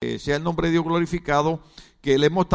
eh, 0.00 0.20
sea 0.20 0.36
el 0.36 0.44
nombre 0.44 0.68
de 0.68 0.74
Dios 0.74 0.84
glorificado, 0.84 1.60
que 2.00 2.16
le 2.18 2.28
hemos, 2.28 2.46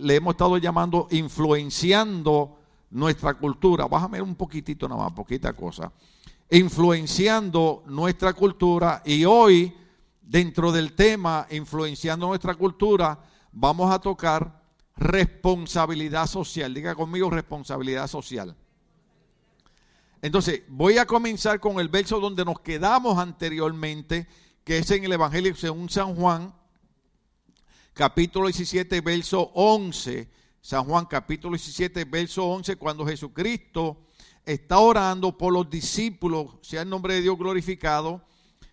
le 0.00 0.14
hemos 0.14 0.34
estado 0.34 0.58
llamando 0.58 1.08
influenciando 1.10 2.56
nuestra 2.90 3.34
cultura. 3.34 3.86
Bájame 3.86 4.22
un 4.22 4.36
poquitito 4.36 4.88
nada 4.88 5.02
más, 5.02 5.12
poquita 5.12 5.52
cosa. 5.54 5.90
Influenciando 6.50 7.82
nuestra 7.86 8.32
cultura 8.32 9.02
y 9.04 9.24
hoy, 9.24 9.74
dentro 10.22 10.70
del 10.70 10.92
tema 10.92 11.48
influenciando 11.50 12.28
nuestra 12.28 12.54
cultura, 12.54 13.18
vamos 13.50 13.92
a 13.92 13.98
tocar 13.98 14.62
responsabilidad 14.96 16.28
social. 16.28 16.72
Diga 16.72 16.94
conmigo 16.94 17.28
responsabilidad 17.28 18.06
social. 18.06 18.54
Entonces, 20.22 20.62
voy 20.68 20.98
a 20.98 21.06
comenzar 21.06 21.58
con 21.58 21.80
el 21.80 21.88
verso 21.88 22.20
donde 22.20 22.44
nos 22.44 22.60
quedamos 22.60 23.18
anteriormente, 23.18 24.28
que 24.62 24.78
es 24.78 24.88
en 24.92 25.02
el 25.02 25.12
Evangelio 25.12 25.56
según 25.56 25.90
San 25.90 26.14
Juan, 26.14 26.54
capítulo 27.94 28.48
17, 28.48 29.00
verso 29.00 29.50
11. 29.54 30.28
San 30.60 30.84
Juan 30.84 31.06
capítulo 31.06 31.56
17, 31.56 32.04
verso 32.04 32.44
11, 32.44 32.76
cuando 32.76 33.06
Jesucristo 33.06 33.98
está 34.44 34.78
orando 34.78 35.36
por 35.36 35.52
los 35.52 35.68
discípulos, 35.70 36.56
sea 36.62 36.82
el 36.82 36.88
nombre 36.88 37.14
de 37.14 37.22
Dios 37.22 37.38
glorificado, 37.38 38.22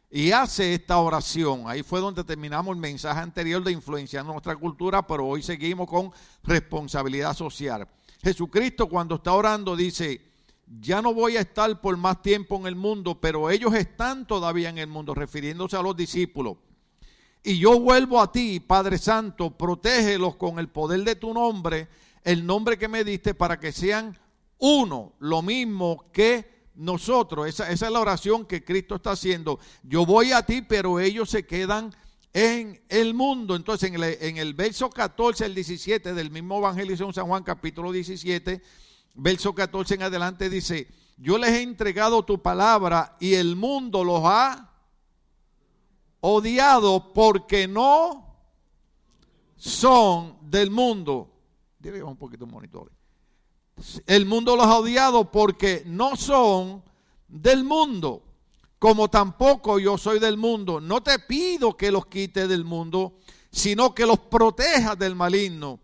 y 0.09 0.31
hace 0.31 0.73
esta 0.73 0.97
oración. 0.97 1.63
Ahí 1.67 1.84
fue 1.84 1.99
donde 1.99 2.23
terminamos 2.23 2.73
el 2.73 2.81
mensaje 2.81 3.20
anterior 3.20 3.63
de 3.63 3.71
influenciando 3.71 4.31
nuestra 4.31 4.55
cultura, 4.55 5.05
pero 5.05 5.27
hoy 5.27 5.44
seguimos 5.44 5.88
con 5.88 6.11
responsabilidad 6.44 7.33
social. 7.35 7.88
Jesucristo 8.23 8.88
cuando 8.88 9.16
está 9.16 9.33
orando 9.33 9.75
dice, 9.75 10.22
ya 10.80 11.02
no 11.02 11.13
voy 11.13 11.38
a 11.38 11.41
estar 11.41 11.80
por 11.81 11.95
más 11.97 12.22
tiempo 12.22 12.55
en 12.55 12.67
el 12.67 12.75
mundo, 12.75 13.19
pero 13.19 13.49
ellos 13.49 13.73
están 13.73 14.25
todavía 14.25 14.69
en 14.69 14.77
el 14.77 14.88
mundo, 14.88 15.13
refiriéndose 15.13 15.75
a 15.75 15.81
los 15.81 15.95
discípulos. 15.95 16.58
Y 17.44 17.58
yo 17.58 17.80
vuelvo 17.80 18.22
a 18.22 18.31
ti, 18.31 18.59
Padre 18.59 18.98
Santo, 19.00 19.58
protégelos 19.58 20.36
con 20.36 20.59
el 20.59 20.70
poder 20.70 21.04
de 21.04 21.16
tu 21.16 21.34
nombre, 21.34 21.88
el 22.23 22.45
nombre 22.45 22.78
que 22.78 22.88
me 22.88 23.03
diste, 23.03 23.33
para 23.33 23.59
que 23.59 23.72
sean 23.72 24.17
uno, 24.59 25.14
lo 25.20 25.42
mismo 25.42 26.06
que 26.14 26.67
nosotros. 26.75 27.48
Esa, 27.48 27.72
es 27.72 27.81
la 27.81 28.00
oración 28.00 28.45
que 28.45 28.64
Cristo 28.64 28.95
está 28.95 29.11
haciendo. 29.11 29.59
Yo 29.81 30.06
voy 30.06 30.31
a 30.31 30.44
ti, 30.44 30.61
pero 30.61 31.00
ellos 31.00 31.31
se 31.31 31.45
quedan 31.45 31.95
en 32.31 32.80
el 32.89 33.16
mundo. 33.16 33.55
Entonces, 33.55 33.89
en 33.89 33.95
el, 33.95 34.17
en 34.22 34.38
el 34.38 34.53
verso 34.53 34.92
14 34.92 35.45
al 35.45 35.55
17 35.55 36.14
del 36.14 36.30
mismo 36.30 36.59
Evangelio 36.59 36.95
de 36.95 37.14
San 37.14 37.26
Juan, 37.26 37.44
capítulo 37.44 37.92
17, 37.92 38.61
verso 39.16 39.55
14 39.55 39.95
en 39.95 40.03
adelante, 40.03 40.48
dice, 40.48 40.88
yo 41.17 41.39
les 41.39 41.50
he 41.50 41.64
entregado 41.64 42.23
tu 42.23 42.39
palabra 42.39 43.17
y 43.20 43.33
el 43.33 43.55
mundo 43.55 44.03
los 44.03 44.22
ha 44.26 44.70
odiado 46.22 47.14
porque 47.14 47.67
no 47.67 48.36
son 49.58 50.38
del 50.41 50.72
mundo. 50.72 51.30
Dile 51.80 52.02
un 52.02 52.17
poquito 52.17 52.47
monitor. 52.47 52.91
El 54.05 54.25
mundo 54.25 54.55
los 54.55 54.66
ha 54.66 54.77
odiado 54.77 55.31
porque 55.31 55.83
no 55.86 56.16
son 56.16 56.83
del 57.27 57.64
mundo, 57.64 58.23
como 58.77 59.09
tampoco 59.09 59.80
yo 59.80 59.97
soy 59.97 60.19
del 60.19 60.38
mundo. 60.38 60.80
No 60.80 61.02
te 61.02 61.17
pido 61.19 61.75
que 61.75 61.92
los 61.92 62.05
quites 62.05 62.47
del 62.47 62.66
mundo, 62.66 63.14
sino 63.52 63.95
que 63.95 64.05
los 64.05 64.19
protejas 64.19 64.97
del 64.97 65.16
maligno. 65.16 65.80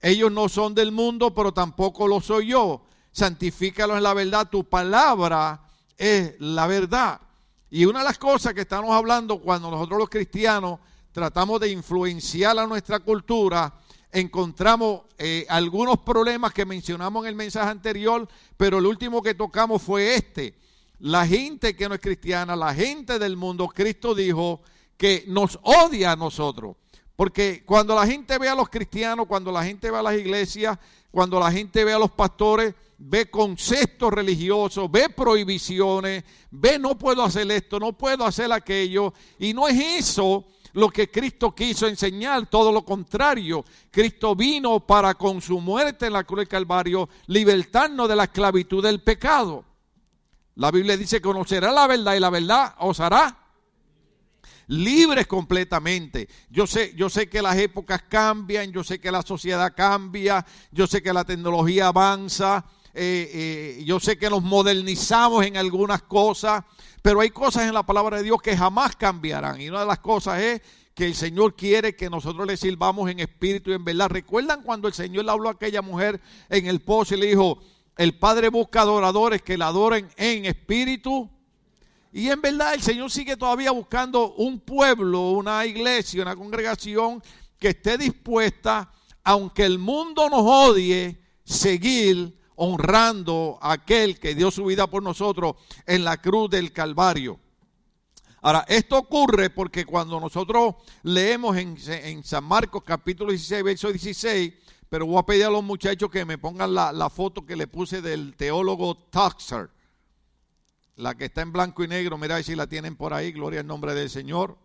Ellos 0.00 0.30
no 0.32 0.48
son 0.48 0.74
del 0.74 0.92
mundo, 0.92 1.32
pero 1.34 1.52
tampoco 1.52 2.06
lo 2.08 2.20
soy 2.20 2.48
yo. 2.48 2.82
Santifícalos 3.12 3.96
en 3.96 4.02
la 4.02 4.14
verdad. 4.14 4.48
Tu 4.50 4.64
palabra 4.64 5.64
es 5.96 6.34
la 6.40 6.66
verdad. 6.66 7.20
Y 7.74 7.86
una 7.86 8.00
de 8.00 8.04
las 8.04 8.18
cosas 8.18 8.52
que 8.52 8.60
estamos 8.60 8.90
hablando 8.90 9.40
cuando 9.40 9.70
nosotros 9.70 9.98
los 9.98 10.10
cristianos 10.10 10.78
tratamos 11.10 11.58
de 11.58 11.70
influenciar 11.70 12.58
a 12.58 12.66
nuestra 12.66 13.00
cultura, 13.00 13.72
encontramos 14.12 15.04
eh, 15.16 15.46
algunos 15.48 16.00
problemas 16.00 16.52
que 16.52 16.66
mencionamos 16.66 17.24
en 17.24 17.30
el 17.30 17.34
mensaje 17.34 17.70
anterior, 17.70 18.28
pero 18.58 18.76
el 18.76 18.84
último 18.84 19.22
que 19.22 19.32
tocamos 19.32 19.80
fue 19.80 20.16
este. 20.16 20.54
La 20.98 21.26
gente 21.26 21.74
que 21.74 21.88
no 21.88 21.94
es 21.94 22.02
cristiana, 22.02 22.54
la 22.56 22.74
gente 22.74 23.18
del 23.18 23.38
mundo, 23.38 23.66
Cristo 23.68 24.14
dijo 24.14 24.60
que 24.98 25.24
nos 25.28 25.58
odia 25.62 26.12
a 26.12 26.16
nosotros. 26.16 26.76
Porque 27.22 27.62
cuando 27.64 27.94
la 27.94 28.04
gente 28.04 28.36
ve 28.36 28.48
a 28.48 28.54
los 28.56 28.68
cristianos, 28.68 29.28
cuando 29.28 29.52
la 29.52 29.62
gente 29.62 29.92
ve 29.92 29.96
a 29.96 30.02
las 30.02 30.16
iglesias, 30.16 30.76
cuando 31.08 31.38
la 31.38 31.52
gente 31.52 31.84
ve 31.84 31.92
a 31.92 31.98
los 32.00 32.10
pastores, 32.10 32.74
ve 32.98 33.30
conceptos 33.30 34.12
religiosos, 34.12 34.90
ve 34.90 35.08
prohibiciones, 35.08 36.24
ve 36.50 36.80
no 36.80 36.98
puedo 36.98 37.22
hacer 37.22 37.48
esto, 37.52 37.78
no 37.78 37.92
puedo 37.92 38.24
hacer 38.24 38.50
aquello. 38.50 39.14
Y 39.38 39.54
no 39.54 39.68
es 39.68 39.78
eso 40.00 40.46
lo 40.72 40.90
que 40.90 41.12
Cristo 41.12 41.54
quiso 41.54 41.86
enseñar, 41.86 42.50
todo 42.50 42.72
lo 42.72 42.84
contrario. 42.84 43.64
Cristo 43.92 44.34
vino 44.34 44.80
para 44.80 45.14
con 45.14 45.40
su 45.40 45.60
muerte 45.60 46.06
en 46.06 46.14
la 46.14 46.24
cruz 46.24 46.38
del 46.40 46.48
Calvario 46.48 47.08
libertarnos 47.28 48.08
de 48.08 48.16
la 48.16 48.24
esclavitud 48.24 48.82
del 48.82 49.00
pecado. 49.00 49.64
La 50.56 50.72
Biblia 50.72 50.96
dice, 50.96 51.20
conocerá 51.20 51.70
la 51.70 51.86
verdad 51.86 52.16
y 52.16 52.18
la 52.18 52.30
verdad 52.30 52.74
os 52.80 52.98
hará 52.98 53.41
libres 54.68 55.26
completamente. 55.26 56.28
Yo 56.50 56.66
sé, 56.66 56.92
yo 56.96 57.08
sé 57.08 57.28
que 57.28 57.42
las 57.42 57.56
épocas 57.56 58.02
cambian, 58.08 58.72
yo 58.72 58.84
sé 58.84 58.98
que 58.98 59.12
la 59.12 59.22
sociedad 59.22 59.72
cambia, 59.76 60.44
yo 60.70 60.86
sé 60.86 61.02
que 61.02 61.12
la 61.12 61.24
tecnología 61.24 61.88
avanza, 61.88 62.64
eh, 62.94 63.78
eh, 63.78 63.84
yo 63.84 63.98
sé 64.00 64.18
que 64.18 64.28
nos 64.28 64.42
modernizamos 64.42 65.44
en 65.46 65.56
algunas 65.56 66.02
cosas, 66.02 66.64
pero 67.00 67.20
hay 67.20 67.30
cosas 67.30 67.64
en 67.64 67.74
la 67.74 67.84
palabra 67.84 68.18
de 68.18 68.24
Dios 68.24 68.40
que 68.42 68.56
jamás 68.56 68.96
cambiarán. 68.96 69.60
Y 69.60 69.68
una 69.68 69.80
de 69.80 69.86
las 69.86 69.98
cosas 70.00 70.40
es 70.40 70.62
que 70.94 71.06
el 71.06 71.14
Señor 71.14 71.56
quiere 71.56 71.96
que 71.96 72.10
nosotros 72.10 72.46
le 72.46 72.56
sirvamos 72.56 73.10
en 73.10 73.20
espíritu 73.20 73.70
y 73.70 73.74
en 73.74 73.84
verdad. 73.84 74.10
¿Recuerdan 74.10 74.62
cuando 74.62 74.88
el 74.88 74.94
Señor 74.94 75.24
le 75.24 75.30
habló 75.30 75.48
a 75.48 75.52
aquella 75.52 75.82
mujer 75.82 76.20
en 76.50 76.66
el 76.66 76.80
pozo 76.80 77.14
y 77.14 77.20
le 77.20 77.26
dijo, 77.26 77.60
el 77.96 78.18
Padre 78.18 78.50
busca 78.50 78.82
adoradores 78.82 79.42
que 79.42 79.56
la 79.56 79.68
adoren 79.68 80.08
en 80.16 80.44
espíritu? 80.44 81.30
Y 82.12 82.28
en 82.28 82.42
verdad 82.42 82.74
el 82.74 82.82
Señor 82.82 83.10
sigue 83.10 83.36
todavía 83.36 83.70
buscando 83.70 84.34
un 84.34 84.60
pueblo, 84.60 85.30
una 85.30 85.64
iglesia, 85.64 86.22
una 86.22 86.36
congregación 86.36 87.22
que 87.58 87.68
esté 87.68 87.96
dispuesta, 87.96 88.92
aunque 89.24 89.64
el 89.64 89.78
mundo 89.78 90.28
nos 90.28 90.42
odie, 90.42 91.18
seguir 91.42 92.38
honrando 92.56 93.58
a 93.62 93.72
aquel 93.72 94.20
que 94.20 94.34
dio 94.34 94.50
su 94.50 94.66
vida 94.66 94.86
por 94.86 95.02
nosotros 95.02 95.56
en 95.86 96.04
la 96.04 96.20
cruz 96.20 96.50
del 96.50 96.72
Calvario. 96.72 97.40
Ahora, 98.42 98.64
esto 98.68 98.98
ocurre 98.98 99.50
porque 99.50 99.86
cuando 99.86 100.20
nosotros 100.20 100.74
leemos 101.04 101.56
en, 101.56 102.24
San 102.24 102.44
Marcos 102.44 102.82
capítulo 102.84 103.30
16, 103.30 103.62
verso 103.62 103.88
16, 103.90 104.52
pero 104.88 105.06
voy 105.06 105.18
a 105.18 105.22
pedir 105.22 105.44
a 105.44 105.50
los 105.50 105.62
muchachos 105.62 106.10
que 106.10 106.24
me 106.24 106.38
pongan 106.38 106.74
la, 106.74 107.08
foto 107.08 107.46
que 107.46 107.56
le 107.56 107.68
puse 107.68 108.02
del 108.02 108.34
teólogo 108.36 108.96
Tuxer, 108.96 109.70
la 110.96 111.14
que 111.14 111.26
está 111.26 111.42
en 111.42 111.52
blanco 111.52 111.84
y 111.84 111.88
negro, 111.88 112.18
mira 112.18 112.42
si 112.42 112.54
la 112.54 112.66
tienen 112.66 112.96
por 112.96 113.14
ahí, 113.14 113.32
gloria 113.32 113.60
al 113.60 113.66
nombre 113.66 113.94
del 113.94 114.10
Señor. 114.10 114.58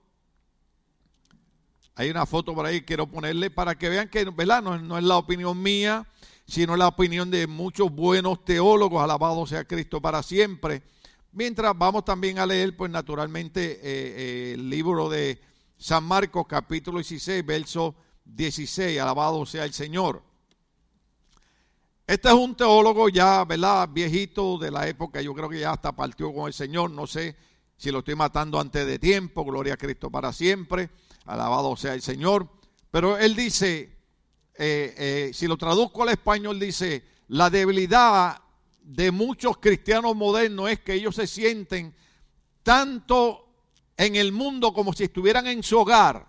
Hay 1.96 2.10
una 2.10 2.26
foto 2.26 2.54
por 2.54 2.66
ahí, 2.66 2.82
quiero 2.82 3.08
ponerle 3.08 3.50
para 3.50 3.76
que 3.76 3.90
vean 3.90 4.10
que, 4.10 4.26
¿verdad? 4.26 4.62
no 4.62 4.98
es 4.98 5.04
la 5.04 5.18
opinión 5.18 5.62
mía, 5.62 6.08
sino 6.48 6.78
la 6.78 6.88
opinión 6.88 7.30
de 7.30 7.46
muchos 7.46 7.92
buenos 7.92 8.46
teólogos, 8.46 9.04
alabado 9.04 9.46
sea 9.46 9.66
Cristo 9.66 10.02
para 10.02 10.24
siempre. 10.24 10.82
Mientras 11.34 11.78
vamos 11.78 12.06
también 12.06 12.40
a 12.40 12.46
leer, 12.46 12.76
pues 12.76 12.90
naturalmente, 12.90 13.74
eh, 13.74 13.80
eh, 13.84 14.52
el 14.54 14.70
libro 14.70 15.10
de 15.10 15.42
San 15.78 16.06
Marcos, 16.06 16.48
capítulo 16.48 17.00
16, 17.00 17.46
verso 17.46 17.96
16, 18.24 19.00
alabado 19.00 19.46
sea 19.46 19.66
el 19.66 19.74
Señor. 19.74 20.24
Este 22.08 22.30
es 22.30 22.34
un 22.36 22.56
teólogo 22.56 23.10
ya, 23.10 23.44
¿verdad? 23.44 23.90
Viejito 23.92 24.58
de 24.58 24.72
la 24.72 24.88
época, 24.88 25.22
yo 25.22 25.34
creo 25.34 25.50
que 25.50 25.60
ya 25.60 25.74
hasta 25.74 25.94
partió 25.94 26.34
con 26.34 26.48
el 26.48 26.54
Señor, 26.54 26.90
no 26.90 27.06
sé 27.06 27.36
si 27.76 27.92
lo 27.92 28.00
estoy 28.00 28.16
matando 28.16 28.62
antes 28.62 28.88
de 28.88 28.98
tiempo, 28.98 29.44
gloria 29.44 29.74
a 29.74 29.78
Cristo 29.78 30.10
para 30.10 30.32
siempre, 30.32 30.90
alabado 31.26 31.76
sea 31.76 31.94
el 31.94 32.02
Señor. 32.02 32.48
Pero 32.92 33.18
él 33.18 33.36
dice, 33.36 33.98
eh, 34.58 34.96
eh, 34.98 35.32
si 35.34 35.48
lo 35.48 35.58
traduzco 35.58 36.04
al 36.04 36.08
español, 36.08 36.58
dice, 36.58 37.04
la 37.28 37.50
debilidad 37.50 38.42
de 38.82 39.12
muchos 39.12 39.58
cristianos 39.58 40.16
modernos 40.16 40.70
es 40.70 40.80
que 40.80 40.94
ellos 40.94 41.14
se 41.14 41.28
sienten 41.28 41.94
tanto 42.64 43.50
en 43.98 44.16
el 44.16 44.32
mundo 44.32 44.72
como 44.72 44.94
si 44.94 45.04
estuvieran 45.04 45.46
en 45.48 45.62
su 45.62 45.78
hogar. 45.78 46.26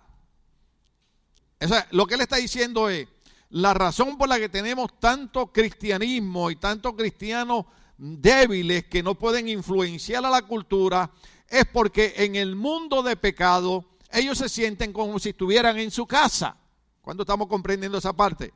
lo 1.91 2.05
que 2.05 2.15
él 2.15 2.21
está 2.21 2.35
diciendo 2.35 2.89
es, 2.89 3.07
la 3.49 3.73
razón 3.73 4.17
por 4.17 4.29
la 4.29 4.39
que 4.39 4.49
tenemos 4.49 4.99
tanto 4.99 5.51
cristianismo 5.51 6.51
y 6.51 6.55
tantos 6.55 6.93
cristianos 6.93 7.65
débiles 7.97 8.85
que 8.85 9.03
no 9.03 9.15
pueden 9.15 9.47
influenciar 9.49 10.25
a 10.25 10.29
la 10.29 10.43
cultura 10.43 11.11
es 11.47 11.65
porque 11.65 12.13
en 12.17 12.35
el 12.35 12.55
mundo 12.55 13.01
de 13.01 13.15
pecado 13.15 13.85
ellos 14.11 14.37
se 14.37 14.49
sienten 14.49 14.93
como 14.93 15.19
si 15.19 15.29
estuvieran 15.29 15.77
en 15.79 15.91
su 15.91 16.05
casa. 16.05 16.57
¿Cuándo 17.01 17.23
estamos 17.23 17.47
comprendiendo 17.47 17.97
esa 17.97 18.13
parte? 18.13 18.53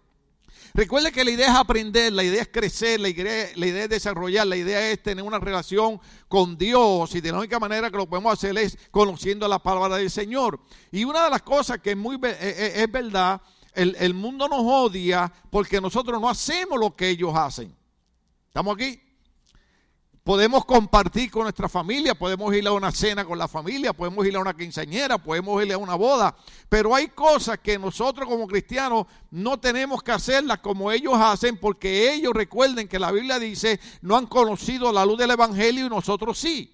Recuerde 0.75 1.11
que 1.11 1.23
la 1.23 1.31
idea 1.31 1.51
es 1.51 1.55
aprender, 1.55 2.13
la 2.13 2.23
idea 2.23 2.41
es 2.41 2.47
crecer, 2.47 2.99
la 2.99 3.09
idea, 3.09 3.49
la 3.55 3.67
idea 3.67 3.83
es 3.83 3.89
desarrollar, 3.89 4.47
la 4.47 4.55
idea 4.55 4.89
es 4.89 5.03
tener 5.03 5.23
una 5.23 5.39
relación 5.39 5.99
con 6.27 6.57
Dios 6.57 7.13
y 7.13 7.21
de 7.21 7.31
la 7.31 7.39
única 7.39 7.59
manera 7.59 7.91
que 7.91 7.97
lo 7.97 8.09
podemos 8.09 8.33
hacer 8.33 8.57
es 8.57 8.77
conociendo 8.89 9.47
la 9.47 9.59
palabra 9.59 9.97
del 9.97 10.09
Señor. 10.09 10.59
Y 10.91 11.03
una 11.03 11.25
de 11.25 11.29
las 11.29 11.43
cosas 11.43 11.79
que 11.79 11.91
es, 11.91 11.97
muy, 11.97 12.15
eh, 12.15 12.37
eh, 12.39 12.73
es 12.77 12.91
verdad, 12.91 13.41
el, 13.75 14.13
mundo 14.13 14.47
nos 14.47 14.61
odia 14.63 15.31
porque 15.49 15.81
nosotros 15.81 16.19
no 16.19 16.29
hacemos 16.29 16.79
lo 16.79 16.95
que 16.95 17.09
ellos 17.09 17.33
hacen. 17.35 17.75
¿Estamos 18.47 18.75
aquí? 18.75 18.99
Podemos 20.23 20.63
compartir 20.63 21.29
con 21.29 21.43
nuestra 21.43 21.67
familia, 21.67 22.15
podemos 22.15 22.55
ir 22.55 22.65
a 22.65 22.71
una 22.71 22.91
cena 22.93 23.25
con 23.25 23.37
la 23.37 23.49
familia, 23.49 23.91
podemos 23.91 24.25
ir 24.25 24.33
a 24.37 24.39
una 24.39 24.55
quinceañera, 24.55 25.17
podemos 25.17 25.61
ir 25.65 25.73
a 25.73 25.77
una 25.77 25.95
boda, 25.95 26.33
pero 26.69 26.95
hay 26.95 27.09
cosas 27.09 27.59
que 27.59 27.77
nosotros 27.77 28.29
como 28.29 28.47
cristianos 28.47 29.05
no 29.31 29.59
tenemos 29.59 30.01
que 30.01 30.13
hacerlas 30.13 30.59
como 30.59 30.93
ellos 30.93 31.15
hacen 31.17 31.57
porque 31.57 32.13
ellos 32.13 32.31
recuerden 32.33 32.87
que 32.87 32.99
la 32.99 33.11
Biblia 33.11 33.37
dice 33.37 33.81
no 34.01 34.15
han 34.15 34.27
conocido 34.27 34.93
la 34.93 35.05
luz 35.05 35.17
del 35.17 35.31
Evangelio 35.31 35.87
y 35.87 35.89
nosotros 35.89 36.37
sí. 36.37 36.72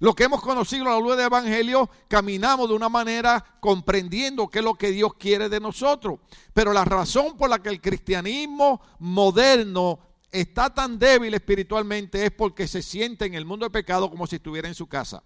Lo 0.00 0.14
que 0.14 0.24
hemos 0.24 0.40
conocido 0.40 0.86
la 0.86 0.98
luz 0.98 1.14
del 1.14 1.26
Evangelio, 1.26 1.90
caminamos 2.08 2.70
de 2.70 2.74
una 2.74 2.88
manera 2.88 3.44
comprendiendo 3.60 4.48
qué 4.48 4.60
es 4.60 4.64
lo 4.64 4.74
que 4.74 4.90
Dios 4.90 5.12
quiere 5.14 5.50
de 5.50 5.60
nosotros. 5.60 6.20
Pero 6.54 6.72
la 6.72 6.86
razón 6.86 7.36
por 7.36 7.50
la 7.50 7.58
que 7.62 7.68
el 7.68 7.82
cristianismo 7.82 8.80
moderno 8.98 9.98
está 10.32 10.72
tan 10.72 10.98
débil 10.98 11.34
espiritualmente 11.34 12.24
es 12.24 12.30
porque 12.30 12.66
se 12.66 12.82
siente 12.82 13.26
en 13.26 13.34
el 13.34 13.44
mundo 13.44 13.66
de 13.66 13.70
pecado 13.70 14.08
como 14.08 14.26
si 14.26 14.36
estuviera 14.36 14.68
en 14.68 14.74
su 14.74 14.86
casa. 14.86 15.22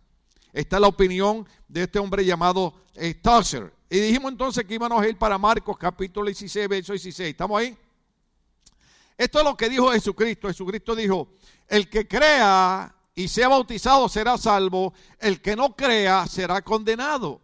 Esta 0.53 0.77
es 0.77 0.83
la 0.83 0.89
opinión 0.89 1.49
de 1.69 1.85
este 1.85 2.01
hombre 2.01 2.25
llamado 2.25 2.75
eh, 2.97 3.21
Y 3.91 3.99
dijimos 4.01 4.33
entonces 4.33 4.65
que 4.65 4.75
íbamos 4.75 5.01
a 5.01 5.09
ir 5.09 5.17
para 5.17 5.39
Marcos 5.39 5.79
capítulo 5.79 6.27
16, 6.27 6.69
verso 6.69 6.93
16. 6.93 7.31
¿Estamos 7.31 7.61
ahí? 7.61 7.77
Esto 9.17 9.39
es 9.39 9.45
lo 9.45 9.57
que 9.57 9.69
dijo 9.69 9.93
Jesucristo. 9.93 10.49
Jesucristo 10.49 10.97
dijo, 10.97 11.29
el 11.69 11.89
que 11.89 12.09
crea 12.09 12.94
y 13.15 13.29
sea 13.29 13.49
bautizado 13.49 14.09
será 14.09 14.37
salvo, 14.37 14.93
el 15.21 15.41
que 15.41 15.55
no 15.55 15.77
crea 15.77 16.27
será 16.27 16.63
condenado. 16.63 17.41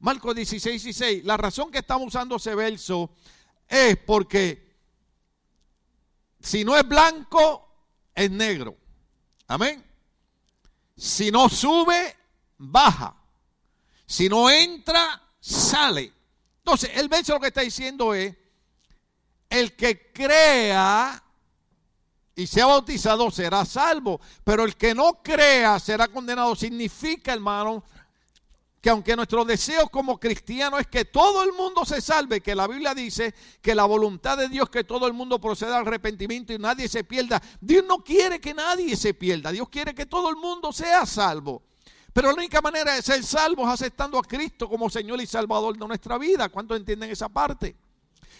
Marcos 0.00 0.34
16, 0.34 0.82
16. 0.82 1.24
La 1.24 1.36
razón 1.36 1.70
que 1.70 1.78
estamos 1.78 2.08
usando 2.08 2.36
ese 2.36 2.54
verso 2.54 3.10
es 3.66 3.96
porque 3.96 4.76
si 6.40 6.62
no 6.62 6.76
es 6.76 6.86
blanco, 6.86 7.66
es 8.14 8.30
negro. 8.30 8.76
Amén. 9.46 9.82
Si 10.94 11.30
no 11.30 11.48
sube, 11.48 12.16
baja. 12.58 13.16
Si 14.06 14.28
no 14.28 14.50
entra, 14.50 15.22
sale. 15.40 16.12
Entonces, 16.58 16.90
el 16.94 17.08
verso 17.08 17.32
lo 17.32 17.40
que 17.40 17.46
está 17.46 17.62
diciendo 17.62 18.12
es, 18.12 18.36
el 19.48 19.74
que 19.74 20.12
crea 20.12 21.23
y 22.36 22.46
sea 22.46 22.66
bautizado 22.66 23.30
será 23.30 23.64
salvo, 23.64 24.20
pero 24.42 24.64
el 24.64 24.76
que 24.76 24.94
no 24.94 25.22
crea 25.22 25.78
será 25.78 26.08
condenado. 26.08 26.56
Significa, 26.56 27.32
hermano, 27.32 27.84
que 28.80 28.90
aunque 28.90 29.16
nuestro 29.16 29.44
deseo 29.44 29.88
como 29.88 30.20
cristianos 30.20 30.80
es 30.80 30.86
que 30.88 31.06
todo 31.06 31.42
el 31.42 31.52
mundo 31.52 31.84
se 31.84 32.00
salve, 32.00 32.40
que 32.40 32.54
la 32.54 32.66
Biblia 32.66 32.94
dice 32.94 33.34
que 33.62 33.74
la 33.74 33.84
voluntad 33.84 34.36
de 34.36 34.48
Dios 34.48 34.68
que 34.68 34.84
todo 34.84 35.06
el 35.06 35.14
mundo 35.14 35.40
proceda 35.40 35.78
al 35.78 35.86
arrepentimiento 35.86 36.52
y 36.52 36.58
nadie 36.58 36.88
se 36.88 37.04
pierda. 37.04 37.40
Dios 37.60 37.84
no 37.88 38.04
quiere 38.04 38.40
que 38.40 38.52
nadie 38.52 38.96
se 38.96 39.14
pierda, 39.14 39.52
Dios 39.52 39.68
quiere 39.68 39.94
que 39.94 40.06
todo 40.06 40.28
el 40.28 40.36
mundo 40.36 40.72
sea 40.72 41.06
salvo. 41.06 41.62
Pero 42.12 42.28
la 42.28 42.34
única 42.34 42.60
manera 42.60 42.94
de 42.94 43.02
ser 43.02 43.24
salvo 43.24 43.64
es 43.64 43.72
aceptando 43.72 44.18
a 44.18 44.22
Cristo 44.22 44.68
como 44.68 44.90
Señor 44.90 45.20
y 45.20 45.26
Salvador 45.26 45.76
de 45.76 45.86
nuestra 45.86 46.18
vida. 46.18 46.48
¿Cuántos 46.48 46.76
entienden 46.76 47.10
esa 47.10 47.28
parte? 47.28 47.74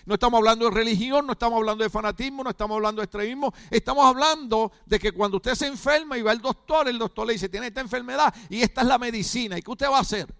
No 0.06 0.14
estamos 0.14 0.38
hablando 0.38 0.66
de 0.66 0.70
religión, 0.70 1.26
no 1.26 1.32
estamos 1.32 1.56
hablando 1.58 1.82
de 1.82 1.90
fanatismo, 1.90 2.44
no 2.44 2.50
estamos 2.50 2.74
hablando 2.74 3.00
de 3.00 3.04
extremismo. 3.04 3.54
Estamos 3.70 4.04
hablando 4.04 4.70
de 4.84 4.98
que 4.98 5.12
cuando 5.12 5.38
usted 5.38 5.54
se 5.54 5.66
enferma 5.66 6.18
y 6.18 6.22
va 6.22 6.32
al 6.32 6.40
doctor, 6.40 6.88
el 6.88 6.98
doctor 6.98 7.26
le 7.26 7.32
dice, 7.34 7.48
tiene 7.48 7.68
esta 7.68 7.80
enfermedad 7.80 8.34
y 8.50 8.60
esta 8.60 8.82
es 8.82 8.86
la 8.86 8.98
medicina. 8.98 9.58
¿Y 9.58 9.62
qué 9.62 9.70
usted 9.70 9.88
va 9.88 9.98
a 9.98 10.02
hacer? 10.02 10.34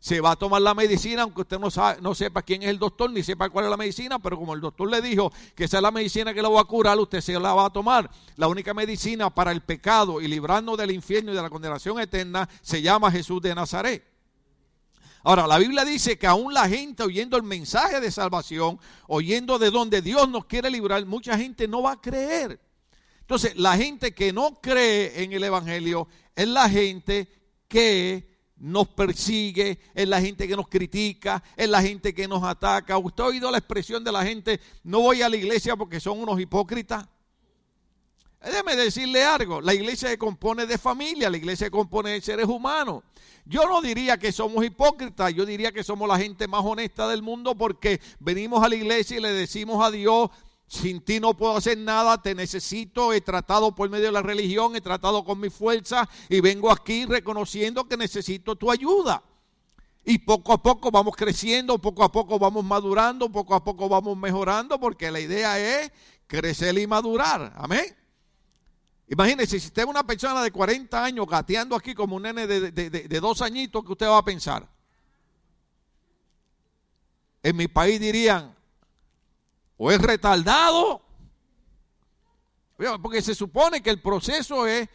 Se 0.00 0.20
va 0.20 0.32
a 0.32 0.36
tomar 0.36 0.62
la 0.62 0.74
medicina, 0.74 1.22
aunque 1.22 1.40
usted 1.40 1.58
no, 1.58 1.70
sabe, 1.70 2.00
no 2.00 2.14
sepa 2.14 2.42
quién 2.42 2.62
es 2.62 2.68
el 2.68 2.78
doctor, 2.78 3.10
ni 3.10 3.22
sepa 3.22 3.50
cuál 3.50 3.64
es 3.64 3.70
la 3.70 3.76
medicina, 3.76 4.20
pero 4.20 4.36
como 4.36 4.54
el 4.54 4.60
doctor 4.60 4.88
le 4.88 5.02
dijo 5.02 5.32
que 5.56 5.64
esa 5.64 5.78
es 5.78 5.82
la 5.82 5.90
medicina 5.90 6.32
que 6.32 6.42
lo 6.42 6.52
va 6.52 6.60
a 6.60 6.64
curar, 6.64 6.98
usted 6.98 7.20
se 7.20 7.32
la 7.32 7.54
va 7.54 7.66
a 7.66 7.70
tomar. 7.70 8.08
La 8.36 8.46
única 8.46 8.74
medicina 8.74 9.34
para 9.34 9.50
el 9.50 9.62
pecado 9.62 10.20
y 10.20 10.28
librarnos 10.28 10.78
del 10.78 10.92
infierno 10.92 11.32
y 11.32 11.34
de 11.34 11.42
la 11.42 11.50
condenación 11.50 11.98
eterna 11.98 12.48
se 12.62 12.80
llama 12.80 13.10
Jesús 13.10 13.42
de 13.42 13.54
Nazaret. 13.54 14.17
Ahora, 15.28 15.46
la 15.46 15.58
Biblia 15.58 15.84
dice 15.84 16.16
que 16.16 16.26
aún 16.26 16.54
la 16.54 16.66
gente 16.66 17.02
oyendo 17.02 17.36
el 17.36 17.42
mensaje 17.42 18.00
de 18.00 18.10
salvación, 18.10 18.80
oyendo 19.08 19.58
de 19.58 19.70
donde 19.70 20.00
Dios 20.00 20.26
nos 20.26 20.46
quiere 20.46 20.70
librar, 20.70 21.04
mucha 21.04 21.36
gente 21.36 21.68
no 21.68 21.82
va 21.82 21.92
a 21.92 22.00
creer. 22.00 22.58
Entonces, 23.20 23.54
la 23.54 23.76
gente 23.76 24.14
que 24.14 24.32
no 24.32 24.58
cree 24.62 25.22
en 25.22 25.34
el 25.34 25.44
Evangelio 25.44 26.08
es 26.34 26.48
la 26.48 26.66
gente 26.70 27.28
que 27.68 28.26
nos 28.56 28.88
persigue, 28.88 29.78
es 29.92 30.08
la 30.08 30.18
gente 30.18 30.48
que 30.48 30.56
nos 30.56 30.66
critica, 30.66 31.44
es 31.58 31.68
la 31.68 31.82
gente 31.82 32.14
que 32.14 32.26
nos 32.26 32.42
ataca. 32.42 32.96
¿Usted 32.96 33.22
ha 33.22 33.26
oído 33.26 33.50
la 33.50 33.58
expresión 33.58 34.02
de 34.02 34.12
la 34.12 34.24
gente, 34.24 34.58
no 34.82 35.00
voy 35.00 35.20
a 35.20 35.28
la 35.28 35.36
iglesia 35.36 35.76
porque 35.76 36.00
son 36.00 36.20
unos 36.20 36.40
hipócritas? 36.40 37.06
Déjeme 38.40 38.76
decirle 38.76 39.24
algo, 39.24 39.60
la 39.60 39.74
iglesia 39.74 40.10
se 40.10 40.18
compone 40.18 40.64
de 40.64 40.78
familia, 40.78 41.28
la 41.28 41.36
iglesia 41.36 41.66
se 41.66 41.70
compone 41.70 42.10
de 42.10 42.20
seres 42.20 42.46
humanos. 42.46 43.02
Yo 43.44 43.66
no 43.66 43.80
diría 43.80 44.16
que 44.16 44.30
somos 44.30 44.64
hipócritas, 44.64 45.34
yo 45.34 45.44
diría 45.44 45.72
que 45.72 45.82
somos 45.82 46.08
la 46.08 46.18
gente 46.18 46.46
más 46.46 46.64
honesta 46.64 47.08
del 47.08 47.22
mundo 47.22 47.56
porque 47.56 48.00
venimos 48.20 48.62
a 48.62 48.68
la 48.68 48.76
iglesia 48.76 49.16
y 49.16 49.20
le 49.20 49.32
decimos 49.32 49.84
a 49.84 49.90
Dios, 49.90 50.30
sin 50.68 51.00
ti 51.00 51.18
no 51.18 51.34
puedo 51.36 51.56
hacer 51.56 51.78
nada, 51.78 52.22
te 52.22 52.34
necesito, 52.34 53.12
he 53.12 53.20
tratado 53.20 53.74
por 53.74 53.90
medio 53.90 54.06
de 54.06 54.12
la 54.12 54.22
religión, 54.22 54.76
he 54.76 54.80
tratado 54.80 55.24
con 55.24 55.40
mi 55.40 55.50
fuerza 55.50 56.08
y 56.28 56.40
vengo 56.40 56.70
aquí 56.70 57.06
reconociendo 57.06 57.88
que 57.88 57.96
necesito 57.96 58.54
tu 58.54 58.70
ayuda. 58.70 59.22
Y 60.04 60.18
poco 60.18 60.52
a 60.52 60.62
poco 60.62 60.92
vamos 60.92 61.16
creciendo, 61.16 61.78
poco 61.78 62.04
a 62.04 62.12
poco 62.12 62.38
vamos 62.38 62.64
madurando, 62.64 63.30
poco 63.30 63.54
a 63.54 63.64
poco 63.64 63.88
vamos 63.88 64.16
mejorando, 64.16 64.78
porque 64.78 65.10
la 65.10 65.20
idea 65.20 65.58
es 65.58 65.90
crecer 66.26 66.78
y 66.78 66.86
madurar. 66.86 67.52
Amén. 67.56 67.97
Imagínese, 69.10 69.58
si 69.58 69.68
usted 69.68 69.82
es 69.82 69.88
una 69.88 70.06
persona 70.06 70.42
de 70.42 70.50
40 70.50 71.02
años 71.02 71.26
gateando 71.26 71.74
aquí 71.74 71.94
como 71.94 72.16
un 72.16 72.22
nene 72.22 72.46
de, 72.46 73.20
dos 73.20 73.40
añitos, 73.40 73.82
¿qué 73.84 73.92
usted 73.92 74.06
va 74.06 74.18
a 74.18 74.24
pensar? 74.24 74.68
En 77.42 77.56
mi 77.56 77.68
país 77.68 77.98
dirían, 77.98 78.54
o 79.78 79.90
es 79.90 80.00
retardado, 80.00 81.00
porque 83.00 83.22
se 83.22 83.34
supone 83.34 83.82
que 83.82 83.90
el 83.90 84.02
proceso 84.02 84.66
es 84.66 84.88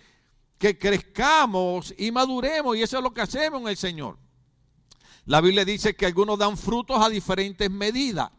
que 0.59 0.77
crezcamos 0.77 1.93
y 1.97 2.11
maduremos, 2.11 2.77
y 2.77 2.83
eso 2.83 2.97
es 2.97 3.03
lo 3.03 3.13
que 3.13 3.21
hacemos 3.21 3.61
en 3.61 3.67
el 3.69 3.77
Señor. 3.77 4.19
La 5.25 5.41
Biblia 5.41 5.65
dice 5.65 5.95
que 5.95 6.05
algunos 6.05 6.37
dan 6.37 6.55
frutos 6.55 7.03
a 7.03 7.09
diferentes 7.09 7.69
medidas. 7.71 8.29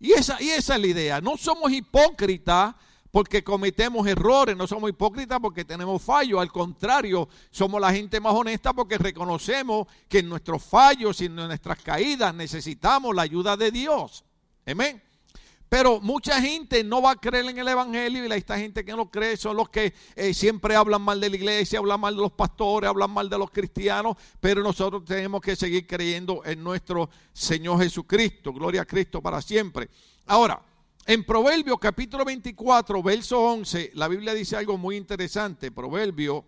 Y 0.00 0.12
esa 0.12 0.38
es 0.38 0.68
la 0.68 0.86
idea. 0.86 1.20
No 1.20 1.36
somos 1.36 1.70
hipócritas 1.70 2.74
porque 3.12 3.44
cometemos 3.44 4.06
errores, 4.06 4.56
no 4.56 4.66
somos 4.66 4.88
hipócritas 4.88 5.38
porque 5.38 5.66
tenemos 5.66 6.02
fallos, 6.02 6.40
al 6.40 6.50
contrario, 6.50 7.28
somos 7.50 7.78
la 7.78 7.92
gente 7.92 8.18
más 8.20 8.32
honesta 8.32 8.72
porque 8.72 8.96
reconocemos 8.96 9.86
que 10.08 10.20
en 10.20 10.30
nuestros 10.30 10.64
fallos 10.64 11.20
y 11.20 11.26
en 11.26 11.36
nuestras 11.36 11.80
caídas 11.82 12.34
necesitamos 12.34 13.14
la 13.14 13.22
ayuda 13.22 13.56
de 13.56 13.70
Dios. 13.70 14.24
Amén. 14.66 15.02
Pero 15.68 16.00
mucha 16.00 16.40
gente 16.40 16.84
no 16.84 17.02
va 17.02 17.12
a 17.12 17.16
creer 17.16 17.46
en 17.46 17.58
el 17.58 17.68
Evangelio 17.68 18.26
y 18.26 18.32
esta 18.32 18.58
gente 18.58 18.84
que 18.84 18.92
no 18.92 19.10
cree 19.10 19.36
son 19.36 19.56
los 19.56 19.68
que 19.68 19.92
eh, 20.16 20.32
siempre 20.32 20.74
hablan 20.74 21.02
mal 21.02 21.20
de 21.20 21.28
la 21.30 21.36
iglesia, 21.36 21.80
hablan 21.80 22.00
mal 22.00 22.14
de 22.14 22.22
los 22.22 22.32
pastores, 22.32 22.88
hablan 22.88 23.10
mal 23.10 23.28
de 23.28 23.38
los 23.38 23.50
cristianos, 23.50 24.16
pero 24.40 24.62
nosotros 24.62 25.04
tenemos 25.04 25.42
que 25.42 25.54
seguir 25.54 25.86
creyendo 25.86 26.42
en 26.44 26.62
nuestro 26.62 27.10
Señor 27.32 27.82
Jesucristo. 27.82 28.54
Gloria 28.54 28.82
a 28.82 28.86
Cristo 28.86 29.20
para 29.20 29.40
siempre. 29.42 29.88
Ahora, 30.26 30.62
en 31.06 31.24
Proverbio 31.24 31.78
capítulo 31.78 32.24
24, 32.24 33.02
verso 33.02 33.40
11, 33.40 33.92
la 33.94 34.08
Biblia 34.08 34.34
dice 34.34 34.56
algo 34.56 34.78
muy 34.78 34.96
interesante. 34.96 35.70
Proverbio 35.70 36.44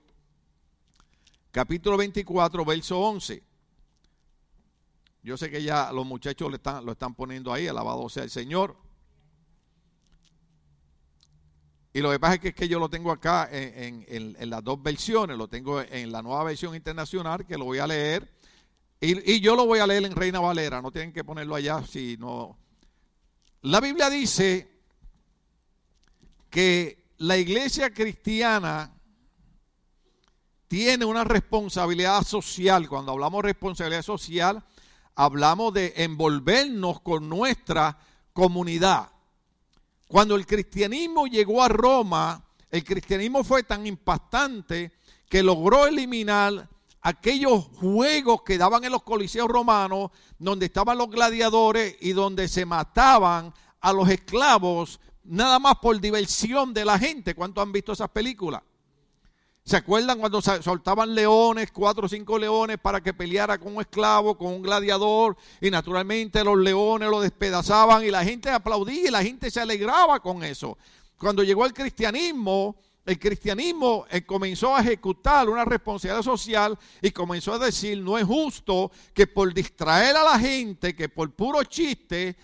capítulo 1.50 1.96
24, 1.96 2.64
verso 2.64 3.00
11. 3.00 3.42
Yo 5.22 5.36
sé 5.36 5.50
que 5.50 5.62
ya 5.62 5.90
los 5.92 6.04
muchachos 6.04 6.50
lo 6.50 6.56
están, 6.56 6.84
lo 6.84 6.92
están 6.92 7.14
poniendo 7.14 7.52
ahí, 7.52 7.66
alabado 7.66 8.08
sea 8.08 8.24
el 8.24 8.30
Señor. 8.30 8.76
Y 11.94 12.00
lo 12.00 12.10
que 12.10 12.18
pasa 12.18 12.34
es 12.42 12.54
que, 12.54 12.68
yo 12.68 12.80
lo 12.80 12.88
tengo 12.88 13.12
acá 13.12 13.48
en, 13.52 14.50
las 14.50 14.64
dos 14.64 14.82
versiones. 14.82 15.38
Lo 15.38 15.46
tengo 15.46 15.80
en 15.80 16.10
la 16.10 16.22
nueva 16.22 16.42
versión 16.42 16.74
internacional, 16.74 17.46
que 17.46 17.56
lo 17.56 17.66
voy 17.66 17.78
a 17.78 17.86
leer. 17.86 18.28
Y, 19.00 19.40
yo 19.40 19.54
lo 19.54 19.64
voy 19.64 19.78
a 19.78 19.86
leer 19.86 20.04
en 20.04 20.14
Reina 20.14 20.40
Valera. 20.40 20.82
No 20.82 20.90
tienen 20.90 21.12
que 21.12 21.22
ponerlo 21.22 21.54
allá 21.54 21.84
si 21.86 22.16
no. 22.18 22.58
La 23.64 23.80
Biblia 23.80 24.10
dice 24.10 24.68
que 26.50 27.14
la 27.16 27.38
iglesia 27.38 27.94
cristiana 27.94 28.92
tiene 30.68 31.06
una 31.06 31.24
responsabilidad 31.24 32.22
social. 32.24 32.86
Cuando 32.90 33.12
hablamos 33.12 33.42
de 33.42 33.48
responsabilidad 33.48 34.02
social, 34.02 34.62
hablamos 35.14 35.72
de 35.72 35.94
envolvernos 35.96 37.00
con 37.00 37.26
nuestra 37.26 37.96
comunidad. 38.34 39.08
Cuando 40.08 40.36
el 40.36 40.44
cristianismo 40.44 41.26
llegó 41.26 41.62
a 41.62 41.68
Roma, 41.68 42.44
el 42.70 42.84
cristianismo 42.84 43.44
fue 43.44 43.62
tan 43.62 43.86
impactante 43.86 44.92
que 45.26 45.42
logró 45.42 45.86
eliminar 45.86 46.68
aquellos 47.04 47.66
juegos 47.80 48.42
que 48.42 48.56
daban 48.56 48.82
en 48.82 48.90
los 48.90 49.02
coliseos 49.02 49.46
romanos, 49.46 50.10
donde 50.38 50.66
estaban 50.66 50.96
los 50.96 51.10
gladiadores 51.10 51.96
y 52.00 52.12
donde 52.12 52.48
se 52.48 52.64
mataban 52.64 53.52
a 53.80 53.92
los 53.92 54.08
esclavos, 54.08 54.98
nada 55.22 55.58
más 55.58 55.76
por 55.76 56.00
diversión 56.00 56.72
de 56.72 56.86
la 56.86 56.98
gente. 56.98 57.34
¿Cuántos 57.34 57.62
han 57.62 57.72
visto 57.72 57.92
esas 57.92 58.08
películas? 58.08 58.62
¿Se 59.66 59.76
acuerdan 59.76 60.18
cuando 60.18 60.40
soltaban 60.40 61.14
leones, 61.14 61.70
cuatro 61.72 62.06
o 62.06 62.08
cinco 62.08 62.38
leones 62.38 62.78
para 62.78 63.02
que 63.02 63.12
peleara 63.12 63.58
con 63.58 63.76
un 63.76 63.82
esclavo, 63.82 64.38
con 64.38 64.48
un 64.48 64.62
gladiador? 64.62 65.36
Y 65.60 65.70
naturalmente 65.70 66.42
los 66.42 66.56
leones 66.56 67.10
lo 67.10 67.20
despedazaban 67.20 68.02
y 68.02 68.10
la 68.10 68.24
gente 68.24 68.48
aplaudía 68.48 69.08
y 69.08 69.10
la 69.10 69.22
gente 69.22 69.50
se 69.50 69.60
alegraba 69.60 70.20
con 70.20 70.42
eso. 70.42 70.78
Cuando 71.18 71.42
llegó 71.42 71.66
el 71.66 71.74
cristianismo, 71.74 72.76
el 73.04 73.18
cristianismo 73.18 74.06
eh, 74.10 74.24
comenzó 74.24 74.74
a 74.74 74.80
ejecutar 74.80 75.48
una 75.48 75.64
responsabilidad 75.64 76.22
social 76.22 76.78
y 77.02 77.10
comenzó 77.10 77.54
a 77.54 77.58
decir, 77.58 77.98
no 77.98 78.16
es 78.16 78.24
justo 78.24 78.90
que 79.12 79.26
por 79.26 79.52
distraer 79.52 80.16
a 80.16 80.24
la 80.24 80.38
gente, 80.38 80.94
que 80.94 81.08
por 81.08 81.30
puro 81.32 81.62
chiste, 81.64 82.36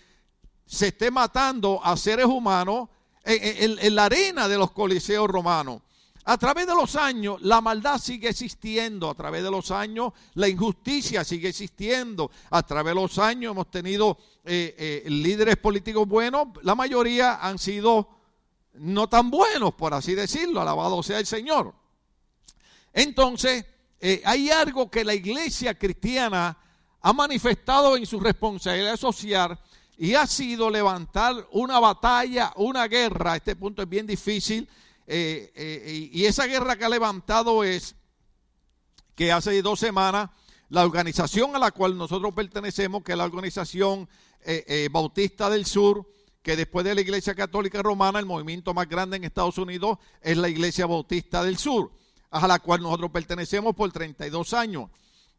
se 0.66 0.88
esté 0.88 1.10
matando 1.10 1.80
a 1.82 1.96
seres 1.96 2.26
humanos 2.26 2.88
en 3.24 3.94
la 3.94 4.04
arena 4.04 4.48
de 4.48 4.56
los 4.56 4.70
coliseos 4.70 5.28
romanos. 5.28 5.82
A 6.24 6.36
través 6.36 6.66
de 6.66 6.74
los 6.74 6.96
años, 6.96 7.40
la 7.40 7.60
maldad 7.60 7.98
sigue 7.98 8.28
existiendo. 8.28 9.08
A 9.08 9.14
través 9.14 9.42
de 9.42 9.50
los 9.50 9.70
años, 9.70 10.12
la 10.34 10.48
injusticia 10.48 11.24
sigue 11.24 11.48
existiendo. 11.48 12.30
A 12.50 12.62
través 12.62 12.94
de 12.94 13.00
los 13.00 13.18
años 13.18 13.52
hemos 13.52 13.70
tenido 13.70 14.18
eh, 14.44 15.02
eh, 15.06 15.10
líderes 15.10 15.56
políticos 15.56 16.06
buenos. 16.06 16.48
La 16.62 16.74
mayoría 16.74 17.36
han 17.36 17.58
sido 17.58 18.19
no 18.74 19.08
tan 19.08 19.30
buenos, 19.30 19.74
por 19.74 19.94
así 19.94 20.14
decirlo. 20.14 20.60
Alabado 20.60 21.02
sea 21.02 21.18
el 21.18 21.26
Señor. 21.26 21.74
Entonces, 22.92 23.64
eh, 24.00 24.22
hay 24.24 24.50
algo 24.50 24.90
que 24.90 25.04
la 25.04 25.14
iglesia 25.14 25.78
cristiana 25.78 26.56
ha 27.02 27.12
manifestado 27.12 27.96
en 27.96 28.06
su 28.06 28.20
responsabilidad 28.20 28.96
social 28.96 29.58
y 29.96 30.14
ha 30.14 30.26
sido 30.26 30.70
levantar 30.70 31.46
una 31.52 31.78
batalla, 31.78 32.52
una 32.56 32.88
guerra. 32.88 33.36
Este 33.36 33.56
punto 33.56 33.82
es 33.82 33.88
bien 33.88 34.06
difícil 34.06 34.68
eh, 35.06 35.52
eh, 35.54 36.08
y 36.12 36.24
esa 36.24 36.46
guerra 36.46 36.76
que 36.76 36.84
ha 36.84 36.88
levantado 36.88 37.62
es 37.64 37.94
que 39.14 39.32
hace 39.32 39.60
dos 39.60 39.78
semanas 39.78 40.30
la 40.70 40.84
organización 40.84 41.54
a 41.54 41.58
la 41.58 41.72
cual 41.72 41.98
nosotros 41.98 42.32
pertenecemos, 42.32 43.02
que 43.02 43.12
es 43.12 43.18
la 43.18 43.24
organización 43.24 44.08
Bautista 44.90 45.50
del 45.50 45.66
Sur, 45.66 46.06
que 46.42 46.56
después 46.56 46.84
de 46.84 46.94
la 46.94 47.00
Iglesia 47.00 47.34
Católica 47.34 47.82
Romana, 47.82 48.18
el 48.18 48.26
movimiento 48.26 48.72
más 48.72 48.88
grande 48.88 49.16
en 49.16 49.24
Estados 49.24 49.58
Unidos 49.58 49.98
es 50.22 50.36
la 50.36 50.48
Iglesia 50.48 50.86
Bautista 50.86 51.42
del 51.44 51.58
Sur, 51.58 51.92
a 52.30 52.46
la 52.46 52.58
cual 52.58 52.82
nosotros 52.82 53.10
pertenecemos 53.10 53.74
por 53.74 53.92
32 53.92 54.54
años. 54.54 54.90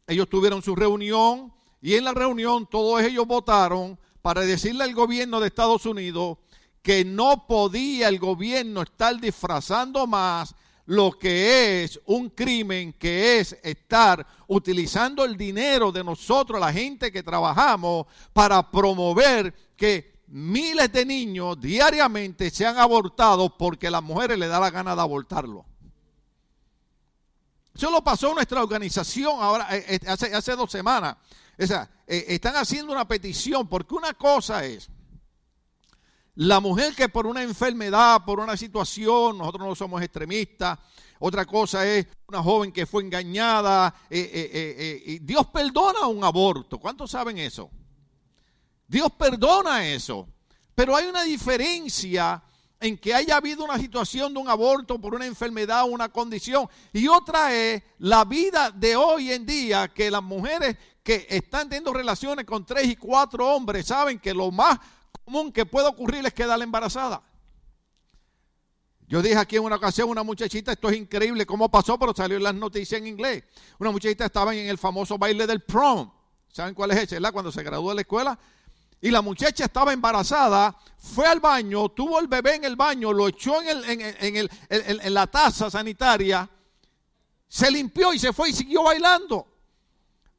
Ellos 0.06 0.28
tuvieron 0.28 0.62
su 0.62 0.76
reunión 0.76 1.52
y 1.80 1.94
en 1.94 2.04
la 2.04 2.12
reunión 2.12 2.68
todos 2.70 3.02
ellos 3.02 3.26
votaron 3.26 3.98
para 4.20 4.42
decirle 4.42 4.84
al 4.84 4.94
gobierno 4.94 5.40
de 5.40 5.48
Estados 5.48 5.86
Unidos 5.86 6.38
que 6.82 7.04
no 7.04 7.46
podía 7.46 8.08
el 8.08 8.18
gobierno 8.18 8.82
estar 8.82 9.20
disfrazando 9.20 10.06
más 10.06 10.54
lo 10.86 11.12
que 11.12 11.84
es 11.84 12.00
un 12.06 12.30
crimen, 12.30 12.92
que 12.92 13.38
es 13.38 13.56
estar 13.62 14.26
utilizando 14.48 15.24
el 15.24 15.36
dinero 15.36 15.92
de 15.92 16.02
nosotros, 16.02 16.60
la 16.60 16.72
gente 16.72 17.12
que 17.12 17.22
trabajamos, 17.22 18.06
para 18.32 18.68
promover 18.70 19.54
que 19.76 20.11
miles 20.32 20.90
de 20.90 21.04
niños 21.04 21.60
diariamente 21.60 22.50
sean 22.50 22.78
abortados 22.78 23.52
porque 23.58 23.88
a 23.88 23.90
las 23.90 24.02
mujeres 24.02 24.38
le 24.38 24.48
da 24.48 24.58
la 24.58 24.70
gana 24.70 24.96
de 24.96 25.02
abortarlo. 25.02 25.66
Eso 27.74 27.90
lo 27.90 28.02
pasó 28.02 28.34
nuestra 28.34 28.62
organización 28.62 29.36
ahora, 29.40 29.76
eh, 29.76 29.84
eh, 29.88 30.00
hace, 30.06 30.34
hace 30.34 30.56
dos 30.56 30.70
semanas. 30.70 31.16
O 31.58 31.66
sea, 31.66 31.88
eh, 32.06 32.24
están 32.28 32.56
haciendo 32.56 32.92
una 32.92 33.06
petición 33.06 33.68
porque 33.68 33.94
una 33.94 34.14
cosa 34.14 34.64
es 34.64 34.88
la 36.36 36.60
mujer 36.60 36.94
que 36.94 37.10
por 37.10 37.26
una 37.26 37.42
enfermedad, 37.42 38.24
por 38.24 38.40
una 38.40 38.56
situación, 38.56 39.36
nosotros 39.36 39.68
no 39.68 39.74
somos 39.74 40.00
extremistas. 40.00 40.78
Otra 41.18 41.44
cosa 41.44 41.86
es 41.86 42.06
una 42.26 42.42
joven 42.42 42.72
que 42.72 42.86
fue 42.86 43.02
engañada. 43.02 43.94
Dios 44.08 45.46
perdona 45.52 46.06
un 46.06 46.24
aborto. 46.24 46.78
¿Cuántos 46.78 47.10
saben 47.10 47.36
eso? 47.36 47.70
Dios 48.92 49.10
perdona 49.12 49.88
eso. 49.88 50.28
Pero 50.74 50.94
hay 50.94 51.06
una 51.06 51.22
diferencia 51.22 52.42
en 52.78 52.98
que 52.98 53.14
haya 53.14 53.38
habido 53.38 53.64
una 53.64 53.78
situación 53.78 54.34
de 54.34 54.40
un 54.40 54.50
aborto 54.50 55.00
por 55.00 55.14
una 55.14 55.24
enfermedad 55.24 55.84
o 55.84 55.86
una 55.86 56.10
condición. 56.10 56.68
Y 56.92 57.08
otra 57.08 57.54
es 57.54 57.82
la 57.98 58.26
vida 58.26 58.70
de 58.70 58.94
hoy 58.94 59.32
en 59.32 59.46
día, 59.46 59.88
que 59.88 60.10
las 60.10 60.22
mujeres 60.22 60.76
que 61.02 61.26
están 61.30 61.70
teniendo 61.70 61.94
relaciones 61.94 62.44
con 62.44 62.66
tres 62.66 62.86
y 62.86 62.96
cuatro 62.96 63.48
hombres 63.54 63.86
saben 63.86 64.18
que 64.18 64.34
lo 64.34 64.50
más 64.50 64.78
común 65.24 65.50
que 65.52 65.64
puede 65.64 65.88
ocurrir 65.88 66.26
es 66.26 66.34
quedar 66.34 66.60
embarazada. 66.60 67.22
Yo 69.08 69.22
dije 69.22 69.38
aquí 69.38 69.56
en 69.56 69.64
una 69.64 69.76
ocasión 69.76 70.10
una 70.10 70.22
muchachita, 70.22 70.72
esto 70.72 70.90
es 70.90 70.98
increíble 70.98 71.46
cómo 71.46 71.70
pasó, 71.70 71.98
pero 71.98 72.12
salió 72.14 72.36
en 72.36 72.42
las 72.42 72.54
noticias 72.54 73.00
en 73.00 73.06
inglés. 73.06 73.42
Una 73.78 73.90
muchachita 73.90 74.26
estaba 74.26 74.54
en 74.54 74.68
el 74.68 74.76
famoso 74.76 75.16
baile 75.16 75.46
del 75.46 75.60
prom. 75.60 76.10
¿Saben 76.52 76.74
cuál 76.74 76.90
es 76.90 76.98
ese? 77.10 77.32
Cuando 77.32 77.50
se 77.50 77.62
graduó 77.62 77.88
de 77.90 77.94
la 77.94 78.00
escuela. 78.02 78.38
Y 79.02 79.10
la 79.10 79.20
muchacha 79.20 79.64
estaba 79.64 79.92
embarazada, 79.92 80.74
fue 80.96 81.26
al 81.26 81.40
baño, 81.40 81.88
tuvo 81.88 82.20
el 82.20 82.28
bebé 82.28 82.54
en 82.54 82.64
el 82.64 82.76
baño, 82.76 83.12
lo 83.12 83.28
echó 83.28 83.60
en, 83.60 84.00
el, 84.00 84.50
en 84.70 85.14
la 85.14 85.26
taza 85.26 85.68
sanitaria, 85.68 86.48
se 87.48 87.70
limpió 87.70 88.14
y 88.14 88.18
se 88.20 88.32
fue 88.32 88.50
y 88.50 88.52
siguió 88.52 88.84
bailando. 88.84 89.48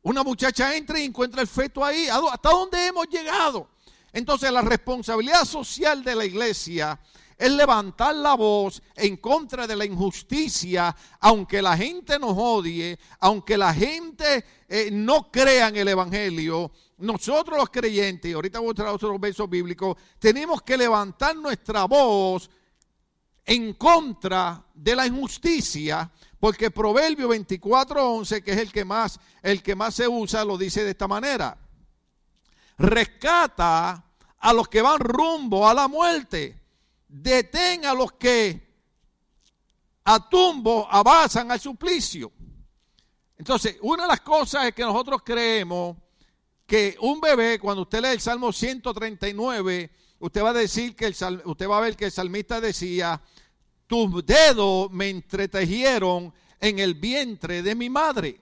Una 0.03 0.23
muchacha 0.23 0.75
entra 0.75 0.97
y 0.97 1.03
encuentra 1.03 1.41
el 1.41 1.47
feto 1.47 1.83
ahí. 1.83 2.07
¿Hasta 2.07 2.49
dónde 2.49 2.87
hemos 2.87 3.07
llegado? 3.09 3.69
Entonces 4.13 4.51
la 4.51 4.61
responsabilidad 4.61 5.43
social 5.43 6.03
de 6.03 6.15
la 6.15 6.25
iglesia 6.25 6.99
es 7.37 7.51
levantar 7.51 8.15
la 8.15 8.35
voz 8.35 8.81
en 8.95 9.17
contra 9.17 9.67
de 9.67 9.75
la 9.75 9.85
injusticia, 9.85 10.95
aunque 11.19 11.61
la 11.61 11.77
gente 11.77 12.19
nos 12.19 12.35
odie, 12.37 12.97
aunque 13.19 13.57
la 13.57 13.73
gente 13.73 14.45
eh, 14.67 14.89
no 14.91 15.31
crea 15.31 15.69
en 15.69 15.77
el 15.77 15.87
Evangelio. 15.87 16.71
Nosotros 16.97 17.57
los 17.57 17.69
creyentes, 17.69 18.29
y 18.29 18.33
ahorita 18.33 18.59
voy 18.59 18.71
a 18.71 18.75
traer 18.75 18.93
otros 18.93 19.19
versos 19.19 19.49
bíblicos, 19.49 19.97
tenemos 20.19 20.61
que 20.61 20.77
levantar 20.77 21.35
nuestra 21.35 21.85
voz 21.85 22.49
en 23.45 23.73
contra 23.73 24.65
de 24.73 24.95
la 24.95 25.05
injusticia, 25.05 26.09
porque 26.39 26.71
Proverbio 26.71 27.27
24:11, 27.27 28.41
que 28.41 28.51
es 28.51 28.57
el 28.57 28.71
que 28.71 28.85
más 28.85 29.19
el 29.41 29.61
que 29.61 29.75
más 29.75 29.95
se 29.95 30.07
usa, 30.07 30.45
lo 30.45 30.57
dice 30.57 30.83
de 30.83 30.91
esta 30.91 31.07
manera 31.07 31.57
rescata 32.77 34.03
a 34.39 34.53
los 34.53 34.67
que 34.67 34.81
van 34.81 34.99
rumbo 34.99 35.67
a 35.67 35.73
la 35.73 35.87
muerte, 35.87 36.61
detén 37.13 37.85
a 37.85 37.93
los 37.93 38.13
que 38.13 38.73
a 40.05 40.27
tumbo 40.27 40.87
avanzan 40.89 41.51
al 41.51 41.59
suplicio. 41.59 42.31
Entonces, 43.37 43.77
una 43.81 44.03
de 44.03 44.09
las 44.09 44.21
cosas 44.21 44.65
es 44.65 44.73
que 44.73 44.81
nosotros 44.81 45.21
creemos 45.23 45.95
que 46.65 46.97
un 47.01 47.21
bebé, 47.21 47.59
cuando 47.59 47.83
usted 47.83 48.01
lee 48.01 48.09
el 48.09 48.19
Salmo 48.19 48.51
139, 48.51 49.91
usted 50.19 50.43
va 50.43 50.49
a 50.49 50.53
decir 50.53 50.95
que 50.95 51.05
el, 51.05 51.41
usted 51.45 51.69
va 51.69 51.77
a 51.77 51.81
ver 51.81 51.95
que 51.95 52.05
el 52.05 52.11
salmista 52.11 52.59
decía, 52.59 53.21
tus 53.85 54.25
dedos 54.25 54.89
me 54.89 55.09
entretejieron 55.09 56.33
en 56.59 56.79
el 56.79 56.95
vientre 56.95 57.61
de 57.61 57.75
mi 57.75 57.89
madre. 57.89 58.41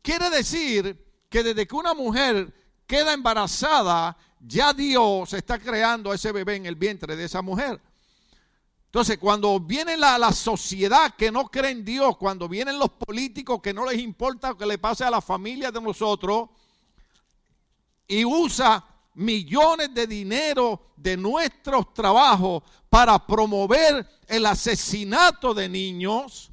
Quiere 0.00 0.30
decir 0.30 1.24
que 1.28 1.42
desde 1.42 1.66
que 1.66 1.74
una 1.74 1.92
mujer 1.92 2.54
queda 2.86 3.14
embarazada, 3.14 4.16
ya 4.38 4.72
Dios 4.72 5.32
está 5.32 5.58
creando 5.58 6.12
a 6.12 6.14
ese 6.14 6.30
bebé 6.30 6.54
en 6.54 6.66
el 6.66 6.76
vientre 6.76 7.16
de 7.16 7.24
esa 7.24 7.42
mujer. 7.42 7.80
Entonces, 8.96 9.18
cuando 9.18 9.60
viene 9.60 9.94
la, 9.94 10.16
la, 10.16 10.32
sociedad 10.32 11.14
que 11.16 11.30
no 11.30 11.48
cree 11.48 11.70
en 11.70 11.84
Dios, 11.84 12.16
cuando 12.16 12.48
vienen 12.48 12.78
los 12.78 12.88
políticos 12.88 13.60
que 13.60 13.74
no 13.74 13.84
les 13.84 14.00
importa 14.00 14.48
lo 14.48 14.56
que 14.56 14.64
le 14.64 14.78
pase 14.78 15.04
a 15.04 15.10
la 15.10 15.20
familia 15.20 15.70
de 15.70 15.82
nosotros, 15.82 16.48
y 18.08 18.24
usa 18.24 18.82
millones 19.12 19.92
de 19.92 20.06
dinero 20.06 20.92
de 20.96 21.14
nuestros 21.14 21.92
trabajos 21.92 22.62
para 22.88 23.18
promover 23.18 24.08
el 24.28 24.46
asesinato 24.46 25.52
de 25.52 25.68
niños, 25.68 26.50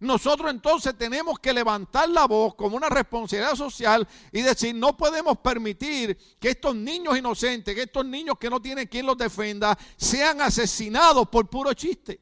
nosotros 0.00 0.50
entonces 0.50 0.96
tenemos 0.96 1.40
que 1.40 1.52
levantar 1.52 2.08
la 2.08 2.26
voz 2.26 2.54
como 2.54 2.76
una 2.76 2.88
responsabilidad 2.88 3.56
social 3.56 4.06
y 4.30 4.42
decir, 4.42 4.74
no 4.74 4.96
podemos 4.96 5.38
permitir 5.38 6.16
que 6.38 6.50
estos 6.50 6.76
niños 6.76 7.18
inocentes, 7.18 7.74
que 7.74 7.82
estos 7.82 8.06
niños 8.06 8.36
que 8.38 8.48
no 8.48 8.62
tienen 8.62 8.86
quien 8.86 9.06
los 9.06 9.18
defenda, 9.18 9.76
sean 9.96 10.40
asesinados 10.40 11.28
por 11.28 11.50
puro 11.50 11.72
chiste. 11.74 12.20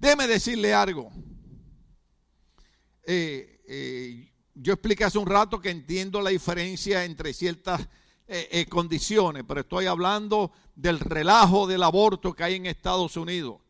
Déjeme 0.00 0.26
decirle 0.26 0.74
algo. 0.74 1.12
Eh, 3.04 3.62
eh, 3.68 4.32
yo 4.54 4.72
expliqué 4.72 5.04
hace 5.04 5.18
un 5.18 5.26
rato 5.26 5.60
que 5.60 5.70
entiendo 5.70 6.20
la 6.20 6.30
diferencia 6.30 7.04
entre 7.04 7.32
ciertas 7.34 7.88
eh, 8.26 8.66
condiciones, 8.68 9.44
pero 9.46 9.60
estoy 9.60 9.86
hablando 9.86 10.50
del 10.74 10.98
relajo 10.98 11.68
del 11.68 11.84
aborto 11.84 12.34
que 12.34 12.42
hay 12.42 12.54
en 12.56 12.66
Estados 12.66 13.16
Unidos. 13.16 13.60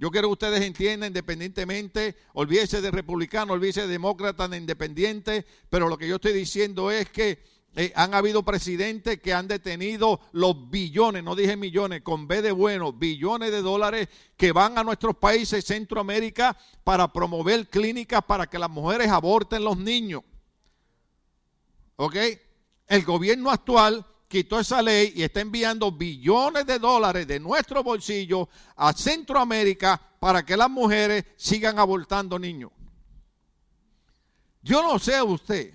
Yo 0.00 0.10
quiero 0.10 0.28
que 0.28 0.32
ustedes 0.32 0.62
entiendan, 0.62 1.08
independientemente, 1.08 2.16
olvídese 2.32 2.80
de 2.80 2.90
republicano, 2.90 3.52
olvídese 3.52 3.82
de 3.82 3.88
demócrata, 3.88 4.48
de 4.48 4.56
independiente, 4.56 5.44
pero 5.68 5.90
lo 5.90 5.98
que 5.98 6.08
yo 6.08 6.14
estoy 6.14 6.32
diciendo 6.32 6.90
es 6.90 7.10
que 7.10 7.44
eh, 7.76 7.92
han 7.94 8.14
habido 8.14 8.42
presidentes 8.42 9.20
que 9.20 9.34
han 9.34 9.46
detenido 9.46 10.18
los 10.32 10.70
billones, 10.70 11.22
no 11.22 11.36
dije 11.36 11.54
millones, 11.54 12.00
con 12.00 12.26
B 12.26 12.40
de 12.40 12.50
bueno, 12.50 12.94
billones 12.94 13.50
de 13.50 13.60
dólares 13.60 14.08
que 14.38 14.52
van 14.52 14.78
a 14.78 14.84
nuestros 14.84 15.16
países, 15.16 15.66
Centroamérica, 15.66 16.56
para 16.82 17.12
promover 17.12 17.68
clínicas 17.68 18.22
para 18.24 18.46
que 18.46 18.58
las 18.58 18.70
mujeres 18.70 19.08
aborten 19.08 19.62
los 19.62 19.76
niños. 19.76 20.22
¿Ok? 21.96 22.16
El 22.86 23.04
gobierno 23.04 23.50
actual 23.50 24.06
quitó 24.30 24.60
esa 24.60 24.80
ley 24.80 25.12
y 25.16 25.24
está 25.24 25.40
enviando 25.40 25.90
billones 25.90 26.64
de 26.64 26.78
dólares 26.78 27.26
de 27.26 27.40
nuestro 27.40 27.82
bolsillo 27.82 28.48
a 28.76 28.92
Centroamérica 28.92 30.00
para 30.20 30.44
que 30.46 30.56
las 30.56 30.70
mujeres 30.70 31.24
sigan 31.36 31.80
abortando 31.80 32.38
niños. 32.38 32.70
Yo 34.62 34.84
no 34.84 35.00
sé 35.00 35.20
usted, 35.20 35.74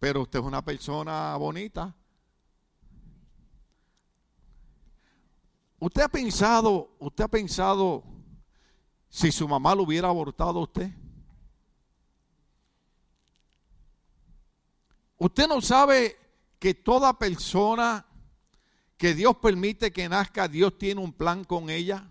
pero 0.00 0.22
usted 0.22 0.40
es 0.40 0.44
una 0.44 0.64
persona 0.64 1.36
bonita. 1.36 1.94
¿Usted 5.78 6.02
ha 6.02 6.08
pensado, 6.08 6.96
usted 6.98 7.22
ha 7.22 7.28
pensado 7.28 8.02
si 9.08 9.30
su 9.30 9.46
mamá 9.46 9.76
lo 9.76 9.84
hubiera 9.84 10.08
abortado 10.08 10.58
a 10.58 10.62
usted? 10.64 11.01
Usted 15.22 15.46
no 15.46 15.60
sabe 15.60 16.16
que 16.58 16.74
toda 16.74 17.16
persona 17.16 18.04
que 18.96 19.14
Dios 19.14 19.36
permite 19.36 19.92
que 19.92 20.08
nazca, 20.08 20.48
Dios 20.48 20.76
tiene 20.76 21.00
un 21.00 21.12
plan 21.12 21.44
con 21.44 21.70
ella 21.70 22.08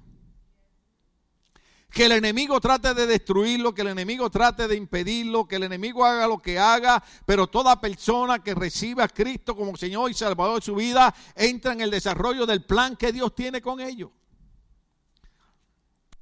que 1.90 2.06
el 2.06 2.14
enemigo 2.14 2.62
trate 2.62 2.94
de 2.94 3.06
destruirlo, 3.06 3.74
que 3.74 3.82
el 3.82 3.90
enemigo 3.90 4.30
trate 4.30 4.66
de 4.70 4.78
impedirlo, 4.78 5.46
que 5.46 5.58
el 5.58 5.64
enemigo 5.64 6.06
haga 6.06 6.26
lo 6.26 6.42
que 6.42 6.58
haga, 6.58 7.04
pero 7.26 7.48
toda 7.48 7.82
persona 7.82 8.40
que 8.40 8.56
reciba 8.56 9.04
a 9.04 9.10
Cristo 9.10 9.58
como 9.58 9.76
Señor 9.76 10.10
y 10.10 10.14
Salvador 10.14 10.62
de 10.62 10.66
su 10.66 10.76
vida 10.76 11.14
entra 11.36 11.74
en 11.74 11.82
el 11.82 11.92
desarrollo 11.92 12.46
del 12.46 12.64
plan 12.64 12.96
que 12.96 13.12
Dios 13.12 13.36
tiene 13.36 13.62
con 13.62 13.82
ellos. 13.82 14.10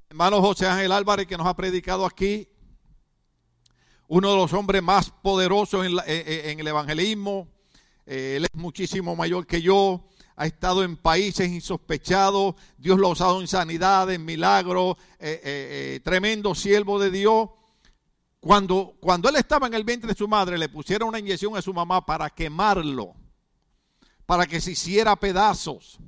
Hermano 0.09 0.41
José 0.41 0.65
Ángel 0.65 0.91
Álvarez 0.91 1.27
que 1.27 1.37
nos 1.37 1.45
ha 1.45 1.55
predicado 1.55 2.03
aquí, 2.03 2.47
uno 4.09 4.31
de 4.31 4.35
los 4.35 4.53
hombres 4.53 4.83
más 4.83 5.09
poderosos 5.09 5.85
en, 5.85 6.59
el 6.59 6.67
evangelismo, 6.67 7.47
eh, 8.05 8.35
él 8.37 8.45
es 8.45 8.55
muchísimo 8.55 9.15
mayor 9.15 9.47
que 9.47 9.61
yo, 9.61 10.03
ha 10.39 10.45
estado 10.45 10.85
en 10.85 10.95
países 10.95 11.49
insospechados, 11.49 12.55
Dios 12.77 12.97
lo 12.97 13.07
ha 13.07 13.11
usado 13.11 13.41
en 13.41 13.47
sanidad, 13.47 14.09
en 14.09 14.23
milagros, 14.23 14.95
eh, 15.19 15.41
eh, 15.43 15.95
eh, 15.95 15.99
tremendo 16.01 16.55
siervo 16.55 16.97
de 16.97 17.11
Dios. 17.11 17.49
Cuando, 18.39 18.95
cuando 19.01 19.27
él 19.27 19.35
estaba 19.35 19.67
en 19.67 19.73
el 19.73 19.83
vientre 19.83 20.13
de 20.13 20.17
su 20.17 20.29
madre, 20.29 20.57
le 20.57 20.69
pusieron 20.69 21.09
una 21.09 21.19
inyección 21.19 21.57
a 21.57 21.61
su 21.61 21.73
mamá 21.73 22.05
para 22.05 22.29
quemarlo, 22.29 23.15
para 24.25 24.47
que 24.47 24.61
se 24.61 24.71
hiciera 24.71 25.17
pedazos. 25.17 25.99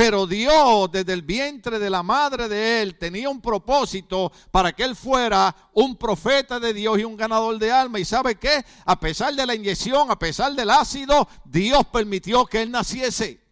Pero 0.00 0.26
Dios 0.26 0.90
desde 0.90 1.12
el 1.12 1.20
vientre 1.20 1.78
de 1.78 1.90
la 1.90 2.02
madre 2.02 2.48
de 2.48 2.80
él 2.80 2.96
tenía 2.96 3.28
un 3.28 3.38
propósito 3.38 4.32
para 4.50 4.72
que 4.72 4.82
él 4.82 4.96
fuera 4.96 5.54
un 5.74 5.94
profeta 5.94 6.58
de 6.58 6.72
Dios 6.72 6.98
y 6.98 7.04
un 7.04 7.18
ganador 7.18 7.58
de 7.58 7.70
alma. 7.70 7.98
Y 7.98 8.06
sabe 8.06 8.36
qué? 8.36 8.64
A 8.86 8.98
pesar 8.98 9.34
de 9.34 9.44
la 9.44 9.54
inyección, 9.54 10.10
a 10.10 10.18
pesar 10.18 10.54
del 10.54 10.70
ácido, 10.70 11.28
Dios 11.44 11.84
permitió 11.92 12.46
que 12.46 12.62
él 12.62 12.70
naciese. 12.70 13.42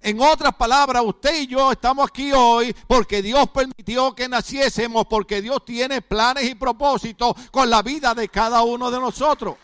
En 0.00 0.18
otras 0.18 0.54
palabras, 0.54 1.02
usted 1.04 1.42
y 1.42 1.46
yo 1.46 1.70
estamos 1.70 2.08
aquí 2.08 2.32
hoy 2.32 2.74
porque 2.86 3.20
Dios 3.20 3.46
permitió 3.50 4.14
que 4.14 4.30
naciésemos, 4.30 5.04
porque 5.04 5.42
Dios 5.42 5.62
tiene 5.62 6.00
planes 6.00 6.44
y 6.44 6.54
propósitos 6.54 7.34
con 7.50 7.68
la 7.68 7.82
vida 7.82 8.14
de 8.14 8.30
cada 8.30 8.62
uno 8.62 8.90
de 8.90 8.98
nosotros. 8.98 9.56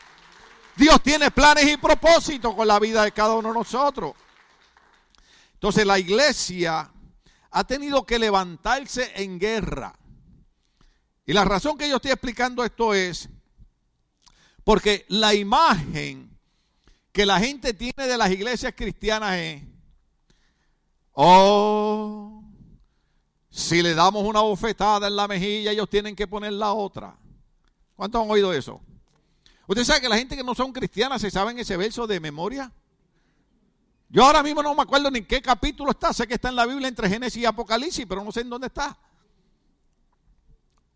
Dios 0.76 1.02
tiene 1.02 1.30
planes 1.30 1.72
y 1.72 1.78
propósitos 1.78 2.54
con 2.54 2.68
la 2.68 2.78
vida 2.78 3.02
de 3.02 3.12
cada 3.12 3.32
uno 3.32 3.48
de 3.48 3.54
nosotros. 3.54 4.12
Entonces 5.62 5.86
la 5.86 5.96
iglesia 5.96 6.90
ha 7.52 7.64
tenido 7.64 8.04
que 8.04 8.18
levantarse 8.18 9.12
en 9.14 9.38
guerra. 9.38 9.96
Y 11.24 11.32
la 11.32 11.44
razón 11.44 11.78
que 11.78 11.88
yo 11.88 11.96
estoy 11.96 12.10
explicando 12.10 12.64
esto 12.64 12.92
es 12.92 13.28
porque 14.64 15.06
la 15.06 15.34
imagen 15.34 16.36
que 17.12 17.24
la 17.24 17.38
gente 17.38 17.74
tiene 17.74 18.08
de 18.08 18.18
las 18.18 18.32
iglesias 18.32 18.74
cristianas 18.76 19.36
es 19.36 19.62
Oh, 21.12 22.42
si 23.48 23.82
le 23.82 23.94
damos 23.94 24.24
una 24.24 24.40
bofetada 24.40 25.06
en 25.06 25.14
la 25.14 25.28
mejilla, 25.28 25.70
ellos 25.70 25.88
tienen 25.88 26.16
que 26.16 26.26
poner 26.26 26.54
la 26.54 26.72
otra. 26.72 27.16
¿Cuántos 27.94 28.20
han 28.20 28.28
oído 28.28 28.52
eso? 28.52 28.80
¿Usted 29.68 29.84
sabe 29.84 30.00
que 30.00 30.08
la 30.08 30.18
gente 30.18 30.36
que 30.36 30.42
no 30.42 30.56
son 30.56 30.72
cristianas 30.72 31.20
se 31.20 31.30
saben 31.30 31.56
ese 31.60 31.76
verso 31.76 32.08
de 32.08 32.18
memoria? 32.18 32.72
Yo 34.12 34.26
ahora 34.26 34.42
mismo 34.42 34.62
no 34.62 34.74
me 34.74 34.82
acuerdo 34.82 35.10
ni 35.10 35.20
en 35.20 35.26
qué 35.26 35.40
capítulo 35.40 35.90
está. 35.90 36.12
Sé 36.12 36.26
que 36.26 36.34
está 36.34 36.50
en 36.50 36.56
la 36.56 36.66
Biblia 36.66 36.86
entre 36.86 37.08
Génesis 37.08 37.42
y 37.42 37.46
Apocalipsis, 37.46 38.04
pero 38.06 38.22
no 38.22 38.30
sé 38.30 38.42
en 38.42 38.50
dónde 38.50 38.66
está. 38.66 38.94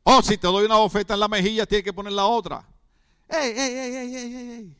Oh, 0.02 0.20
si 0.20 0.36
te 0.36 0.46
doy 0.46 0.66
una 0.66 0.76
bofeta 0.76 1.14
en 1.14 1.20
la 1.20 1.26
mejilla, 1.26 1.64
tienes 1.64 1.82
que 1.82 1.94
poner 1.94 2.12
la 2.12 2.26
otra. 2.26 2.68
¡Ey, 3.26 3.54
ey, 3.56 3.74
ey! 3.96 4.76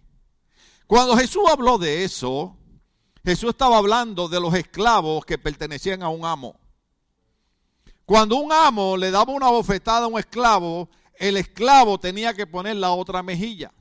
Cuando 0.86 1.16
Jesús 1.16 1.44
habló 1.48 1.78
de 1.78 2.04
eso, 2.04 2.54
Jesús 3.24 3.50
estaba 3.50 3.78
hablando 3.78 4.28
de 4.28 4.38
los 4.38 4.52
esclavos 4.52 5.24
que 5.24 5.38
pertenecían 5.38 6.02
a 6.02 6.10
un 6.10 6.26
amo. 6.26 6.60
Cuando 8.04 8.36
un 8.36 8.52
amo 8.52 8.98
le 8.98 9.10
daba 9.10 9.32
una 9.32 9.48
bofetada 9.48 10.04
a 10.04 10.08
un 10.08 10.18
esclavo, 10.18 10.90
el 11.14 11.38
esclavo 11.38 11.98
tenía 11.98 12.34
que 12.34 12.46
poner 12.46 12.76
la 12.76 12.90
otra 12.90 13.22
mejilla. 13.22 13.72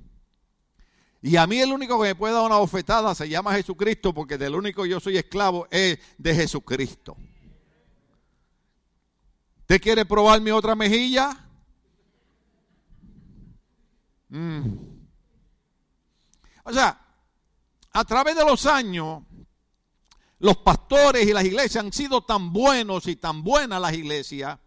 Y 1.25 1.37
a 1.37 1.47
mí 1.47 1.59
el 1.59 1.73
único 1.73 1.99
que 1.99 2.09
me 2.09 2.15
puede 2.15 2.35
dar 2.35 2.43
una 2.43 2.57
bofetada 2.57 3.15
se 3.15 3.27
llama 3.27 3.55
Jesucristo, 3.55 4.13
porque 4.13 4.37
del 4.37 4.53
único 4.53 4.83
que 4.83 4.89
yo 4.89 4.99
soy 4.99 5.17
esclavo 5.17 5.67
es 5.71 5.97
de 6.19 6.35
Jesucristo. 6.35 7.17
¿Usted 9.61 9.81
quiere 9.81 10.05
probar 10.05 10.39
mi 10.39 10.51
otra 10.51 10.75
mejilla? 10.75 11.35
Mm. 14.29 14.65
O 16.63 16.71
sea, 16.71 17.03
a 17.91 18.03
través 18.05 18.35
de 18.35 18.45
los 18.45 18.67
años, 18.67 19.23
los 20.37 20.57
pastores 20.57 21.25
y 21.25 21.33
las 21.33 21.43
iglesias 21.43 21.83
han 21.83 21.91
sido 21.91 22.23
tan 22.23 22.53
buenos 22.53 23.07
y 23.07 23.15
tan 23.15 23.41
buenas 23.41 23.81
las 23.81 23.93
iglesias 23.93 24.59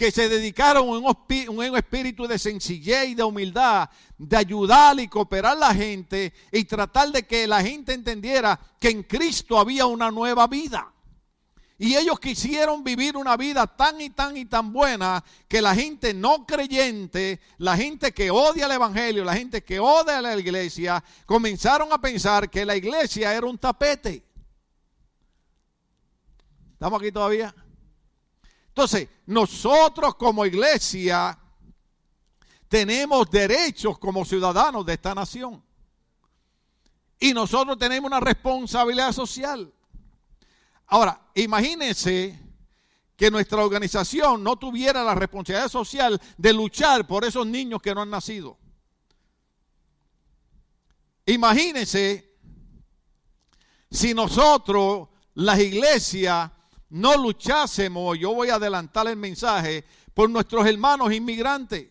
que 0.00 0.10
se 0.10 0.30
dedicaron 0.30 0.88
en 1.28 1.50
un 1.50 1.76
espíritu 1.76 2.26
de 2.26 2.38
sencillez 2.38 3.10
y 3.10 3.14
de 3.14 3.22
humildad, 3.22 3.90
de 4.16 4.34
ayudar 4.34 4.98
y 4.98 5.08
cooperar 5.08 5.52
a 5.52 5.60
la 5.60 5.74
gente 5.74 6.32
y 6.50 6.64
tratar 6.64 7.10
de 7.12 7.24
que 7.24 7.46
la 7.46 7.60
gente 7.60 7.92
entendiera 7.92 8.58
que 8.80 8.88
en 8.88 9.02
Cristo 9.02 9.58
había 9.58 9.84
una 9.84 10.10
nueva 10.10 10.46
vida. 10.46 10.90
Y 11.76 11.96
ellos 11.96 12.18
quisieron 12.18 12.82
vivir 12.82 13.14
una 13.14 13.36
vida 13.36 13.66
tan 13.66 14.00
y 14.00 14.08
tan 14.08 14.38
y 14.38 14.46
tan 14.46 14.72
buena 14.72 15.22
que 15.46 15.60
la 15.60 15.74
gente 15.74 16.14
no 16.14 16.46
creyente, 16.46 17.38
la 17.58 17.76
gente 17.76 18.12
que 18.12 18.30
odia 18.30 18.64
el 18.64 18.72
Evangelio, 18.72 19.22
la 19.22 19.36
gente 19.36 19.62
que 19.62 19.80
odia 19.80 20.22
la 20.22 20.34
iglesia, 20.34 21.04
comenzaron 21.26 21.92
a 21.92 22.00
pensar 22.00 22.48
que 22.48 22.64
la 22.64 22.74
iglesia 22.74 23.34
era 23.34 23.46
un 23.46 23.58
tapete. 23.58 24.24
¿Estamos 26.72 27.02
aquí 27.02 27.12
todavía? 27.12 27.54
Entonces, 28.70 29.08
nosotros 29.26 30.14
como 30.14 30.46
iglesia 30.46 31.38
tenemos 32.68 33.28
derechos 33.30 33.98
como 33.98 34.24
ciudadanos 34.24 34.86
de 34.86 34.92
esta 34.94 35.14
nación. 35.14 35.62
Y 37.18 37.34
nosotros 37.34 37.76
tenemos 37.78 38.08
una 38.08 38.20
responsabilidad 38.20 39.12
social. 39.12 39.72
Ahora, 40.86 41.20
imagínense 41.34 42.40
que 43.16 43.30
nuestra 43.30 43.62
organización 43.62 44.42
no 44.42 44.56
tuviera 44.56 45.04
la 45.04 45.14
responsabilidad 45.14 45.68
social 45.68 46.20
de 46.38 46.52
luchar 46.52 47.06
por 47.06 47.24
esos 47.24 47.46
niños 47.46 47.82
que 47.82 47.94
no 47.94 48.02
han 48.02 48.10
nacido. 48.10 48.56
Imagínense 51.26 52.38
si 53.90 54.14
nosotros, 54.14 55.08
las 55.34 55.58
iglesias, 55.58 56.50
no 56.90 57.16
luchásemos, 57.16 58.18
yo 58.18 58.34
voy 58.34 58.50
a 58.50 58.56
adelantar 58.56 59.06
el 59.06 59.16
mensaje, 59.16 59.84
por 60.12 60.28
nuestros 60.28 60.66
hermanos 60.66 61.12
inmigrantes. 61.12 61.88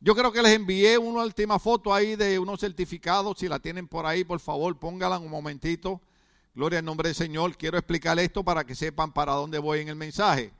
Yo 0.00 0.14
creo 0.14 0.30
que 0.30 0.42
les 0.42 0.52
envié 0.52 0.98
una 0.98 1.22
última 1.22 1.58
foto 1.58 1.94
ahí 1.94 2.14
de 2.16 2.38
unos 2.38 2.60
certificados. 2.60 3.38
Si 3.38 3.48
la 3.48 3.58
tienen 3.58 3.88
por 3.88 4.04
ahí, 4.04 4.22
por 4.22 4.38
favor, 4.38 4.78
póngala 4.78 5.18
un 5.18 5.30
momentito. 5.30 6.02
Gloria 6.54 6.80
al 6.80 6.84
nombre 6.84 7.08
del 7.08 7.16
Señor. 7.16 7.56
Quiero 7.56 7.78
explicar 7.78 8.18
esto 8.18 8.44
para 8.44 8.64
que 8.64 8.74
sepan 8.74 9.12
para 9.12 9.32
dónde 9.32 9.58
voy 9.58 9.80
en 9.80 9.88
el 9.88 9.96
mensaje. 9.96 10.52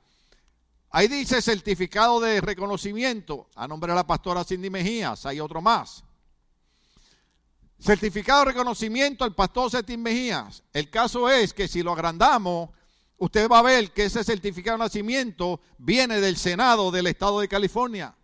Ahí 0.89 1.07
dice 1.07 1.41
certificado 1.41 2.19
de 2.19 2.41
reconocimiento 2.41 3.47
a 3.53 3.67
nombre 3.67 3.91
de 3.91 3.95
la 3.95 4.07
pastora 4.07 4.43
Cindy 4.43 4.69
Mejías. 4.69 5.25
Hay 5.25 5.39
otro 5.39 5.61
más. 5.61 6.03
Certificado 7.77 8.39
de 8.39 8.45
reconocimiento 8.45 9.25
al 9.25 9.35
pastor 9.35 9.69
Setín 9.69 10.01
Mejías. 10.01 10.63
El 10.73 10.89
caso 10.89 11.29
es 11.29 11.53
que 11.53 11.67
si 11.67 11.83
lo 11.83 11.91
agrandamos, 11.91 12.69
usted 13.17 13.49
va 13.49 13.59
a 13.59 13.63
ver 13.63 13.91
que 13.91 14.05
ese 14.05 14.23
certificado 14.23 14.77
de 14.77 14.83
nacimiento 14.83 15.59
viene 15.77 16.19
del 16.19 16.37
Senado 16.37 16.91
del 16.91 17.07
Estado 17.07 17.39
de 17.39 17.47
California. 17.47 18.15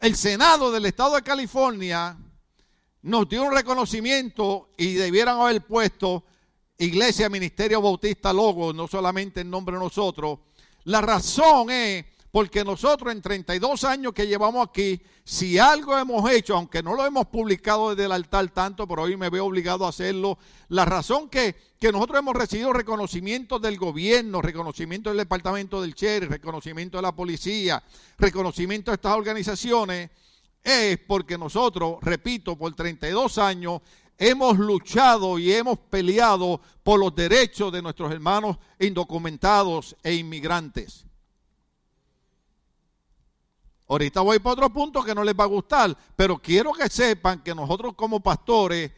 El 0.00 0.16
Senado 0.16 0.70
del 0.70 0.86
Estado 0.86 1.16
de 1.16 1.22
California 1.22 2.16
nos 3.02 3.28
dio 3.28 3.42
un 3.44 3.54
reconocimiento 3.54 4.70
y 4.76 4.94
debieran 4.94 5.40
haber 5.40 5.62
puesto 5.62 6.24
Iglesia 6.78 7.28
Ministerio 7.28 7.80
Bautista 7.80 8.32
Logo, 8.32 8.72
no 8.72 8.86
solamente 8.86 9.40
en 9.40 9.50
nombre 9.50 9.76
de 9.76 9.82
nosotros. 9.82 10.40
La 10.84 11.00
razón 11.00 11.70
es 11.70 12.04
porque 12.36 12.66
nosotros 12.66 13.14
en 13.14 13.22
32 13.22 13.84
años 13.84 14.12
que 14.12 14.26
llevamos 14.26 14.68
aquí, 14.68 15.00
si 15.24 15.56
algo 15.56 15.96
hemos 15.96 16.30
hecho, 16.30 16.54
aunque 16.54 16.82
no 16.82 16.94
lo 16.94 17.06
hemos 17.06 17.28
publicado 17.28 17.88
desde 17.88 18.04
el 18.04 18.12
altar 18.12 18.50
tanto, 18.50 18.86
pero 18.86 19.04
hoy 19.04 19.16
me 19.16 19.30
veo 19.30 19.46
obligado 19.46 19.86
a 19.86 19.88
hacerlo, 19.88 20.36
la 20.68 20.84
razón 20.84 21.30
que, 21.30 21.56
que 21.80 21.90
nosotros 21.90 22.18
hemos 22.18 22.36
recibido 22.36 22.74
reconocimiento 22.74 23.58
del 23.58 23.78
gobierno, 23.78 24.42
reconocimiento 24.42 25.08
del 25.08 25.16
departamento 25.16 25.80
del 25.80 25.94
Cherry, 25.94 26.26
reconocimiento 26.26 26.98
de 26.98 27.02
la 27.04 27.16
policía, 27.16 27.82
reconocimiento 28.18 28.90
de 28.90 28.96
estas 28.96 29.16
organizaciones, 29.16 30.10
es 30.62 30.98
porque 31.08 31.38
nosotros, 31.38 31.96
repito, 32.02 32.54
por 32.58 32.74
32 32.74 33.38
años 33.38 33.80
hemos 34.18 34.58
luchado 34.58 35.38
y 35.38 35.54
hemos 35.54 35.78
peleado 35.78 36.60
por 36.82 37.00
los 37.00 37.14
derechos 37.14 37.72
de 37.72 37.80
nuestros 37.80 38.12
hermanos 38.12 38.58
indocumentados 38.78 39.96
e 40.02 40.12
inmigrantes. 40.12 41.06
Ahorita 43.88 44.20
voy 44.20 44.38
para 44.40 44.52
otro 44.54 44.70
punto 44.70 45.02
que 45.02 45.14
no 45.14 45.22
les 45.22 45.34
va 45.34 45.44
a 45.44 45.48
gustar, 45.48 45.96
pero 46.16 46.38
quiero 46.38 46.72
que 46.72 46.88
sepan 46.88 47.42
que 47.42 47.54
nosotros 47.54 47.94
como 47.94 48.20
pastores 48.20 48.90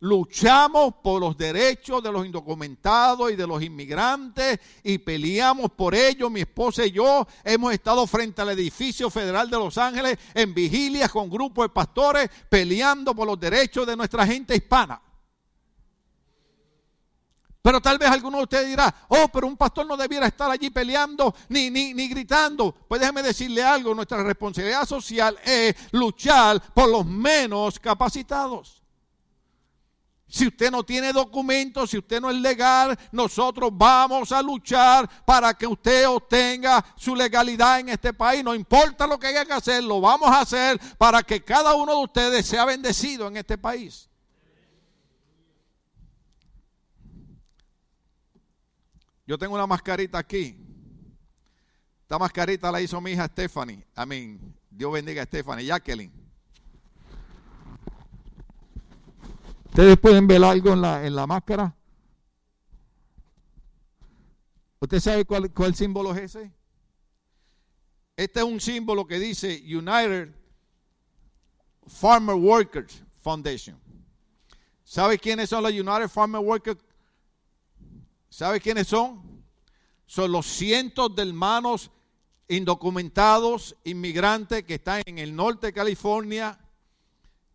luchamos 0.00 0.94
por 1.02 1.20
los 1.20 1.36
derechos 1.36 2.02
de 2.02 2.12
los 2.12 2.24
indocumentados 2.24 3.32
y 3.32 3.36
de 3.36 3.46
los 3.46 3.62
inmigrantes 3.62 4.60
y 4.84 4.98
peleamos 4.98 5.70
por 5.70 5.94
ellos. 5.94 6.30
Mi 6.30 6.40
esposa 6.40 6.84
y 6.84 6.92
yo 6.92 7.26
hemos 7.42 7.72
estado 7.72 8.06
frente 8.06 8.42
al 8.42 8.50
edificio 8.50 9.10
federal 9.10 9.50
de 9.50 9.56
Los 9.56 9.78
Ángeles 9.78 10.18
en 10.34 10.54
vigilias 10.54 11.10
con 11.10 11.30
grupos 11.30 11.64
de 11.64 11.70
pastores 11.70 12.30
peleando 12.48 13.14
por 13.14 13.26
los 13.26 13.40
derechos 13.40 13.86
de 13.86 13.96
nuestra 13.96 14.26
gente 14.26 14.54
hispana. 14.54 15.00
Pero 17.60 17.80
tal 17.80 17.98
vez 17.98 18.08
alguno 18.08 18.38
de 18.38 18.44
ustedes 18.44 18.68
dirá, 18.68 18.94
oh, 19.08 19.28
pero 19.28 19.46
un 19.46 19.56
pastor 19.56 19.86
no 19.86 19.96
debiera 19.96 20.26
estar 20.26 20.50
allí 20.50 20.70
peleando 20.70 21.34
ni, 21.48 21.70
ni, 21.70 21.92
ni 21.92 22.08
gritando. 22.08 22.72
Pues 22.72 23.00
déjeme 23.00 23.22
decirle 23.22 23.62
algo, 23.62 23.94
nuestra 23.94 24.22
responsabilidad 24.22 24.86
social 24.86 25.36
es 25.44 25.74
luchar 25.92 26.62
por 26.72 26.88
los 26.88 27.04
menos 27.04 27.78
capacitados. 27.78 28.78
Si 30.30 30.46
usted 30.46 30.70
no 30.70 30.82
tiene 30.84 31.12
documentos, 31.12 31.88
si 31.88 31.96
usted 31.96 32.20
no 32.20 32.30
es 32.30 32.36
legal, 32.36 32.98
nosotros 33.12 33.70
vamos 33.72 34.30
a 34.30 34.42
luchar 34.42 35.08
para 35.24 35.54
que 35.54 35.66
usted 35.66 36.06
obtenga 36.06 36.84
su 36.96 37.16
legalidad 37.16 37.80
en 37.80 37.88
este 37.88 38.12
país. 38.12 38.44
No 38.44 38.54
importa 38.54 39.06
lo 39.06 39.18
que 39.18 39.28
haya 39.28 39.46
que 39.46 39.54
hacer, 39.54 39.82
lo 39.82 40.02
vamos 40.02 40.28
a 40.28 40.42
hacer 40.42 40.78
para 40.98 41.22
que 41.22 41.42
cada 41.42 41.74
uno 41.74 41.96
de 41.96 42.04
ustedes 42.04 42.46
sea 42.46 42.66
bendecido 42.66 43.26
en 43.26 43.38
este 43.38 43.56
país. 43.56 44.07
Yo 49.28 49.36
tengo 49.36 49.54
una 49.54 49.66
mascarita 49.66 50.16
aquí. 50.16 50.58
Esta 52.00 52.18
mascarita 52.18 52.72
la 52.72 52.80
hizo 52.80 52.98
mi 52.98 53.10
hija 53.10 53.26
Stephanie. 53.26 53.86
Amén. 53.94 54.56
Dios 54.70 54.90
bendiga 54.90 55.22
a 55.22 55.26
Stephanie. 55.26 55.66
Jacqueline. 55.66 56.10
Ustedes 59.66 59.98
pueden 59.98 60.26
ver 60.26 60.42
algo 60.42 60.72
en 60.72 60.80
la, 60.80 61.06
en 61.06 61.14
la 61.14 61.26
máscara. 61.26 61.76
¿Usted 64.80 64.98
sabe 64.98 65.26
cuál, 65.26 65.52
cuál 65.52 65.74
símbolo 65.74 66.14
es 66.14 66.34
ese? 66.34 66.50
Este 68.16 68.40
es 68.40 68.46
un 68.46 68.58
símbolo 68.58 69.06
que 69.06 69.18
dice 69.18 69.62
United 69.62 70.34
Farmer 71.86 72.34
Workers 72.34 73.04
Foundation. 73.20 73.78
¿Sabe 74.84 75.18
quiénes 75.18 75.50
son 75.50 75.62
los 75.62 75.72
United 75.72 76.08
Farmer 76.08 76.40
Workers 76.40 76.87
¿Sabe 78.30 78.60
quiénes 78.60 78.86
son? 78.88 79.44
Son 80.06 80.30
los 80.30 80.46
cientos 80.46 81.14
de 81.14 81.22
hermanos 81.22 81.90
indocumentados, 82.48 83.76
inmigrantes 83.84 84.64
que 84.64 84.74
están 84.74 85.02
en 85.06 85.18
el 85.18 85.34
norte 85.36 85.68
de 85.68 85.72
California, 85.72 86.58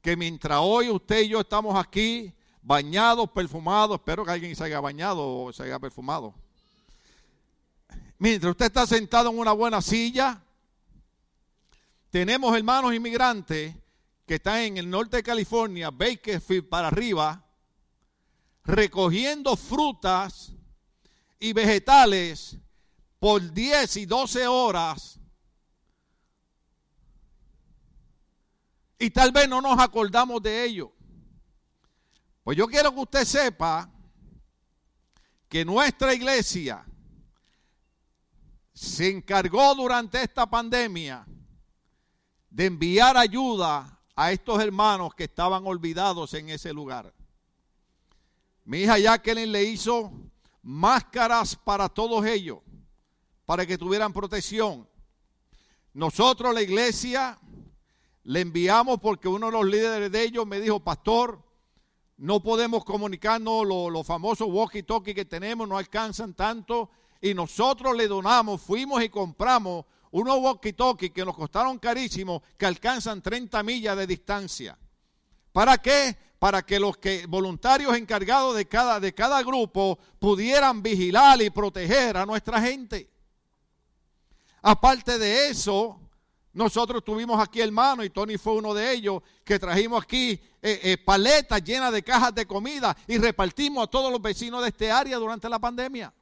que 0.01 0.15
mientras 0.15 0.59
hoy 0.61 0.89
usted 0.89 1.21
y 1.21 1.29
yo 1.29 1.41
estamos 1.41 1.75
aquí, 1.75 2.33
bañados, 2.61 3.29
perfumados, 3.31 3.95
espero 3.95 4.23
que 4.23 4.31
alguien 4.31 4.55
se 4.55 4.63
haya 4.63 4.79
bañado 4.79 5.43
o 5.43 5.53
se 5.53 5.63
haya 5.63 5.79
perfumado. 5.79 6.35
Mientras 8.19 8.51
usted 8.51 8.67
está 8.67 8.85
sentado 8.85 9.29
en 9.29 9.39
una 9.39 9.51
buena 9.51 9.81
silla, 9.81 10.41
tenemos 12.09 12.55
hermanos 12.55 12.93
inmigrantes 12.93 13.75
que 14.25 14.35
están 14.35 14.59
en 14.59 14.77
el 14.77 14.89
norte 14.89 15.17
de 15.17 15.23
California, 15.23 15.89
Bakersfield 15.89 16.69
para 16.69 16.87
arriba, 16.87 17.43
recogiendo 18.63 19.57
frutas 19.57 20.53
y 21.43 21.51
vegetales 21.51 22.57
por 23.19 23.51
10 23.51 23.97
y 23.97 24.05
12 24.05 24.47
horas 24.47 25.19
y 28.97 29.09
tal 29.09 29.33
vez 29.33 29.49
no 29.49 29.59
nos 29.59 29.77
acordamos 29.77 30.41
de 30.41 30.63
ello. 30.63 30.93
Pues 32.45 32.57
yo 32.57 32.65
quiero 32.65 32.93
que 32.93 33.01
usted 33.01 33.25
sepa 33.25 33.91
que 35.49 35.65
nuestra 35.65 36.13
iglesia 36.13 36.85
se 38.73 39.09
encargó 39.09 39.75
durante 39.75 40.23
esta 40.23 40.49
pandemia 40.49 41.27
de 42.49 42.65
enviar 42.67 43.17
ayuda 43.17 43.99
a 44.15 44.31
estos 44.31 44.61
hermanos 44.63 45.13
que 45.13 45.25
estaban 45.25 45.67
olvidados 45.67 46.35
en 46.35 46.51
ese 46.51 46.71
lugar. 46.71 47.13
Mi 48.63 48.83
hija 48.83 48.97
Jacqueline 48.97 49.51
le 49.51 49.65
hizo 49.65 50.09
máscaras 50.63 51.55
para 51.55 51.89
todos 51.89 52.25
ellos, 52.25 52.59
para 53.45 53.65
que 53.65 53.77
tuvieran 53.77 54.13
protección. 54.13 54.87
Nosotros, 55.93 56.53
la 56.53 56.61
iglesia, 56.61 57.37
le 58.23 58.41
enviamos 58.41 58.99
porque 58.99 59.27
uno 59.27 59.47
de 59.47 59.51
los 59.51 59.65
líderes 59.65 60.11
de 60.11 60.23
ellos 60.23 60.47
me 60.47 60.59
dijo, 60.59 60.79
pastor, 60.79 61.43
no 62.17 62.41
podemos 62.41 62.85
comunicarnos, 62.85 63.67
los, 63.67 64.07
famosos 64.07 64.47
walkie-talkie 64.47 65.13
que 65.13 65.25
tenemos 65.25 65.67
no 65.67 65.77
alcanzan 65.77 66.33
tanto, 66.33 66.89
y 67.21 67.33
nosotros 67.33 67.95
le 67.95 68.07
donamos, 68.07 68.61
fuimos 68.61 69.03
y 69.03 69.09
compramos 69.09 69.85
unos 70.11 70.37
walkie-talkie 70.37 71.11
que 71.11 71.25
nos 71.25 71.35
costaron 71.35 71.77
carísimos, 71.79 72.41
que 72.57 72.65
alcanzan 72.65 73.21
30 73.21 73.61
millas 73.63 73.97
de 73.97 74.07
distancia. 74.07 74.77
¿Para 75.51 75.77
qué? 75.77 76.17
Para 76.43 76.61
que 76.61 76.77
los 76.77 76.97
que 76.97 77.25
voluntarios 77.25 77.95
encargados 77.95 78.53
de 78.53 78.65
cada, 78.65 78.99
de 78.99 79.13
cada 79.13 79.41
grupo 79.43 79.97
pudieran 80.19 80.83
vigilar 80.83 81.41
y 81.41 81.49
proteger 81.49 82.17
a 82.17 82.25
nuestra 82.25 82.61
gente. 82.61 83.09
Aparte 84.61 85.17
de 85.17 85.47
eso, 85.47 85.97
nosotros 86.51 87.01
tuvimos 87.01 87.41
aquí 87.41 87.61
hermanos, 87.61 88.05
y 88.05 88.09
Tony 88.09 88.37
fue 88.37 88.55
uno 88.55 88.73
de 88.73 88.91
ellos, 88.91 89.21
que 89.45 89.57
trajimos 89.57 90.03
aquí 90.03 90.31
eh, 90.61 90.81
eh, 90.83 90.97
paletas 90.97 91.63
llenas 91.63 91.93
de 91.93 92.03
cajas 92.03 92.35
de 92.35 92.45
comida 92.45 92.93
y 93.07 93.17
repartimos 93.19 93.85
a 93.85 93.89
todos 93.89 94.11
los 94.11 94.21
vecinos 94.21 94.63
de 94.63 94.67
este 94.67 94.91
área 94.91 95.15
durante 95.15 95.47
la 95.47 95.59
pandemia. 95.59 96.13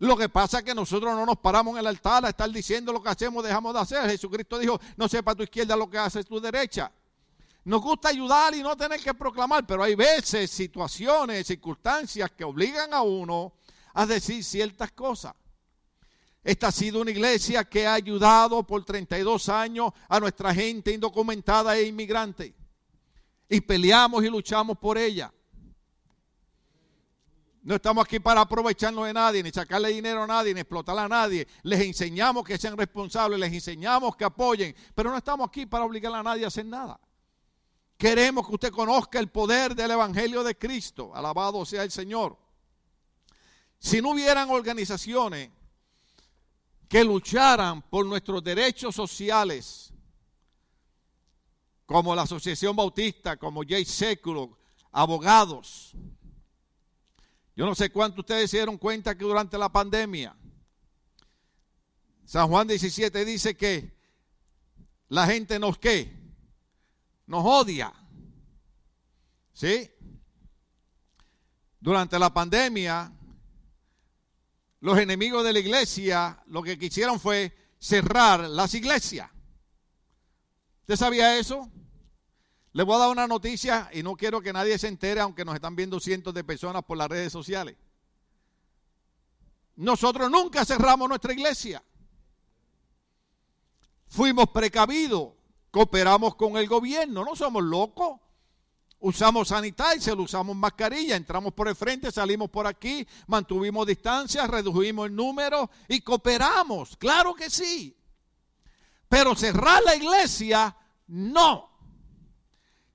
Lo 0.00 0.16
que 0.16 0.28
pasa 0.28 0.58
es 0.58 0.64
que 0.64 0.74
nosotros 0.74 1.14
no 1.14 1.24
nos 1.24 1.36
paramos 1.36 1.74
en 1.74 1.78
el 1.78 1.86
altar 1.86 2.26
a 2.26 2.30
estar 2.30 2.50
diciendo 2.50 2.92
lo 2.92 3.00
que 3.00 3.10
hacemos, 3.10 3.44
dejamos 3.44 3.72
de 3.72 3.78
hacer. 3.78 4.10
Jesucristo 4.10 4.58
dijo, 4.58 4.80
no 4.96 5.06
sepa 5.06 5.36
tu 5.36 5.44
izquierda 5.44 5.76
lo 5.76 5.88
que 5.88 5.98
hace 5.98 6.24
tu 6.24 6.40
derecha. 6.40 6.90
Nos 7.64 7.82
gusta 7.82 8.08
ayudar 8.08 8.54
y 8.54 8.62
no 8.62 8.76
tener 8.76 9.00
que 9.00 9.12
proclamar, 9.12 9.66
pero 9.66 9.82
hay 9.82 9.94
veces, 9.94 10.50
situaciones, 10.50 11.46
circunstancias 11.46 12.30
que 12.30 12.44
obligan 12.44 12.94
a 12.94 13.02
uno 13.02 13.52
a 13.94 14.06
decir 14.06 14.42
ciertas 14.42 14.92
cosas. 14.92 15.34
Esta 16.42 16.68
ha 16.68 16.72
sido 16.72 17.02
una 17.02 17.10
iglesia 17.10 17.64
que 17.64 17.86
ha 17.86 17.94
ayudado 17.94 18.62
por 18.62 18.82
32 18.84 19.50
años 19.50 19.92
a 20.08 20.18
nuestra 20.18 20.54
gente 20.54 20.92
indocumentada 20.92 21.76
e 21.76 21.86
inmigrante. 21.86 22.54
Y 23.48 23.60
peleamos 23.60 24.24
y 24.24 24.30
luchamos 24.30 24.78
por 24.78 24.96
ella. 24.96 25.32
No 27.62 27.74
estamos 27.74 28.02
aquí 28.06 28.18
para 28.18 28.40
aprovecharnos 28.40 29.04
de 29.04 29.12
nadie, 29.12 29.42
ni 29.42 29.50
sacarle 29.50 29.90
dinero 29.90 30.22
a 30.22 30.26
nadie, 30.26 30.54
ni 30.54 30.60
explotar 30.60 30.98
a 30.98 31.06
nadie. 31.06 31.46
Les 31.62 31.80
enseñamos 31.80 32.42
que 32.42 32.56
sean 32.56 32.74
responsables, 32.74 33.38
les 33.38 33.52
enseñamos 33.52 34.16
que 34.16 34.24
apoyen, 34.24 34.74
pero 34.94 35.10
no 35.10 35.18
estamos 35.18 35.46
aquí 35.46 35.66
para 35.66 35.84
obligar 35.84 36.14
a 36.14 36.22
nadie 36.22 36.44
a 36.44 36.48
hacer 36.48 36.64
nada. 36.64 36.98
Queremos 38.00 38.46
que 38.48 38.54
usted 38.54 38.72
conozca 38.72 39.18
el 39.18 39.28
poder 39.28 39.74
del 39.74 39.90
Evangelio 39.90 40.42
de 40.42 40.56
Cristo. 40.56 41.14
Alabado 41.14 41.66
sea 41.66 41.82
el 41.82 41.90
Señor. 41.90 42.34
Si 43.78 44.00
no 44.00 44.12
hubieran 44.12 44.48
organizaciones 44.48 45.50
que 46.88 47.04
lucharan 47.04 47.82
por 47.82 48.06
nuestros 48.06 48.42
derechos 48.42 48.94
sociales, 48.94 49.92
como 51.84 52.14
la 52.14 52.22
Asociación 52.22 52.74
Bautista, 52.74 53.36
como 53.36 53.64
Jay 53.68 53.84
Século, 53.84 54.56
abogados. 54.92 55.92
Yo 57.54 57.66
no 57.66 57.74
sé 57.74 57.90
cuánto 57.90 58.22
ustedes 58.22 58.50
se 58.50 58.56
dieron 58.56 58.78
cuenta 58.78 59.14
que 59.14 59.24
durante 59.26 59.58
la 59.58 59.68
pandemia, 59.68 60.34
San 62.24 62.48
Juan 62.48 62.66
17 62.66 63.26
dice 63.26 63.54
que 63.58 63.94
la 65.08 65.26
gente 65.26 65.58
nos 65.58 65.76
qué, 65.76 66.19
nos 67.30 67.44
odia. 67.46 67.92
¿Sí? 69.52 69.88
Durante 71.78 72.18
la 72.18 72.34
pandemia, 72.34 73.12
los 74.80 74.98
enemigos 74.98 75.44
de 75.44 75.52
la 75.52 75.60
iglesia 75.60 76.42
lo 76.46 76.60
que 76.60 76.76
quisieron 76.76 77.20
fue 77.20 77.56
cerrar 77.78 78.40
las 78.40 78.74
iglesias. 78.74 79.30
¿Usted 80.80 80.96
sabía 80.96 81.38
eso? 81.38 81.70
Le 82.72 82.82
voy 82.82 82.96
a 82.96 82.98
dar 82.98 83.10
una 83.10 83.28
noticia 83.28 83.88
y 83.92 84.02
no 84.02 84.16
quiero 84.16 84.40
que 84.40 84.52
nadie 84.52 84.76
se 84.76 84.88
entere, 84.88 85.20
aunque 85.20 85.44
nos 85.44 85.54
están 85.54 85.76
viendo 85.76 86.00
cientos 86.00 86.34
de 86.34 86.42
personas 86.42 86.82
por 86.82 86.98
las 86.98 87.08
redes 87.08 87.32
sociales. 87.32 87.76
Nosotros 89.76 90.28
nunca 90.32 90.64
cerramos 90.64 91.08
nuestra 91.08 91.32
iglesia. 91.32 91.80
Fuimos 94.08 94.48
precavidos, 94.48 95.34
cooperamos 95.70 96.34
con 96.34 96.56
el 96.56 96.66
gobierno, 96.66 97.24
no 97.24 97.36
somos 97.36 97.62
locos. 97.62 98.18
Usamos 99.02 99.48
sanitizer, 99.48 100.18
usamos 100.18 100.54
mascarilla, 100.54 101.16
entramos 101.16 101.54
por 101.54 101.68
el 101.68 101.74
frente, 101.74 102.12
salimos 102.12 102.50
por 102.50 102.66
aquí, 102.66 103.06
mantuvimos 103.28 103.86
distancia, 103.86 104.46
redujimos 104.46 105.06
el 105.06 105.16
número 105.16 105.70
y 105.88 106.02
cooperamos. 106.02 106.98
Claro 106.98 107.34
que 107.34 107.48
sí. 107.48 107.96
Pero 109.08 109.34
cerrar 109.34 109.82
la 109.84 109.96
iglesia, 109.96 110.76
no. 111.06 111.70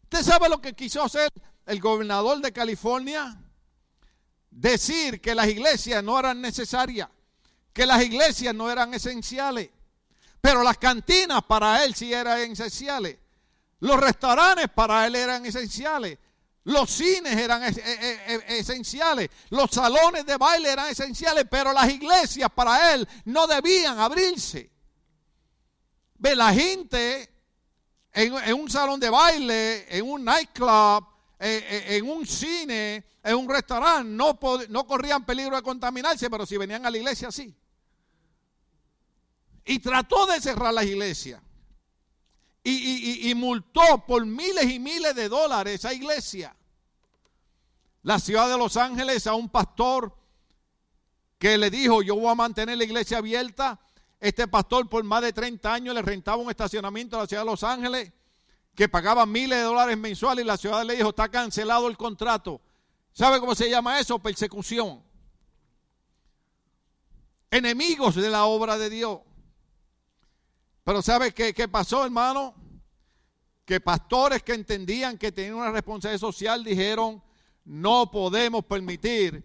¿Usted 0.03 0.21
sabe 0.21 0.47
lo 0.47 0.61
que 0.61 0.73
quiso 0.73 1.03
hacer 1.03 1.31
el 1.65 1.79
gobernador 1.79 2.39
de 2.39 2.53
California? 2.53 3.41
Decir 4.51 5.19
que 5.19 5.33
las 5.33 5.47
iglesias 5.47 6.03
no 6.03 6.19
eran 6.19 6.39
necesarias, 6.39 7.09
que 7.73 7.87
las 7.87 8.03
iglesias 8.03 8.53
no 8.53 8.69
eran 8.69 8.93
esenciales, 8.93 9.71
pero 10.45 10.61
las 10.61 10.77
cantinas 10.77 11.41
para 11.41 11.83
él 11.83 11.95
sí 11.95 12.13
eran 12.13 12.51
esenciales. 12.51 13.17
Los 13.79 13.99
restaurantes 13.99 14.67
para 14.69 15.07
él 15.07 15.15
eran 15.15 15.43
esenciales. 15.43 16.19
Los 16.65 16.91
cines 16.91 17.35
eran 17.35 17.63
esenciales. 17.63 19.31
Los 19.49 19.71
salones 19.71 20.23
de 20.23 20.37
baile 20.37 20.69
eran 20.69 20.87
esenciales. 20.87 21.45
Pero 21.49 21.73
las 21.73 21.89
iglesias 21.89 22.47
para 22.53 22.93
él 22.93 23.07
no 23.25 23.47
debían 23.47 23.97
abrirse. 23.97 24.69
Ve, 26.19 26.35
la 26.35 26.53
gente 26.53 27.27
en, 28.13 28.53
un 28.53 28.69
salón 28.69 28.99
de 28.99 29.09
baile, 29.09 29.97
en 29.97 30.07
un 30.07 30.23
nightclub, 30.23 31.07
en, 31.39 32.07
un 32.07 32.23
cine, 32.27 33.03
en 33.23 33.35
un 33.35 33.49
restaurante, 33.49 34.11
no, 34.11 34.37
no 34.69 34.85
corrían 34.85 35.25
peligro 35.25 35.55
de 35.55 35.63
contaminarse, 35.63 36.29
pero 36.29 36.45
si 36.45 36.55
venían 36.55 36.85
a 36.85 36.91
la 36.91 36.97
iglesia, 36.97 37.31
sí. 37.31 37.51
Y 39.65 39.79
trató 39.79 40.27
de 40.27 40.39
cerrar 40.39 40.73
las 40.73 40.85
iglesias 40.85 41.41
y, 42.67 43.33
multó 43.35 44.05
por 44.07 44.25
miles 44.25 44.71
y 44.71 44.79
miles 44.79 45.15
de 45.15 45.29
dólares 45.29 45.85
a 45.85 45.93
iglesia. 45.93 46.55
La 48.01 48.19
ciudad 48.19 48.49
de 48.49 48.57
Los 48.57 48.75
Ángeles 48.77 49.27
a 49.27 49.35
un 49.35 49.49
pastor 49.49 50.15
que 51.37 51.57
le 51.57 51.69
dijo, 51.69 52.01
yo 52.01 52.15
voy 52.15 52.27
a 52.27 52.35
mantener 52.35 52.77
la 52.77 52.83
iglesia 52.83 53.19
abierta. 53.19 53.79
Este 54.19 54.47
pastor 54.47 54.89
por 54.89 55.03
más 55.03 55.21
de 55.21 55.33
30 55.33 55.73
años 55.73 55.93
le 55.93 56.01
rentaba 56.01 56.37
un 56.37 56.49
estacionamiento 56.49 57.17
a 57.17 57.21
la 57.21 57.27
ciudad 57.27 57.43
de 57.43 57.51
Los 57.51 57.63
Ángeles 57.63 58.11
que 58.73 58.89
pagaba 58.89 59.25
miles 59.25 59.59
de 59.59 59.63
dólares 59.63 59.97
mensuales 59.97 60.43
y 60.43 60.47
la 60.47 60.57
ciudad 60.57 60.83
le 60.83 60.95
dijo, 60.95 61.09
está 61.09 61.29
cancelado 61.29 61.87
el 61.87 61.97
contrato. 61.97 62.61
¿Sabe 63.13 63.39
cómo 63.39 63.53
se 63.53 63.69
llama 63.69 63.99
eso? 63.99 64.19
Persecución. 64.19 65.03
Enemigos 67.51 68.15
de 68.15 68.29
la 68.29 68.45
obra 68.45 68.77
de 68.77 68.89
Dios. 68.89 69.19
Pero 70.85 71.01
¿sabe 71.01 71.33
qué, 71.33 71.67
pasó, 71.67 72.05
hermano? 72.05 72.53
Que 73.65 73.79
pastores 73.79 74.43
que 74.43 74.53
entendían 74.53 75.17
que 75.17 75.31
tenían 75.31 75.55
una 75.55 75.71
responsabilidad 75.71 76.19
social 76.19 76.63
dijeron, 76.63 77.23
no 77.65 78.11
podemos 78.11 78.63
permitir 78.65 79.43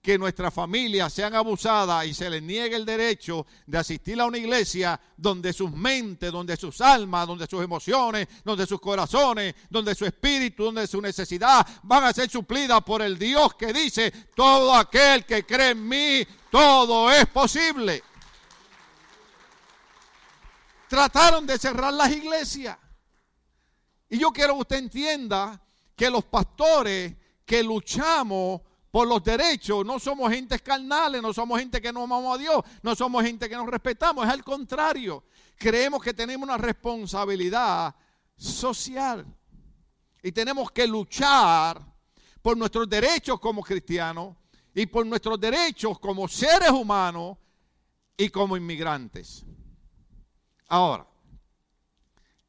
que 0.00 0.16
nuestras 0.16 0.54
familias 0.54 1.12
sean 1.12 1.34
abusadas 1.34 2.06
y 2.06 2.14
se 2.14 2.30
les 2.30 2.42
niegue 2.42 2.74
el 2.74 2.86
derecho 2.86 3.44
de 3.66 3.76
asistir 3.76 4.18
a 4.18 4.24
una 4.24 4.38
iglesia 4.38 4.98
donde 5.14 5.52
sus 5.52 5.70
mentes, 5.70 6.32
donde 6.32 6.56
sus 6.56 6.80
almas, 6.80 7.26
donde 7.26 7.46
sus 7.46 7.62
emociones, 7.62 8.26
donde 8.42 8.64
sus 8.64 8.80
corazones, 8.80 9.54
donde 9.68 9.94
su 9.94 10.06
espíritu, 10.06 10.64
donde 10.64 10.86
su 10.86 11.02
necesidad 11.02 11.66
van 11.82 12.04
a 12.04 12.14
ser 12.14 12.30
suplidas 12.30 12.80
por 12.82 13.02
el 13.02 13.18
Dios 13.18 13.52
que 13.56 13.74
dice, 13.74 14.10
todo 14.34 14.74
aquel 14.74 15.26
que 15.26 15.44
cree 15.44 15.72
en 15.72 15.86
mí, 15.86 16.26
todo 16.50 17.12
es 17.12 17.26
posible 17.26 18.02
trataron 20.88 21.46
de 21.46 21.58
cerrar 21.58 21.92
las 21.92 22.10
iglesias. 22.10 22.76
Y 24.08 24.18
yo 24.18 24.30
quiero 24.30 24.54
que 24.54 24.60
usted 24.60 24.76
entienda 24.76 25.60
que 25.94 26.10
los 26.10 26.24
pastores 26.24 27.14
que 27.44 27.62
luchamos 27.62 28.62
por 28.90 29.06
los 29.06 29.22
derechos 29.22 29.84
no 29.84 29.98
somos 29.98 30.32
gente 30.32 30.58
carnales, 30.60 31.20
no 31.20 31.32
somos 31.32 31.58
gente 31.58 31.80
que 31.80 31.92
no 31.92 32.04
amamos 32.04 32.34
a 32.34 32.38
Dios, 32.38 32.64
no 32.82 32.94
somos 32.94 33.22
gente 33.22 33.48
que 33.48 33.56
nos 33.56 33.66
respetamos, 33.66 34.26
es 34.26 34.32
al 34.32 34.42
contrario. 34.42 35.24
Creemos 35.56 36.02
que 36.02 36.14
tenemos 36.14 36.48
una 36.48 36.56
responsabilidad 36.56 37.94
social 38.36 39.26
y 40.22 40.32
tenemos 40.32 40.70
que 40.70 40.86
luchar 40.86 41.80
por 42.40 42.56
nuestros 42.56 42.88
derechos 42.88 43.38
como 43.40 43.62
cristianos 43.62 44.36
y 44.74 44.86
por 44.86 45.04
nuestros 45.04 45.38
derechos 45.38 45.98
como 45.98 46.28
seres 46.28 46.70
humanos 46.70 47.36
y 48.16 48.28
como 48.30 48.56
inmigrantes. 48.56 49.44
Ahora, 50.68 51.06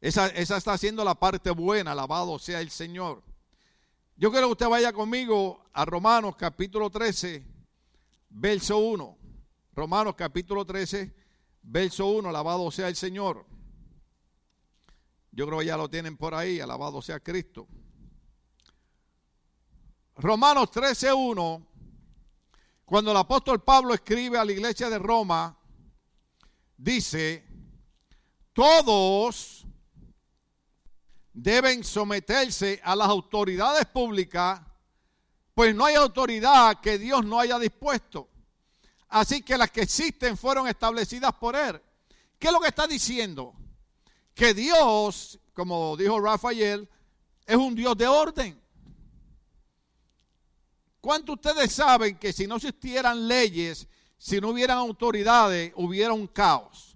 esa, 0.01 0.27
está 0.27 0.77
siendo 0.77 1.03
la 1.05 1.15
parte 1.15 1.49
buena, 1.51 1.93
alabado 1.93 2.37
sea 2.37 2.59
el 2.59 2.69
Señor. 2.69 3.23
Yo 4.17 4.29
quiero 4.29 4.47
que 4.47 4.51
usted 4.51 4.67
vaya 4.67 4.91
conmigo 4.91 5.63
a 5.71 5.85
Romanos 5.85 6.35
capítulo 6.35 6.89
13, 6.89 7.45
verso 8.29 8.77
1. 8.77 9.17
Romanos 9.73 10.15
capítulo 10.17 10.65
13, 10.65 11.15
verso 11.63 12.07
1, 12.07 12.27
alabado 12.27 12.69
sea 12.71 12.89
el 12.89 12.97
Señor. 12.97 13.45
Yo 15.31 15.45
creo 15.47 15.59
que 15.59 15.65
ya 15.65 15.77
lo 15.77 15.89
tienen 15.89 16.17
por 16.17 16.35
ahí, 16.35 16.59
alabado 16.59 17.01
sea 17.01 17.21
Cristo. 17.21 17.67
Romanos 20.17 20.69
13, 20.71 21.13
1, 21.13 21.67
cuando 22.83 23.11
el 23.11 23.17
apóstol 23.17 23.63
Pablo 23.63 23.93
escribe 23.93 24.37
a 24.37 24.43
la 24.43 24.51
iglesia 24.51 24.89
de 24.89 24.99
Roma, 24.99 25.57
dice, 26.75 27.48
todos 28.53 29.65
deben 31.33 31.83
someterse 31.83 32.81
a 32.83 32.95
las 32.95 33.07
autoridades 33.07 33.85
públicas, 33.85 34.61
pues 35.53 35.73
no 35.75 35.85
hay 35.85 35.95
autoridad 35.95 36.79
que 36.81 36.97
Dios 36.97 37.25
no 37.25 37.39
haya 37.39 37.59
dispuesto. 37.59 38.29
Así 39.09 39.41
que 39.41 39.57
las 39.57 39.71
que 39.71 39.81
existen 39.81 40.37
fueron 40.37 40.67
establecidas 40.67 41.33
por 41.33 41.55
Él. 41.55 41.81
¿Qué 42.37 42.47
es 42.47 42.53
lo 42.53 42.59
que 42.59 42.67
está 42.67 42.87
diciendo? 42.87 43.53
Que 44.33 44.53
Dios, 44.53 45.39
como 45.53 45.97
dijo 45.97 46.19
Rafael, 46.19 46.87
es 47.45 47.55
un 47.55 47.75
Dios 47.75 47.97
de 47.97 48.07
orden. 48.07 48.61
¿Cuántos 51.01 51.35
ustedes 51.35 51.71
saben 51.73 52.17
que 52.17 52.31
si 52.33 52.45
no 52.45 52.57
existieran 52.57 53.27
leyes, 53.27 53.87
si 54.17 54.39
no 54.39 54.49
hubieran 54.49 54.77
autoridades, 54.77 55.73
hubiera 55.75 56.13
un 56.13 56.27
caos? 56.27 56.88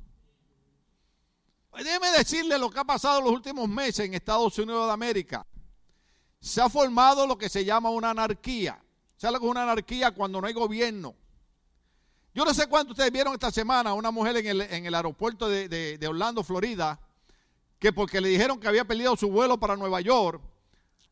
Déjeme 1.76 2.12
decirle 2.12 2.58
lo 2.58 2.70
que 2.70 2.80
ha 2.80 2.84
pasado 2.84 3.20
en 3.20 3.26
los 3.26 3.34
últimos 3.34 3.68
meses 3.68 4.06
en 4.06 4.14
Estados 4.14 4.58
Unidos 4.60 4.86
de 4.88 4.94
América. 4.94 5.46
Se 6.40 6.62
ha 6.62 6.70
formado 6.70 7.26
lo 7.26 7.38
que 7.38 7.50
se 7.50 7.66
llama 7.66 7.90
una 7.90 8.12
anarquía. 8.12 8.80
¿Sabe 9.18 9.34
lo 9.34 9.40
que 9.40 9.46
es 9.46 9.52
una 9.52 9.64
anarquía 9.64 10.12
cuando 10.12 10.40
no 10.40 10.48
hay 10.48 10.54
gobierno? 10.54 11.16
Yo 12.36 12.46
no 12.46 12.54
sé 12.54 12.68
cuánto 12.68 12.94
ustedes 12.94 13.12
vieron 13.12 13.34
esta 13.34 13.52
semana 13.52 13.94
una 13.94 14.12
mujer 14.12 14.38
en 14.38 14.86
el, 14.86 14.96
aeropuerto 14.96 15.48
de, 15.48 15.68
de, 15.70 16.08
Orlando, 16.08 16.44
Florida, 16.44 17.00
que 17.80 17.94
porque 17.94 18.20
le 18.20 18.30
dijeron 18.30 18.60
que 18.60 18.68
había 18.68 18.86
perdido 18.86 19.16
su 19.16 19.30
vuelo 19.30 19.60
para 19.60 19.76
Nueva 19.76 20.02
York, 20.02 20.42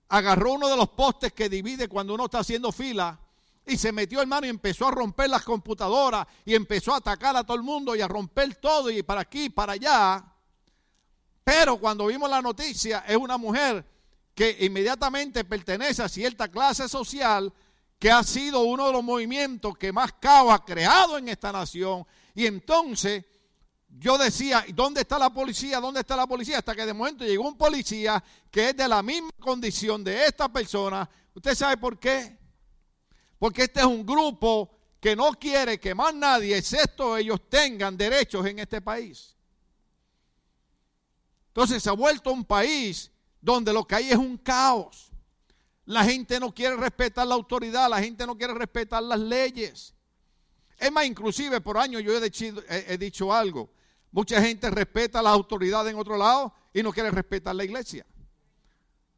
agarró 0.10 0.54
uno 0.54 0.68
de 0.68 0.76
los 0.76 0.90
postes 0.90 1.32
que 1.32 1.48
divide 1.48 1.88
cuando 1.88 2.16
uno 2.16 2.26
está 2.26 2.40
haciendo 2.40 2.72
fila 2.72 3.20
y 3.66 3.78
se 3.78 3.92
metió 3.92 4.22
hermano 4.22 4.48
y 4.48 4.50
empezó 4.50 4.88
a 4.88 4.92
romper 4.92 5.30
las 5.30 5.44
computadoras 5.44 6.28
y 6.44 6.56
empezó 6.56 6.94
a 6.94 6.98
atacar 6.98 7.38
a 7.38 7.44
todo 7.44 7.56
el 7.56 7.64
mundo 7.64 7.96
y 7.96 8.02
a 8.02 8.08
romper 8.08 8.56
todo 8.56 8.90
y 8.90 9.04
para 9.04 9.22
aquí 9.22 9.50
para 9.50 9.74
allá. 9.74 10.31
Pero 11.44 11.78
cuando 11.78 12.08
vimos 12.08 12.30
la 12.30 12.42
noticia, 12.42 13.04
es 13.08 13.18
una 13.18 13.38
mujer 13.38 13.86
que 14.36 14.58
inmediatamente 14.62 15.44
pertenece 15.44 16.04
a 16.04 16.10
cierta 16.10 16.50
clase 16.50 16.88
social 16.88 17.52
que 18.00 18.10
ha 18.12 18.24
sido 18.24 18.62
uno 18.62 18.88
de 18.88 18.94
los 18.94 19.04
movimientos 19.04 19.78
que 19.78 19.92
más 19.92 20.14
caos 20.14 20.52
ha 20.52 20.66
creado 20.66 21.18
en 21.18 21.30
esta 21.30 21.52
nación. 21.52 22.06
Y 22.34 22.46
entonces 22.48 23.24
yo 23.90 24.18
decía, 24.18 24.66
¿dónde 24.74 25.02
está 25.02 25.20
la 25.20 25.32
policía? 25.32 25.80
¿Dónde 25.80 26.00
está 26.00 26.16
la 26.16 26.26
policía? 26.26 26.60
Hasta 26.60 26.76
que 26.76 26.86
de 26.86 26.94
momento 26.94 27.26
llegó 27.26 27.48
un 27.48 27.58
policía 27.58 28.24
que 28.50 28.70
es 28.70 28.78
de 28.78 28.88
la 28.88 29.04
misma 29.04 29.30
condición 29.40 30.04
de 30.04 30.26
esta 30.26 30.50
persona. 30.50 31.08
¿Usted 31.36 31.54
sabe 31.54 31.78
por 31.78 32.00
qué? 32.00 32.38
Porque 33.38 33.64
este 33.64 33.82
es 33.82 33.86
un 33.86 34.06
grupo 34.06 34.72
que 35.00 35.16
no 35.16 35.32
quiere 35.34 35.80
que 35.80 35.94
más 35.94 36.14
nadie, 36.14 36.58
excepto 36.58 37.18
ellos, 37.18 37.50
tengan 37.50 37.98
derechos 37.98 38.46
en 38.46 38.60
este 38.60 38.82
país. 38.82 39.36
Entonces 41.52 41.84
se 41.84 41.90
ha 41.90 41.94
vuelto 41.94 42.32
un 42.32 42.46
país 42.46 43.12
donde 43.42 43.74
lo 43.74 43.86
que 43.86 43.96
hay 43.96 44.10
es 44.10 44.16
un 44.16 44.38
caos. 44.38 45.12
La 45.86 46.06
gente 46.06 46.40
no 46.40 46.54
quiere 46.54 46.78
respetar 46.78 47.28
la 47.28 47.36
autoridad, 47.36 47.90
la 47.90 48.00
gente 48.02 48.26
no 48.26 48.38
quiere 48.38 48.54
respetar 48.54 49.04
las 49.04 49.20
leyes. 49.20 49.94
Es 50.78 50.92
más, 50.94 51.06
inclusive 51.06 51.60
por 51.60 51.78
años 51.78 52.02
yo 52.04 52.14
he 52.14 52.98
dicho, 52.98 53.34
algo. 53.34 53.70
Mucha 54.12 54.42
gente 54.42 54.70
respeta 54.70 55.22
la 55.22 55.32
autoridad 55.32 55.86
en 55.90 55.98
otro 55.98 56.18
lado 56.18 56.54
y 56.74 56.82
no 56.82 56.94
quiere 56.94 57.12
respetar 57.12 57.54
la 57.54 57.66
iglesia. 57.66 58.06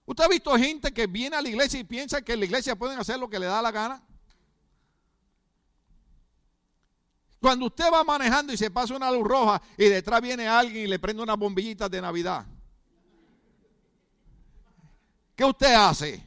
¿Usted 0.06 0.24
ha 0.24 0.28
visto 0.28 0.58
gente 0.58 0.92
que 0.92 1.06
viene 1.06 1.36
a 1.36 1.42
la 1.42 1.50
iglesia 1.50 1.80
y 1.80 1.84
piensa 1.84 2.24
que 2.24 2.34
en 2.34 2.40
la 2.40 2.46
iglesia 2.46 2.76
pueden 2.76 3.00
hacer 3.00 3.20
lo 3.20 3.30
que 3.30 3.38
le 3.38 3.46
da 3.46 3.62
la 3.62 3.72
gana? 3.72 4.04
Cuando 7.44 7.66
usted 7.66 7.92
va 7.92 8.06
manejando 8.06 8.54
y 8.54 8.58
se 8.58 8.72
pasa 8.72 8.96
una 8.96 9.12
luz 9.12 9.28
roja 9.28 9.62
y 9.78 9.90
detrás 9.90 10.22
viene 10.22 10.48
alguien 10.48 10.86
y 10.86 10.88
le 10.88 10.98
prende 10.98 11.22
unas 11.22 11.38
bombillitas 11.38 11.92
de 11.92 12.02
Navidad. 12.02 12.46
¿Qué 15.36 15.44
usted 15.44 15.74
hace? 15.74 16.24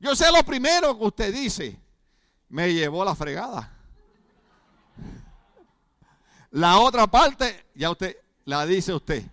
Yo 0.00 0.16
sé 0.16 0.26
lo 0.32 0.42
primero 0.42 0.98
que 0.98 1.04
usted 1.04 1.32
dice. 1.32 1.78
Me 2.48 2.74
llevó 2.74 3.04
la 3.04 3.14
fregada. 3.14 3.72
La 6.50 6.80
otra 6.80 7.06
parte, 7.06 7.66
ya 7.76 7.88
usted 7.92 8.16
la 8.44 8.66
dice 8.66 8.92
usted. 8.92 9.24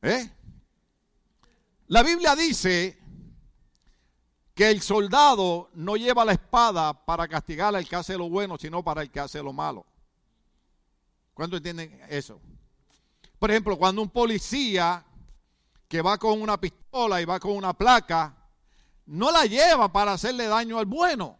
¿Eh? 0.00 0.30
La 1.88 2.02
Biblia 2.02 2.34
dice 2.34 2.98
que 4.54 4.70
el 4.70 4.80
soldado 4.80 5.68
no 5.74 5.96
lleva 5.96 6.24
la 6.24 6.32
espada 6.32 6.92
para 6.92 7.26
castigar 7.26 7.74
al 7.74 7.88
que 7.88 7.96
hace 7.96 8.16
lo 8.16 8.28
bueno, 8.28 8.56
sino 8.56 8.84
para 8.84 9.02
el 9.02 9.10
que 9.10 9.18
hace 9.18 9.42
lo 9.42 9.52
malo. 9.52 9.84
¿Cuánto 11.34 11.56
entienden 11.56 12.00
eso? 12.08 12.40
Por 13.38 13.50
ejemplo, 13.50 13.76
cuando 13.76 14.00
un 14.00 14.10
policía 14.10 15.04
que 15.88 16.00
va 16.00 16.16
con 16.18 16.40
una 16.40 16.58
pistola 16.58 17.20
y 17.20 17.24
va 17.24 17.40
con 17.40 17.56
una 17.56 17.72
placa, 17.72 18.34
no 19.06 19.32
la 19.32 19.44
lleva 19.44 19.92
para 19.92 20.12
hacerle 20.12 20.46
daño 20.46 20.78
al 20.78 20.86
bueno, 20.86 21.36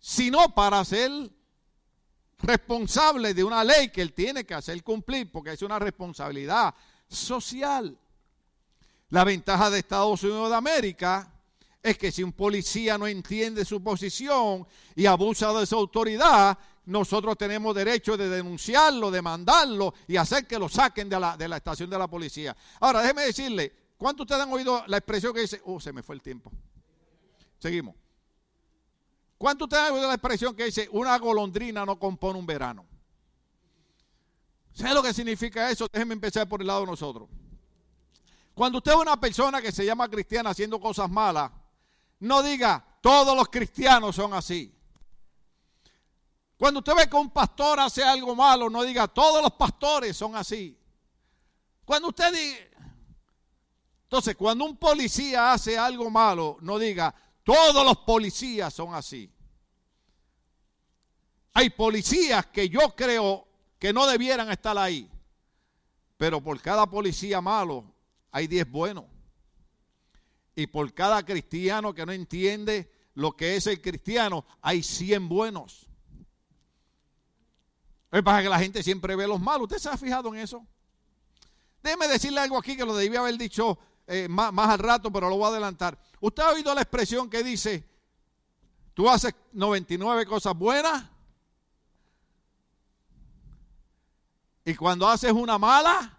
sino 0.00 0.52
para 0.52 0.84
ser 0.84 1.10
responsable 2.38 3.32
de 3.34 3.44
una 3.44 3.62
ley 3.62 3.90
que 3.90 4.02
él 4.02 4.12
tiene 4.12 4.44
que 4.44 4.54
hacer 4.54 4.82
cumplir, 4.82 5.30
porque 5.30 5.52
es 5.52 5.62
una 5.62 5.78
responsabilidad 5.78 6.74
social. 7.08 7.96
La 9.10 9.22
ventaja 9.22 9.70
de 9.70 9.78
Estados 9.78 10.22
Unidos 10.24 10.50
de 10.50 10.56
América 10.56 11.33
es 11.84 11.98
que 11.98 12.10
si 12.10 12.22
un 12.22 12.32
policía 12.32 12.96
no 12.96 13.06
entiende 13.06 13.62
su 13.62 13.82
posición 13.82 14.66
y 14.96 15.04
abusa 15.04 15.52
de 15.52 15.66
su 15.66 15.76
autoridad, 15.76 16.58
nosotros 16.86 17.36
tenemos 17.36 17.74
derecho 17.74 18.16
de 18.16 18.30
denunciarlo, 18.30 19.10
de 19.10 19.20
mandarlo 19.20 19.92
y 20.08 20.16
hacer 20.16 20.46
que 20.46 20.58
lo 20.58 20.70
saquen 20.70 21.10
de 21.10 21.20
la, 21.20 21.36
de 21.36 21.46
la 21.46 21.58
estación 21.58 21.90
de 21.90 21.98
la 21.98 22.08
policía. 22.08 22.56
Ahora, 22.80 23.02
déjeme 23.02 23.26
decirle, 23.26 23.70
¿cuántos 23.98 24.24
ustedes 24.24 24.40
han 24.40 24.52
oído 24.54 24.82
la 24.86 24.96
expresión 24.96 25.34
que 25.34 25.42
dice, 25.42 25.60
oh, 25.66 25.78
se 25.78 25.92
me 25.92 26.02
fue 26.02 26.14
el 26.14 26.22
tiempo? 26.22 26.50
Seguimos. 27.58 27.94
¿Cuántos 29.36 29.66
ustedes 29.66 29.84
han 29.84 29.92
oído 29.92 30.08
la 30.08 30.14
expresión 30.14 30.56
que 30.56 30.64
dice, 30.64 30.88
una 30.90 31.18
golondrina 31.18 31.84
no 31.84 31.98
compone 31.98 32.38
un 32.38 32.46
verano? 32.46 32.86
¿Sabe 34.72 34.94
lo 34.94 35.02
que 35.02 35.12
significa 35.12 35.70
eso? 35.70 35.86
Déjenme 35.92 36.14
empezar 36.14 36.48
por 36.48 36.62
el 36.62 36.66
lado 36.66 36.80
de 36.80 36.86
nosotros. 36.86 37.28
Cuando 38.54 38.78
usted 38.78 38.92
ve 38.92 39.02
una 39.02 39.20
persona 39.20 39.60
que 39.60 39.70
se 39.70 39.84
llama 39.84 40.08
cristiana 40.08 40.48
haciendo 40.48 40.80
cosas 40.80 41.10
malas, 41.10 41.50
no 42.24 42.42
diga, 42.42 42.84
todos 43.00 43.36
los 43.36 43.48
cristianos 43.48 44.16
son 44.16 44.32
así. 44.32 44.74
Cuando 46.56 46.80
usted 46.80 46.94
ve 46.94 47.08
que 47.08 47.16
un 47.16 47.30
pastor 47.30 47.80
hace 47.80 48.02
algo 48.02 48.34
malo, 48.34 48.70
no 48.70 48.82
diga, 48.82 49.06
todos 49.08 49.42
los 49.42 49.52
pastores 49.52 50.16
son 50.16 50.34
así. 50.34 50.78
Cuando 51.84 52.08
usted 52.08 52.32
diga, 52.32 52.74
entonces, 54.04 54.36
cuando 54.36 54.64
un 54.64 54.76
policía 54.76 55.52
hace 55.52 55.76
algo 55.76 56.08
malo, 56.08 56.56
no 56.60 56.78
diga, 56.78 57.14
todos 57.42 57.84
los 57.84 57.98
policías 57.98 58.72
son 58.72 58.94
así. 58.94 59.30
Hay 61.52 61.70
policías 61.70 62.46
que 62.46 62.68
yo 62.68 62.94
creo 62.96 63.46
que 63.78 63.92
no 63.92 64.06
debieran 64.06 64.50
estar 64.50 64.78
ahí, 64.78 65.10
pero 66.16 66.40
por 66.40 66.60
cada 66.60 66.86
policía 66.86 67.40
malo 67.40 67.84
hay 68.30 68.46
10 68.46 68.70
buenos. 68.70 69.13
Y 70.56 70.66
por 70.66 70.92
cada 70.94 71.24
cristiano 71.24 71.94
que 71.94 72.06
no 72.06 72.12
entiende 72.12 72.90
lo 73.14 73.32
que 73.32 73.56
es 73.56 73.66
el 73.66 73.80
cristiano, 73.80 74.44
hay 74.60 74.82
100 74.82 75.28
buenos. 75.28 75.86
Es 78.10 78.22
para 78.22 78.42
que 78.42 78.48
la 78.48 78.58
gente 78.58 78.82
siempre 78.82 79.16
ve 79.16 79.26
los 79.26 79.40
malos. 79.40 79.62
¿Usted 79.62 79.78
se 79.78 79.88
ha 79.88 79.96
fijado 79.96 80.32
en 80.34 80.40
eso? 80.40 80.64
Déjeme 81.82 82.08
decirle 82.08 82.40
algo 82.40 82.56
aquí 82.56 82.76
que 82.76 82.84
lo 82.84 82.96
debía 82.96 83.20
haber 83.20 83.36
dicho 83.36 83.78
eh, 84.06 84.28
más, 84.28 84.52
más 84.52 84.70
al 84.70 84.78
rato, 84.78 85.10
pero 85.10 85.28
lo 85.28 85.36
voy 85.36 85.46
a 85.46 85.48
adelantar. 85.48 85.98
¿Usted 86.20 86.42
ha 86.42 86.50
oído 86.50 86.74
la 86.74 86.82
expresión 86.82 87.28
que 87.28 87.42
dice, 87.42 87.88
tú 88.94 89.08
haces 89.08 89.34
99 89.52 90.26
cosas 90.26 90.54
buenas 90.56 91.04
y 94.64 94.74
cuando 94.74 95.08
haces 95.08 95.32
una 95.32 95.58
mala, 95.58 96.13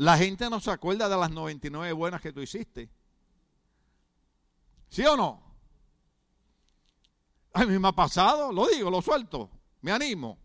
la 0.00 0.16
gente 0.16 0.48
no 0.48 0.60
se 0.60 0.70
acuerda 0.70 1.10
de 1.10 1.16
las 1.16 1.30
99 1.30 1.92
buenas 1.92 2.22
que 2.22 2.32
tú 2.32 2.40
hiciste. 2.40 2.88
¿Sí 4.88 5.04
o 5.04 5.14
no? 5.14 5.42
A 7.52 7.66
mí 7.66 7.78
me 7.78 7.88
ha 7.88 7.92
pasado, 7.92 8.50
lo 8.50 8.66
digo, 8.66 8.90
lo 8.90 9.02
suelto, 9.02 9.50
me 9.82 9.92
animo. 9.92 10.38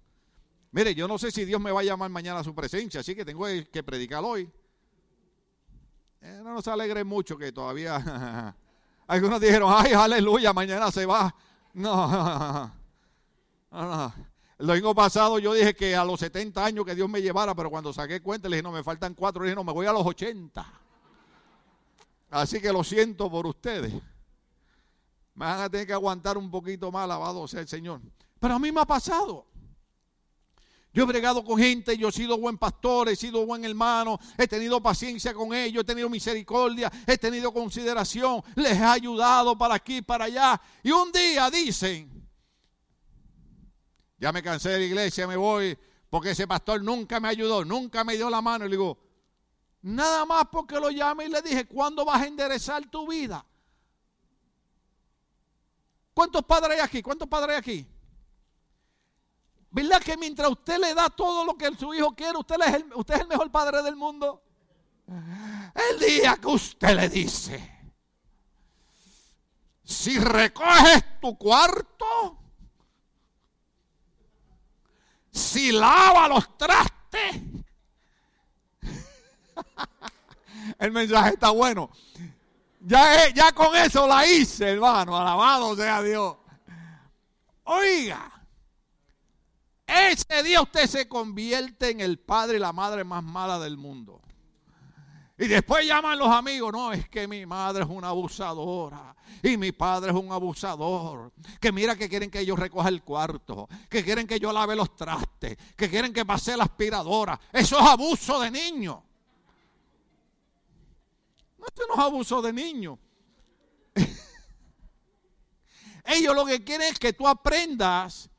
Mire, 0.71 0.93
yo 0.93 1.07
no 1.07 1.17
sé 1.17 1.31
si 1.31 1.45
Dios 1.45 1.61
me 1.61 1.71
va 1.71 1.79
a 1.79 1.83
llamar 1.83 2.09
mañana 2.09 2.41
a 2.41 2.43
su 2.43 2.53
presencia, 2.53 2.99
así 2.99 3.15
que 3.15 3.23
tengo 3.23 3.45
que 3.71 3.81
predicar 3.81 4.25
hoy. 4.25 4.51
Eh, 6.19 6.41
no 6.43 6.53
nos 6.53 6.67
alegre 6.67 7.05
mucho 7.05 7.37
que 7.37 7.53
todavía... 7.53 8.53
Algunos 9.07 9.39
dijeron, 9.39 9.71
ay, 9.73 9.93
aleluya, 9.93 10.51
mañana 10.51 10.91
se 10.91 11.05
va. 11.05 11.33
No, 11.75 12.07
no, 13.71 13.81
no. 13.81 14.13
El 14.57 14.67
domingo 14.67 14.95
pasado 14.95 15.37
yo 15.37 15.53
dije 15.53 15.75
que 15.75 15.95
a 15.95 16.05
los 16.05 16.19
70 16.21 16.63
años 16.63 16.85
que 16.85 16.95
Dios 16.95 17.09
me 17.09 17.21
llevara, 17.21 17.53
pero 17.53 17.69
cuando 17.69 17.91
saqué 17.91 18.21
cuenta 18.21 18.47
le 18.47 18.55
dije, 18.55 18.63
no, 18.63 18.71
me 18.71 18.83
faltan 18.83 19.13
cuatro, 19.13 19.43
le 19.43 19.49
dije, 19.49 19.55
no, 19.55 19.65
me 19.65 19.73
voy 19.73 19.85
a 19.85 19.91
los 19.91 20.05
80. 20.05 20.65
Así 22.31 22.61
que 22.61 22.71
lo 22.71 22.83
siento 22.83 23.29
por 23.29 23.45
ustedes. 23.45 23.93
Me 25.33 25.45
van 25.45 25.59
a 25.59 25.69
tener 25.69 25.85
que 25.85 25.93
aguantar 25.93 26.37
un 26.37 26.49
poquito 26.49 26.89
más, 26.89 27.03
alabado 27.03 27.45
sea 27.47 27.59
el 27.59 27.67
Señor. 27.67 27.99
Pero 28.39 28.53
a 28.53 28.59
mí 28.59 28.71
me 28.71 28.79
ha 28.79 28.85
pasado. 28.85 29.45
Yo 30.93 31.03
he 31.03 31.05
bregado 31.05 31.43
con 31.43 31.57
gente, 31.57 31.97
yo 31.97 32.07
he 32.07 32.11
sido 32.13 32.37
buen 32.37 32.57
pastor, 32.57 33.09
he 33.09 33.17
sido 33.17 33.45
buen 33.45 33.65
hermano, 33.65 34.17
he 34.37 34.47
tenido 34.47 34.81
paciencia 34.81 35.33
con 35.33 35.53
ellos, 35.53 35.81
he 35.81 35.85
tenido 35.85 36.09
misericordia, 36.09 36.89
he 37.05 37.17
tenido 37.17 37.51
consideración, 37.51 38.41
les 38.55 38.77
he 38.77 38.83
ayudado 38.85 39.57
para 39.57 39.75
aquí, 39.75 40.01
para 40.01 40.25
allá. 40.25 40.61
Y 40.81 40.91
un 40.91 41.11
día 41.11 41.49
dicen, 41.49 42.14
ya 44.25 44.31
me 44.31 44.41
cansé 44.41 44.69
de 44.69 44.79
la 44.79 44.85
iglesia, 44.85 45.27
me 45.27 45.37
voy, 45.37 45.77
porque 46.09 46.31
ese 46.31 46.47
pastor 46.47 46.81
nunca 46.81 47.19
me 47.19 47.27
ayudó, 47.27 47.63
nunca 47.63 48.03
me 48.03 48.15
dio 48.15 48.27
la 48.27 48.41
mano. 48.41 48.65
Y 48.65 48.69
le 48.69 48.75
digo, 48.75 48.97
nada 49.83 50.25
más 50.25 50.45
porque 50.51 50.79
lo 50.79 50.89
llamé 50.89 51.25
y 51.25 51.29
le 51.29 51.43
dije, 51.43 51.67
¿cuándo 51.67 52.03
vas 52.03 52.23
a 52.23 52.25
enderezar 52.25 52.89
tu 52.89 53.07
vida? 53.07 53.45
¿Cuántos 56.15 56.43
padres 56.43 56.79
hay 56.79 56.83
aquí? 56.83 57.03
¿Cuántos 57.03 57.27
padres 57.27 57.51
hay 57.51 57.59
aquí? 57.59 57.87
¿Verdad 59.69 60.01
que 60.01 60.17
mientras 60.17 60.49
usted 60.49 60.79
le 60.79 60.95
da 60.95 61.07
todo 61.07 61.45
lo 61.45 61.55
que 61.55 61.75
su 61.75 61.93
hijo 61.93 62.15
quiere, 62.15 62.39
usted 62.39 62.55
es 62.65 62.73
el, 62.73 62.93
usted 62.95 63.13
es 63.13 63.21
el 63.21 63.27
mejor 63.27 63.51
padre 63.51 63.83
del 63.83 63.95
mundo? 63.95 64.41
El 65.07 65.99
día 65.99 66.35
que 66.37 66.47
usted 66.47 66.95
le 66.95 67.09
dice, 67.09 67.93
si 69.83 70.17
recoges 70.17 71.19
tu 71.21 71.37
cuarto, 71.37 72.44
si 75.35 75.71
lava 75.71 76.27
los 76.29 76.57
trastes. 76.57 77.41
El 80.79 80.91
mensaje 80.91 81.31
está 81.31 81.49
bueno. 81.49 81.91
Ya, 82.79 83.29
ya 83.29 83.51
con 83.51 83.75
eso 83.75 84.07
la 84.07 84.25
hice, 84.25 84.69
hermano. 84.71 85.17
Alabado 85.17 85.75
sea 85.75 86.01
Dios. 86.01 86.37
Oiga, 87.65 88.31
ese 89.87 90.43
día 90.43 90.61
usted 90.61 90.87
se 90.87 91.07
convierte 91.07 91.89
en 91.89 91.99
el 91.99 92.19
padre 92.19 92.57
y 92.57 92.59
la 92.59 92.73
madre 92.73 93.03
más 93.03 93.23
mala 93.23 93.59
del 93.59 93.75
mundo. 93.75 94.21
Y 95.37 95.47
después 95.47 95.85
llaman 95.85 96.17
los 96.17 96.29
amigos, 96.29 96.71
no, 96.71 96.93
es 96.93 97.09
que 97.09 97.27
mi 97.27 97.45
madre 97.45 97.83
es 97.83 97.89
una 97.89 98.09
abusadora 98.09 99.15
y 99.43 99.57
mi 99.57 99.73
padre 99.73 100.11
es 100.11 100.17
un 100.17 100.31
abusador. 100.31 101.33
Que 101.59 101.71
mira 101.71 101.97
que 101.97 102.07
quieren 102.07 102.31
que 102.31 102.45
yo 102.45 102.55
recoja 102.55 102.87
el 102.87 103.03
cuarto, 103.03 103.67
que 103.89 104.03
quieren 104.03 104.27
que 104.27 104.39
yo 104.39 104.53
lave 104.53 104.75
los 104.75 104.95
trastes, 104.95 105.57
que 105.75 105.89
quieren 105.89 106.13
que 106.13 106.25
pase 106.25 106.55
la 106.55 106.63
aspiradora. 106.63 107.39
Eso 107.51 107.77
es 107.77 107.85
abuso 107.85 108.39
de 108.39 108.51
niño. 108.51 109.03
No, 111.57 111.65
eso 111.65 111.83
no 111.87 111.95
es 111.95 111.99
abuso 111.99 112.41
de 112.41 112.53
niño. 112.53 112.97
Ellos 116.05 116.35
lo 116.35 116.45
que 116.45 116.63
quieren 116.63 116.93
es 116.93 116.99
que 116.99 117.13
tú 117.13 117.27
aprendas 117.27 118.29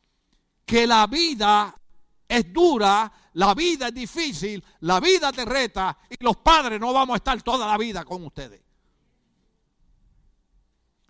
que 0.65 0.87
la 0.87 1.07
vida 1.07 1.79
es 2.27 2.53
dura, 2.53 3.13
la 3.37 3.53
vida 3.53 3.89
es 3.89 3.95
difícil, 3.95 4.65
la 4.81 4.99
vida 4.99 5.31
te 5.31 5.45
reta 5.45 5.99
y 6.09 6.25
los 6.25 6.39
padres 6.39 6.81
no 6.81 6.91
vamos 6.95 7.15
a 7.15 7.17
estar 7.19 7.43
toda 7.43 7.67
la 7.67 7.77
vida 7.77 8.03
con 8.03 8.25
ustedes. 8.25 8.63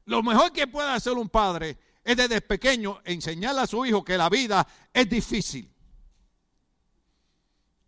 Lo 0.06 0.24
mejor 0.24 0.50
que 0.50 0.66
puede 0.66 0.90
hacer 0.90 1.12
un 1.12 1.28
padre 1.28 1.78
es 2.02 2.16
desde 2.16 2.40
pequeño 2.40 3.00
enseñarle 3.04 3.60
a 3.60 3.66
su 3.68 3.86
hijo 3.86 4.04
que 4.04 4.18
la 4.18 4.28
vida 4.28 4.66
es 4.92 5.08
difícil. 5.08 5.72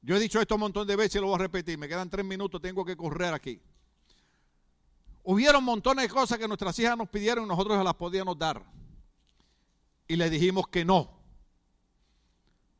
Yo 0.03 0.15
he 0.15 0.21
dicho 0.21 0.41
esto 0.41 0.55
un 0.55 0.61
montón 0.61 0.87
de 0.87 0.95
veces 0.95 1.17
y 1.17 1.19
lo 1.19 1.27
voy 1.27 1.35
a 1.35 1.39
repetir. 1.39 1.77
Me 1.77 1.89
quedan 1.89 2.09
tres 2.09 2.25
minutos, 2.25 2.63
tengo 2.63 2.85
que 2.85 2.97
correr 2.97 3.35
aquí. 3.35 3.61
Hubieron 5.25 5.65
montones 5.65 6.05
de 6.05 6.11
cosas 6.11 6.39
que 6.39 6.47
nuestras 6.47 6.79
hijas 6.79 6.97
nos 6.97 7.09
pidieron 7.09 7.45
y 7.45 7.49
nosotros 7.49 7.77
se 7.77 7.83
las 7.83 7.95
podíamos 7.95 8.39
dar. 8.39 8.65
Y 10.07 10.15
le 10.15 10.31
dijimos 10.31 10.69
que 10.69 10.85
no. 10.85 11.11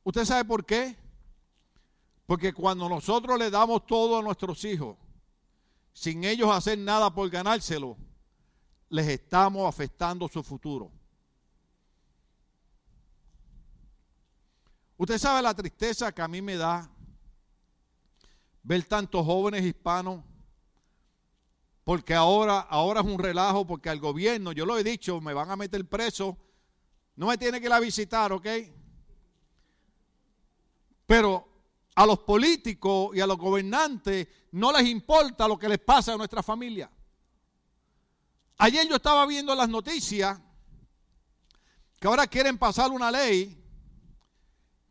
¿Usted 0.05 0.25
sabe 0.25 0.45
por 0.45 0.65
qué? 0.65 1.08
Porque 2.29 2.53
cuando 2.53 2.91
nosotros 2.91 3.39
le 3.39 3.51
damos 3.51 3.87
todo 3.87 4.19
a 4.19 4.23
nuestros 4.23 4.63
hijos, 4.67 4.99
sin 5.95 6.25
ellos 6.25 6.51
hacer 6.51 6.77
nada 6.77 7.09
por 7.09 7.31
ganárselo, 7.31 7.97
les 8.91 9.09
estamos 9.09 9.67
afectando 9.67 10.29
su 10.29 10.43
futuro. 10.43 10.93
Usted 14.99 15.17
sabe 15.17 15.41
la 15.41 15.55
tristeza 15.55 16.13
que 16.13 16.21
a 16.21 16.29
mí 16.29 16.43
me 16.43 16.57
da 16.57 16.91
ver 18.63 18.85
tantos 18.85 19.25
jóvenes 19.25 19.65
hispanos, 19.65 20.23
porque 21.83 22.13
ahora, 22.13 22.61
ahora 22.61 23.01
es 23.01 23.07
un 23.07 23.19
relajo, 23.19 23.67
porque 23.67 23.89
al 23.89 24.01
gobierno, 24.01 24.53
yo 24.53 24.67
lo 24.67 24.77
he 24.77 24.85
dicho, 24.85 25.19
me 25.23 25.33
van 25.33 25.51
a 25.51 25.57
meter 25.57 25.89
preso, 25.89 26.37
no 27.17 27.29
me 27.29 27.39
tiene 27.39 27.59
que 27.59 27.69
ir 27.69 27.73
a 27.73 27.81
visitar, 27.81 28.35
¿ok? 28.35 28.47
Pero 31.07 31.49
a 31.99 32.07
los 32.07 32.21
políticos 32.21 33.11
y 33.17 33.21
a 33.21 33.27
los 33.27 33.37
gobernantes 33.37 34.29
no 34.53 34.71
les 34.71 34.87
importa 34.87 35.49
lo 35.49 35.59
que 35.59 35.69
les 35.69 35.81
pasa 35.81 36.13
a 36.13 36.17
nuestra 36.17 36.45
familia. 36.45 36.89
Ayer 38.59 38.89
yo 38.89 38.95
estaba 38.95 39.27
viendo 39.27 39.53
las 39.53 39.69
noticias 39.69 40.39
que 41.99 42.07
ahora 42.07 42.29
quieren 42.29 42.57
pasar 42.57 42.93
una 42.93 43.11
ley 43.11 43.61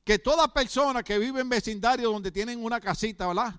que 0.03 0.19
toda 0.19 0.53
persona 0.53 1.01
que 1.01 1.17
vive 1.17 1.39
en 1.39 1.47
vecindarios 1.47 2.11
donde 2.11 2.29
tienen 2.29 2.61
una 2.61 2.81
casita, 2.81 3.25
¿verdad? 3.27 3.55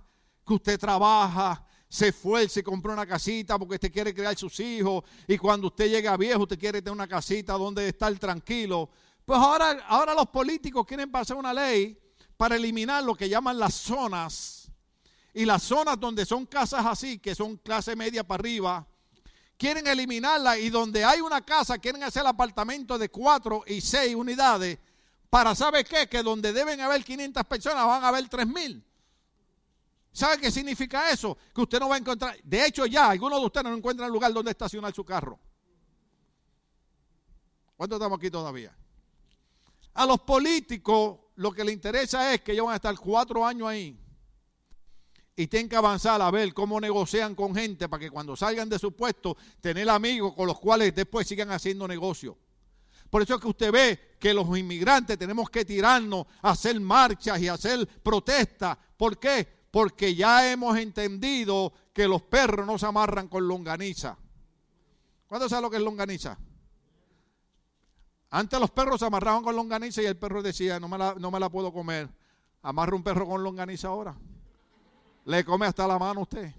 Que 0.46 0.52
usted 0.52 0.78
trabaja, 0.78 1.66
se 1.88 2.08
esfuerce, 2.08 2.62
compra 2.62 2.92
una 2.92 3.06
casita 3.06 3.58
porque 3.58 3.76
usted 3.76 3.90
quiere 3.90 4.12
criar 4.12 4.36
sus 4.36 4.60
hijos 4.60 5.04
y 5.26 5.38
cuando 5.38 5.68
usted 5.68 5.88
llega 5.88 6.18
viejo 6.18 6.42
usted 6.42 6.58
quiere 6.58 6.82
tener 6.82 6.92
una 6.92 7.08
casita 7.08 7.54
donde 7.54 7.88
estar 7.88 8.14
tranquilo. 8.18 8.90
Pues 9.24 9.40
ahora, 9.40 9.86
ahora 9.88 10.12
los 10.12 10.26
políticos 10.26 10.84
quieren 10.86 11.10
pasar 11.10 11.38
una 11.38 11.54
ley 11.54 11.98
para 12.38 12.56
eliminar 12.56 13.02
lo 13.02 13.14
que 13.14 13.28
llaman 13.28 13.58
las 13.58 13.74
zonas. 13.74 14.70
Y 15.34 15.44
las 15.44 15.64
zonas 15.64 16.00
donde 16.00 16.24
son 16.24 16.46
casas 16.46 16.86
así, 16.86 17.18
que 17.18 17.34
son 17.34 17.58
clase 17.58 17.94
media 17.94 18.26
para 18.26 18.40
arriba, 18.40 18.86
quieren 19.58 19.86
eliminarla 19.86 20.56
y 20.56 20.70
donde 20.70 21.04
hay 21.04 21.20
una 21.20 21.42
casa 21.42 21.78
quieren 21.78 22.02
hacer 22.02 22.26
apartamentos 22.26 22.98
de 22.98 23.10
cuatro 23.10 23.64
y 23.66 23.80
seis 23.80 24.14
unidades 24.14 24.78
para, 25.28 25.54
¿sabe 25.54 25.84
qué? 25.84 26.08
Que 26.08 26.22
donde 26.22 26.52
deben 26.52 26.80
haber 26.80 27.04
500 27.04 27.44
personas 27.44 27.84
van 27.84 28.02
a 28.02 28.08
haber 28.08 28.26
3000. 28.28 28.82
¿Sabe 30.12 30.38
qué 30.38 30.50
significa 30.50 31.10
eso? 31.10 31.36
Que 31.54 31.60
usted 31.60 31.78
no 31.78 31.88
va 31.88 31.96
a 31.96 31.98
encontrar, 31.98 32.36
de 32.42 32.64
hecho 32.64 32.86
ya, 32.86 33.10
algunos 33.10 33.40
de 33.40 33.46
ustedes 33.46 33.64
no 33.64 33.76
encuentran 33.76 34.10
lugar 34.10 34.32
donde 34.32 34.52
estacionar 34.52 34.94
su 34.94 35.04
carro. 35.04 35.38
¿Cuántos 37.76 37.98
estamos 37.98 38.18
aquí 38.18 38.30
todavía? 38.30 38.74
A 39.94 40.06
los 40.06 40.20
políticos 40.20 41.18
lo 41.38 41.52
que 41.52 41.62
le 41.62 41.70
interesa 41.70 42.34
es 42.34 42.40
que 42.40 42.52
ellos 42.52 42.66
van 42.66 42.72
a 42.72 42.76
estar 42.76 42.96
cuatro 42.98 43.46
años 43.46 43.68
ahí 43.68 43.96
y 45.36 45.46
tienen 45.46 45.68
que 45.68 45.76
avanzar 45.76 46.20
a 46.20 46.28
ver 46.32 46.52
cómo 46.52 46.80
negocian 46.80 47.36
con 47.36 47.54
gente 47.54 47.88
para 47.88 48.00
que 48.00 48.10
cuando 48.10 48.34
salgan 48.34 48.68
de 48.68 48.76
su 48.76 48.90
puesto 48.90 49.36
tener 49.60 49.88
amigos 49.88 50.34
con 50.34 50.48
los 50.48 50.58
cuales 50.58 50.92
después 50.96 51.28
sigan 51.28 51.52
haciendo 51.52 51.86
negocio. 51.86 52.36
Por 53.08 53.22
eso 53.22 53.36
es 53.36 53.40
que 53.40 53.46
usted 53.46 53.70
ve 53.70 54.16
que 54.18 54.34
los 54.34 54.46
inmigrantes 54.58 55.16
tenemos 55.16 55.48
que 55.48 55.64
tirarnos 55.64 56.26
a 56.42 56.50
hacer 56.50 56.80
marchas 56.80 57.40
y 57.40 57.46
hacer 57.46 57.86
protestas. 58.02 58.76
¿Por 58.96 59.16
qué? 59.20 59.46
Porque 59.70 60.16
ya 60.16 60.50
hemos 60.50 60.76
entendido 60.76 61.72
que 61.92 62.08
los 62.08 62.22
perros 62.22 62.66
no 62.66 62.78
se 62.78 62.86
amarran 62.86 63.28
con 63.28 63.46
longaniza. 63.46 64.18
¿Cuándo 65.28 65.48
sabe 65.48 65.62
lo 65.62 65.70
que 65.70 65.76
es 65.76 65.82
longaniza? 65.84 66.36
Antes 68.30 68.60
los 68.60 68.70
perros 68.70 69.00
se 69.00 69.06
amarraban 69.06 69.42
con 69.42 69.56
longaniza 69.56 70.02
y 70.02 70.06
el 70.06 70.16
perro 70.16 70.42
decía, 70.42 70.78
no 70.78 70.88
me 70.88 70.98
la, 70.98 71.14
no 71.14 71.30
me 71.30 71.40
la 71.40 71.48
puedo 71.48 71.72
comer. 71.72 72.08
Amarra 72.62 72.94
un 72.94 73.02
perro 73.02 73.26
con 73.26 73.42
longaniza 73.42 73.88
ahora. 73.88 74.14
Le 75.24 75.44
come 75.44 75.66
hasta 75.66 75.86
la 75.86 75.98
mano 75.98 76.22
usted. 76.22 76.52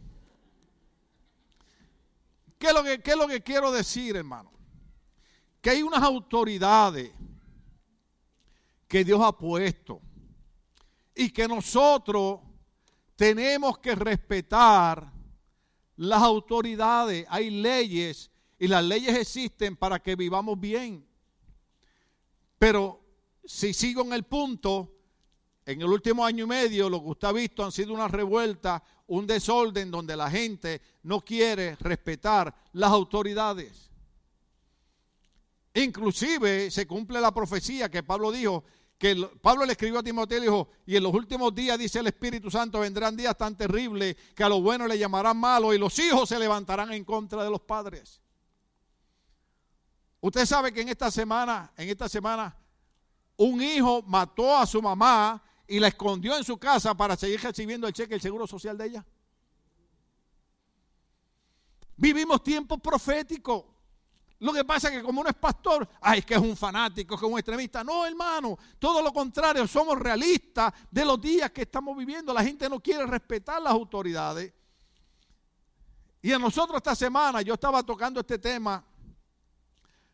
¿Qué 2.58 2.68
es 2.68 2.74
lo 2.74 2.84
que, 2.84 3.00
qué 3.02 3.12
es 3.12 3.18
lo 3.18 3.28
que 3.28 3.42
quiero 3.42 3.72
decir, 3.72 4.16
hermano? 4.16 4.52
Que 5.62 5.72
hay 5.72 5.84
unas 5.84 6.02
autoridades 6.02 7.12
que 8.88 9.04
Dios 9.04 9.22
ha 9.24 9.32
puesto 9.32 10.02
y 11.14 11.30
que 11.30 11.48
nosotros 11.48 12.40
tenemos 13.16 13.78
que 13.78 13.94
respetar 13.94 15.12
las 15.96 16.22
autoridades. 16.22 17.26
Hay 17.30 17.50
leyes 17.50 18.32
y 18.58 18.68
las 18.68 18.84
leyes 18.84 19.16
existen 19.16 19.76
para 19.76 20.00
que 20.00 20.16
vivamos 20.16 20.60
bien. 20.60 21.09
Pero 22.60 23.00
si 23.44 23.74
sigo 23.74 24.04
en 24.04 24.14
el 24.14 24.26
punto, 24.26 24.92
en 25.66 25.82
el 25.82 25.88
último 25.88 26.26
año 26.26 26.44
y 26.44 26.48
medio 26.48 26.90
lo 26.90 27.02
que 27.02 27.10
usted 27.10 27.28
ha 27.30 27.32
visto 27.32 27.64
han 27.64 27.72
sido 27.72 27.94
una 27.94 28.08
revuelta, 28.08 28.84
un 29.08 29.26
desorden 29.26 29.90
donde 29.90 30.16
la 30.16 30.30
gente 30.30 30.82
no 31.04 31.22
quiere 31.22 31.76
respetar 31.78 32.54
las 32.74 32.92
autoridades. 32.92 33.90
Inclusive 35.74 36.70
se 36.70 36.86
cumple 36.86 37.22
la 37.22 37.34
profecía 37.34 37.90
que 37.90 38.04
Pablo 38.04 38.32
dijo, 38.32 38.66
que 38.98 39.16
Pablo 39.42 39.66
le 39.66 39.72
escribió 39.72 40.00
a 40.00 40.04
Timoteo 40.04 40.40
y 40.40 40.42
dijo, 40.42 40.70
y 40.86 40.98
en 40.98 41.04
los 41.04 41.14
últimos 41.14 41.56
días, 41.56 41.80
dice 41.80 42.00
el 42.00 42.08
Espíritu 42.08 42.52
Santo, 42.52 42.82
vendrán 42.82 43.16
días 43.16 43.38
tan 43.38 43.56
terribles 43.56 44.18
que 44.36 44.44
a 44.44 44.50
los 44.50 44.62
buenos 44.62 44.90
le 44.90 44.98
llamarán 44.98 45.38
malos 45.38 45.74
y 45.74 45.78
los 45.78 45.98
hijos 46.00 46.28
se 46.28 46.38
levantarán 46.38 46.92
en 46.92 47.06
contra 47.06 47.44
de 47.44 47.50
los 47.50 47.62
padres. 47.62 48.20
Usted 50.22 50.46
sabe 50.46 50.74
que 50.74 50.82
en 50.82 50.90
esta 50.90 51.10
semana, 51.10 51.72
en 51.78 51.90
esta 51.90 52.10
semana, 52.10 52.56
un 53.38 53.62
hijo 53.62 54.02
mató 54.04 54.58
a 54.58 54.66
su 54.66 54.82
mamá 54.82 55.42
y 55.66 55.80
la 55.80 55.88
escondió 55.88 56.36
en 56.36 56.44
su 56.44 56.58
casa 56.58 56.94
para 56.94 57.16
seguir 57.16 57.40
recibiendo 57.42 57.88
el 57.88 57.94
cheque 57.94 58.16
del 58.16 58.22
seguro 58.22 58.46
social 58.46 58.78
de 58.78 58.86
ella. 58.86 59.06
Vivimos 61.96 62.44
tiempos 62.44 62.80
proféticos. 62.82 63.66
Lo 64.40 64.54
que 64.54 64.64
pasa 64.64 64.88
es 64.88 64.96
que 64.96 65.04
como 65.04 65.22
uno 65.22 65.30
es 65.30 65.36
pastor, 65.36 65.88
ay, 66.02 66.20
es 66.20 66.26
que 66.26 66.34
es 66.34 66.40
un 66.40 66.56
fanático, 66.56 67.18
que 67.18 67.26
es 67.26 67.32
un 67.32 67.38
extremista. 67.38 67.84
No, 67.84 68.06
hermano, 68.06 68.58
todo 68.78 69.02
lo 69.02 69.12
contrario, 69.12 69.68
somos 69.68 70.00
realistas 70.00 70.74
de 70.90 71.04
los 71.06 71.20
días 71.20 71.52
que 71.52 71.64
estamos 71.64 71.98
viviendo. 71.98 72.34
La 72.34 72.44
gente 72.44 72.70
no 72.70 72.80
quiere 72.80 73.06
respetar 73.06 73.62
las 73.62 73.74
autoridades. 73.74 74.54
Y 76.22 76.32
a 76.32 76.40
nosotros 76.40 76.78
esta 76.78 76.96
semana, 76.96 77.42
yo 77.42 77.54
estaba 77.54 77.84
tocando 77.84 78.22
este 78.22 78.40
tema 78.40 78.84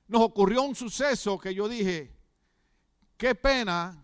nos 0.07 0.21
ocurrió 0.21 0.63
un 0.63 0.75
suceso 0.75 1.37
que 1.39 1.53
yo 1.53 1.67
dije, 1.67 2.15
qué 3.17 3.35
pena 3.35 4.01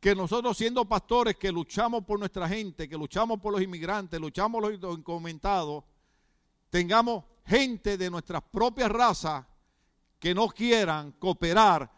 que 0.00 0.14
nosotros 0.14 0.56
siendo 0.56 0.84
pastores 0.84 1.36
que 1.36 1.50
luchamos 1.50 2.04
por 2.04 2.18
nuestra 2.18 2.48
gente, 2.48 2.88
que 2.88 2.96
luchamos 2.96 3.40
por 3.40 3.52
los 3.52 3.62
inmigrantes, 3.62 4.20
luchamos 4.20 4.60
por 4.60 4.78
los 4.78 4.98
incomentados, 4.98 5.84
tengamos 6.68 7.24
gente 7.46 7.96
de 7.96 8.10
nuestra 8.10 8.40
propia 8.40 8.88
raza 8.88 9.48
que 10.18 10.34
no 10.34 10.48
quieran 10.48 11.12
cooperar 11.12 11.90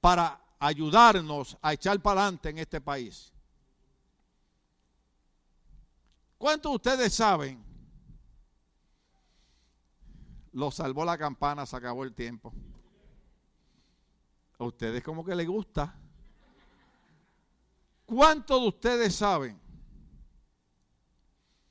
para 0.00 0.40
ayudarnos 0.58 1.56
a 1.60 1.72
echar 1.72 2.00
para 2.00 2.22
adelante 2.22 2.48
en 2.50 2.58
este 2.58 2.80
país. 2.80 3.32
¿Cuántos 6.38 6.70
de 6.70 6.76
ustedes 6.76 7.14
saben 7.14 7.67
lo 10.58 10.72
salvó 10.72 11.04
la 11.04 11.16
campana, 11.16 11.64
se 11.64 11.76
acabó 11.76 12.02
el 12.02 12.12
tiempo. 12.12 12.52
A 14.58 14.64
ustedes 14.64 15.04
como 15.04 15.24
que 15.24 15.32
les 15.36 15.46
gusta. 15.46 15.96
¿Cuántos 18.04 18.60
de 18.60 18.66
ustedes 18.66 19.14
saben 19.14 19.60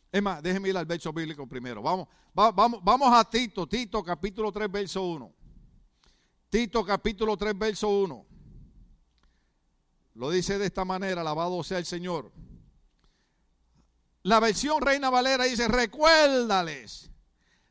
Es 0.09 0.23
más, 0.23 0.41
déjenme 0.41 0.69
ir 0.69 0.77
al 0.77 0.85
verso 0.85 1.11
bíblico 1.11 1.45
primero. 1.45 1.81
Vamos, 1.81 2.07
vamos, 2.33 2.81
vamos 2.81 3.13
a 3.13 3.29
Tito, 3.29 3.67
Tito 3.67 4.01
capítulo 4.01 4.53
3, 4.53 4.71
verso 4.71 5.03
1. 5.03 5.33
Tito 6.49 6.85
capítulo 6.85 7.35
3, 7.35 7.59
verso 7.59 7.89
1. 7.89 8.25
Lo 10.13 10.29
dice 10.29 10.57
de 10.57 10.65
esta 10.65 10.85
manera, 10.85 11.19
alabado 11.19 11.61
sea 11.61 11.79
el 11.79 11.85
Señor. 11.85 12.31
La 14.23 14.39
versión 14.39 14.81
Reina 14.81 15.09
Valera 15.09 15.43
dice, 15.43 15.67
recuérdales. 15.67 17.11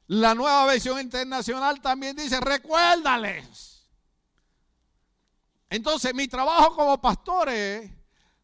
La 0.08 0.34
nueva 0.34 0.66
versión 0.66 1.00
internacional 1.00 1.80
también 1.80 2.16
dice, 2.16 2.40
recuérdales. 2.40 3.88
Entonces, 5.68 6.14
mi 6.14 6.28
trabajo 6.28 6.76
como 6.76 7.00
pastor 7.00 7.48
es 7.48 7.90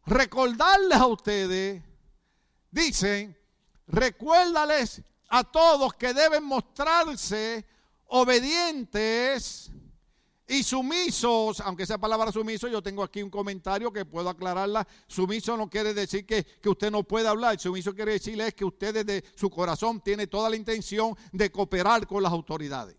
recordarles 0.04 0.98
a 0.98 1.06
ustedes, 1.06 1.82
dicen, 2.70 3.38
recuérdales 3.86 5.02
a 5.28 5.44
todos 5.44 5.94
que 5.94 6.12
deben 6.12 6.44
mostrarse 6.44 7.64
obedientes 8.06 9.70
y 10.52 10.62
sumisos, 10.62 11.60
aunque 11.60 11.84
esa 11.84 11.96
palabra 11.96 12.30
sumiso, 12.30 12.68
yo 12.68 12.82
tengo 12.82 13.02
aquí 13.02 13.22
un 13.22 13.30
comentario 13.30 13.90
que 13.90 14.04
puedo 14.04 14.28
aclararla. 14.28 14.86
Sumiso 15.06 15.56
no 15.56 15.70
quiere 15.70 15.94
decir 15.94 16.26
que, 16.26 16.44
que 16.44 16.68
usted 16.68 16.90
no 16.90 17.04
puede 17.04 17.26
hablar. 17.26 17.58
Sumiso 17.58 17.94
quiere 17.94 18.12
decirle 18.12 18.48
es 18.48 18.54
que 18.54 18.66
usted 18.66 18.92
desde 18.92 19.24
su 19.34 19.48
corazón 19.48 20.02
tiene 20.02 20.26
toda 20.26 20.50
la 20.50 20.56
intención 20.56 21.16
de 21.32 21.50
cooperar 21.50 22.06
con 22.06 22.22
las 22.22 22.32
autoridades. 22.32 22.96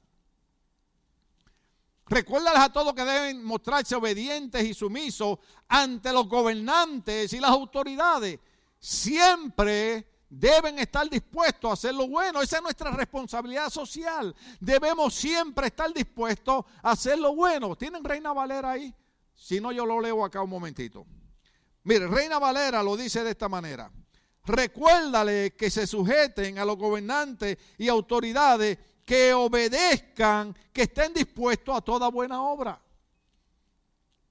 Recuérdales 2.08 2.60
a 2.60 2.74
todos 2.74 2.96
que 2.96 3.06
deben 3.06 3.44
mostrarse 3.44 3.96
obedientes 3.96 4.64
y 4.64 4.74
sumisos 4.74 5.38
ante 5.68 6.12
los 6.12 6.28
gobernantes 6.28 7.34
y 7.34 7.40
las 7.40 7.52
autoridades. 7.52 8.40
Siempre 8.80 10.08
deben 10.40 10.80
estar 10.80 11.08
dispuestos 11.10 11.70
a 11.70 11.74
hacer 11.74 11.94
lo 11.94 12.08
bueno. 12.08 12.42
Esa 12.42 12.58
es 12.58 12.64
nuestra 12.64 12.92
responsabilidad 12.92 13.70
social. 13.70 14.36
Debemos 14.60 15.14
siempre 15.14 15.68
estar 15.68 15.94
dispuestos 15.94 16.66
a 16.82 16.92
hacer 16.92 17.20
lo 17.20 17.36
bueno. 17.36 17.76
¿Tienen 17.76 18.04
Reina 18.04 18.34
Valera 18.34 18.72
ahí? 18.72 18.94
Si 19.36 19.60
no, 19.62 19.72
yo 19.72 19.86
lo 19.86 20.02
leo 20.02 20.26
acá 20.26 20.42
un 20.42 20.50
momentito. 20.50 21.06
Mire, 21.84 22.08
Reina 22.08 22.40
Valera 22.40 22.82
lo 22.82 22.98
dice 22.98 23.24
de 23.24 23.32
esta 23.32 23.48
manera. 23.48 23.92
Recuérdale 24.46 25.56
que 25.56 25.70
se 25.70 25.86
sujeten 25.86 26.58
a 26.58 26.66
los 26.66 26.78
gobernantes 26.78 27.58
y 27.78 27.88
autoridades 27.88 28.78
que 29.06 29.34
obedezcan, 29.34 30.56
que 30.72 30.84
estén 30.84 31.14
dispuestos 31.14 31.78
a 31.78 31.82
toda 31.82 32.10
buena 32.10 32.42
obra. 32.42 32.82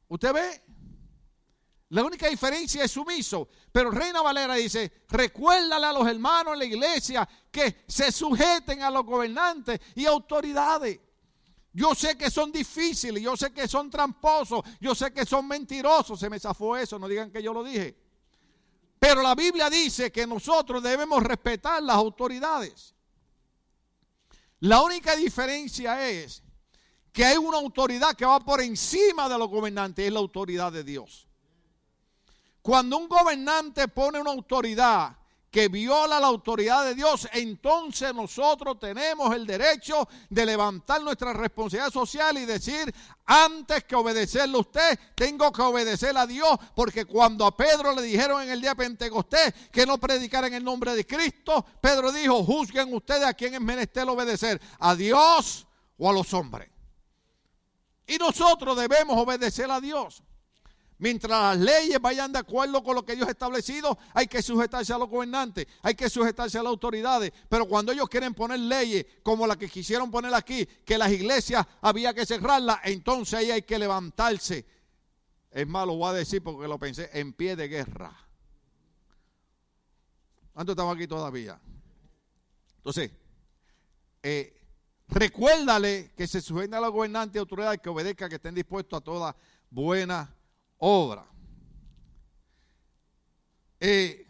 ¿Usted 0.08 0.32
ve? 0.32 0.62
La 1.92 2.02
única 2.02 2.26
diferencia 2.26 2.84
es 2.84 2.90
sumiso. 2.90 3.48
Pero 3.70 3.90
Reina 3.90 4.22
Valera 4.22 4.54
dice, 4.54 5.04
recuérdale 5.10 5.86
a 5.86 5.92
los 5.92 6.08
hermanos 6.08 6.54
en 6.54 6.58
la 6.60 6.64
iglesia 6.64 7.28
que 7.50 7.84
se 7.86 8.10
sujeten 8.10 8.82
a 8.82 8.90
los 8.90 9.04
gobernantes 9.04 9.78
y 9.94 10.06
autoridades. 10.06 10.98
Yo 11.70 11.94
sé 11.94 12.16
que 12.16 12.30
son 12.30 12.50
difíciles, 12.50 13.22
yo 13.22 13.36
sé 13.36 13.52
que 13.52 13.68
son 13.68 13.90
tramposos, 13.90 14.62
yo 14.80 14.94
sé 14.94 15.12
que 15.12 15.26
son 15.26 15.46
mentirosos. 15.46 16.18
Se 16.18 16.30
me 16.30 16.40
zafó 16.40 16.78
eso, 16.78 16.98
no 16.98 17.06
digan 17.06 17.30
que 17.30 17.42
yo 17.42 17.52
lo 17.52 17.62
dije. 17.62 17.94
Pero 18.98 19.20
la 19.20 19.34
Biblia 19.34 19.68
dice 19.68 20.10
que 20.10 20.26
nosotros 20.26 20.82
debemos 20.82 21.22
respetar 21.22 21.82
las 21.82 21.96
autoridades. 21.96 22.94
La 24.60 24.80
única 24.80 25.14
diferencia 25.14 26.08
es 26.08 26.42
que 27.12 27.26
hay 27.26 27.36
una 27.36 27.58
autoridad 27.58 28.14
que 28.14 28.24
va 28.24 28.40
por 28.40 28.62
encima 28.62 29.28
de 29.28 29.36
los 29.36 29.50
gobernantes, 29.50 30.06
es 30.06 30.12
la 30.12 30.20
autoridad 30.20 30.72
de 30.72 30.84
Dios. 30.84 31.28
Cuando 32.62 32.96
un 32.96 33.08
gobernante 33.08 33.88
pone 33.88 34.20
una 34.20 34.30
autoridad 34.30 35.16
que 35.50 35.68
viola 35.68 36.18
la 36.18 36.28
autoridad 36.28 36.84
de 36.86 36.94
Dios, 36.94 37.28
entonces 37.32 38.14
nosotros 38.14 38.78
tenemos 38.78 39.34
el 39.34 39.46
derecho 39.46 40.08
de 40.30 40.46
levantar 40.46 41.02
nuestra 41.02 41.34
responsabilidad 41.34 41.92
social 41.92 42.38
y 42.38 42.46
decir, 42.46 42.94
antes 43.26 43.84
que 43.84 43.94
obedecerle 43.94 44.56
a 44.56 44.60
usted, 44.60 44.98
tengo 45.14 45.52
que 45.52 45.60
obedecer 45.60 46.16
a 46.16 46.26
Dios, 46.26 46.56
porque 46.74 47.04
cuando 47.04 47.44
a 47.44 47.54
Pedro 47.54 47.94
le 47.94 48.00
dijeron 48.00 48.42
en 48.42 48.50
el 48.50 48.62
día 48.62 48.70
de 48.70 48.76
Pentecostés 48.76 49.52
que 49.70 49.84
no 49.84 49.98
predicara 49.98 50.46
en 50.46 50.54
el 50.54 50.64
nombre 50.64 50.94
de 50.94 51.06
Cristo, 51.06 51.66
Pedro 51.82 52.12
dijo, 52.12 52.42
juzguen 52.44 52.94
ustedes 52.94 53.24
a 53.24 53.34
quién 53.34 53.52
es 53.52 53.60
menester 53.60 54.08
obedecer, 54.08 54.58
a 54.78 54.94
Dios 54.94 55.66
o 55.98 56.08
a 56.08 56.14
los 56.14 56.32
hombres. 56.32 56.70
Y 58.06 58.16
nosotros 58.16 58.74
debemos 58.78 59.18
obedecer 59.18 59.70
a 59.70 59.80
Dios. 59.80 60.22
Mientras 61.02 61.32
las 61.32 61.58
leyes 61.58 62.00
vayan 62.00 62.30
de 62.30 62.38
acuerdo 62.38 62.80
con 62.80 62.94
lo 62.94 63.04
que 63.04 63.16
Dios 63.16 63.26
ha 63.26 63.32
establecido, 63.32 63.98
hay 64.14 64.28
que 64.28 64.40
sujetarse 64.40 64.92
a 64.92 64.98
los 64.98 65.08
gobernantes, 65.08 65.66
hay 65.82 65.96
que 65.96 66.08
sujetarse 66.08 66.58
a 66.58 66.62
las 66.62 66.70
autoridades. 66.70 67.32
Pero 67.48 67.66
cuando 67.66 67.90
ellos 67.90 68.08
quieren 68.08 68.34
poner 68.34 68.60
leyes 68.60 69.04
como 69.20 69.44
la 69.44 69.56
que 69.56 69.68
quisieron 69.68 70.12
poner 70.12 70.32
aquí, 70.32 70.64
que 70.64 70.96
las 70.96 71.10
iglesias 71.10 71.66
había 71.80 72.14
que 72.14 72.24
cerrarlas, 72.24 72.78
entonces 72.84 73.34
ahí 73.34 73.50
hay 73.50 73.62
que 73.62 73.80
levantarse. 73.80 74.64
Es 75.50 75.66
malo, 75.66 75.86
lo 75.86 75.98
voy 75.98 76.10
a 76.10 76.12
decir 76.12 76.40
porque 76.40 76.68
lo 76.68 76.78
pensé, 76.78 77.10
en 77.14 77.32
pie 77.32 77.56
de 77.56 77.66
guerra. 77.66 78.16
¿Cuántos 80.52 80.74
estamos 80.74 80.94
aquí 80.94 81.08
todavía? 81.08 81.60
Entonces, 82.76 83.10
eh, 84.22 84.56
recuérdale 85.08 86.12
que 86.16 86.28
se 86.28 86.40
sujeten 86.40 86.74
a 86.74 86.80
los 86.80 86.92
gobernantes 86.92 87.34
y 87.34 87.38
autoridades 87.40 87.80
que 87.80 87.88
obedezcan, 87.88 88.28
que 88.28 88.36
estén 88.36 88.54
dispuestos 88.54 89.00
a 89.00 89.00
toda 89.02 89.34
buena 89.68 90.32
obra. 90.84 91.24
Eh, 93.78 94.26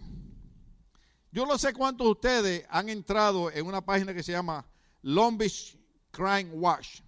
yo 1.31 1.47
no 1.47 1.57
sé 1.57 1.73
cuántos 1.73 2.07
de 2.07 2.11
ustedes 2.11 2.67
han 2.69 2.91
entrado 2.91 3.51
en 3.51 3.67
una 3.67 3.81
página 3.81 4.13
que 4.13 4.23
se 4.23 4.33
llama 4.33 4.67
Long 5.01 5.39
Beach 5.39 5.79
Crime 6.11 6.51
Watch, 6.53 7.01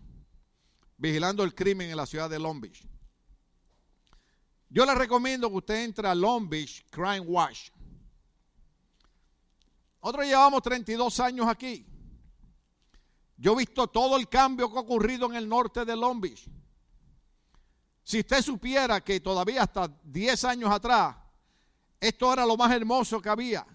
vigilando 0.96 1.42
el 1.44 1.54
crimen 1.54 1.90
en 1.90 1.96
la 1.96 2.06
ciudad 2.06 2.30
de 2.30 2.38
Long 2.38 2.58
Beach. 2.58 2.86
Yo 4.70 4.86
le 4.86 4.94
recomiendo 4.94 5.50
que 5.50 5.56
usted 5.56 5.84
entre 5.84 6.08
a 6.08 6.14
Long 6.14 6.48
Beach 6.48 6.82
Crime 6.90 7.20
Watch. 7.20 7.68
Nosotros 10.02 10.24
llevamos 10.26 10.62
32 10.62 11.20
años 11.20 11.46
aquí. 11.46 11.86
Yo 13.36 13.52
he 13.52 13.56
visto 13.56 13.86
todo 13.88 14.16
el 14.16 14.26
cambio 14.26 14.70
que 14.72 14.78
ha 14.78 14.80
ocurrido 14.80 15.26
en 15.26 15.36
el 15.36 15.46
norte 15.46 15.84
de 15.84 15.94
Long 15.94 16.18
Beach. 16.18 16.48
Si 18.04 18.20
usted 18.20 18.42
supiera 18.42 19.00
que 19.02 19.18
todavía 19.20 19.62
hasta 19.62 19.88
10 20.04 20.44
años 20.44 20.70
atrás, 20.70 21.16
esto 21.98 22.32
era 22.32 22.46
lo 22.46 22.56
más 22.56 22.70
hermoso 22.70 23.20
que 23.20 23.28
había. 23.30 23.66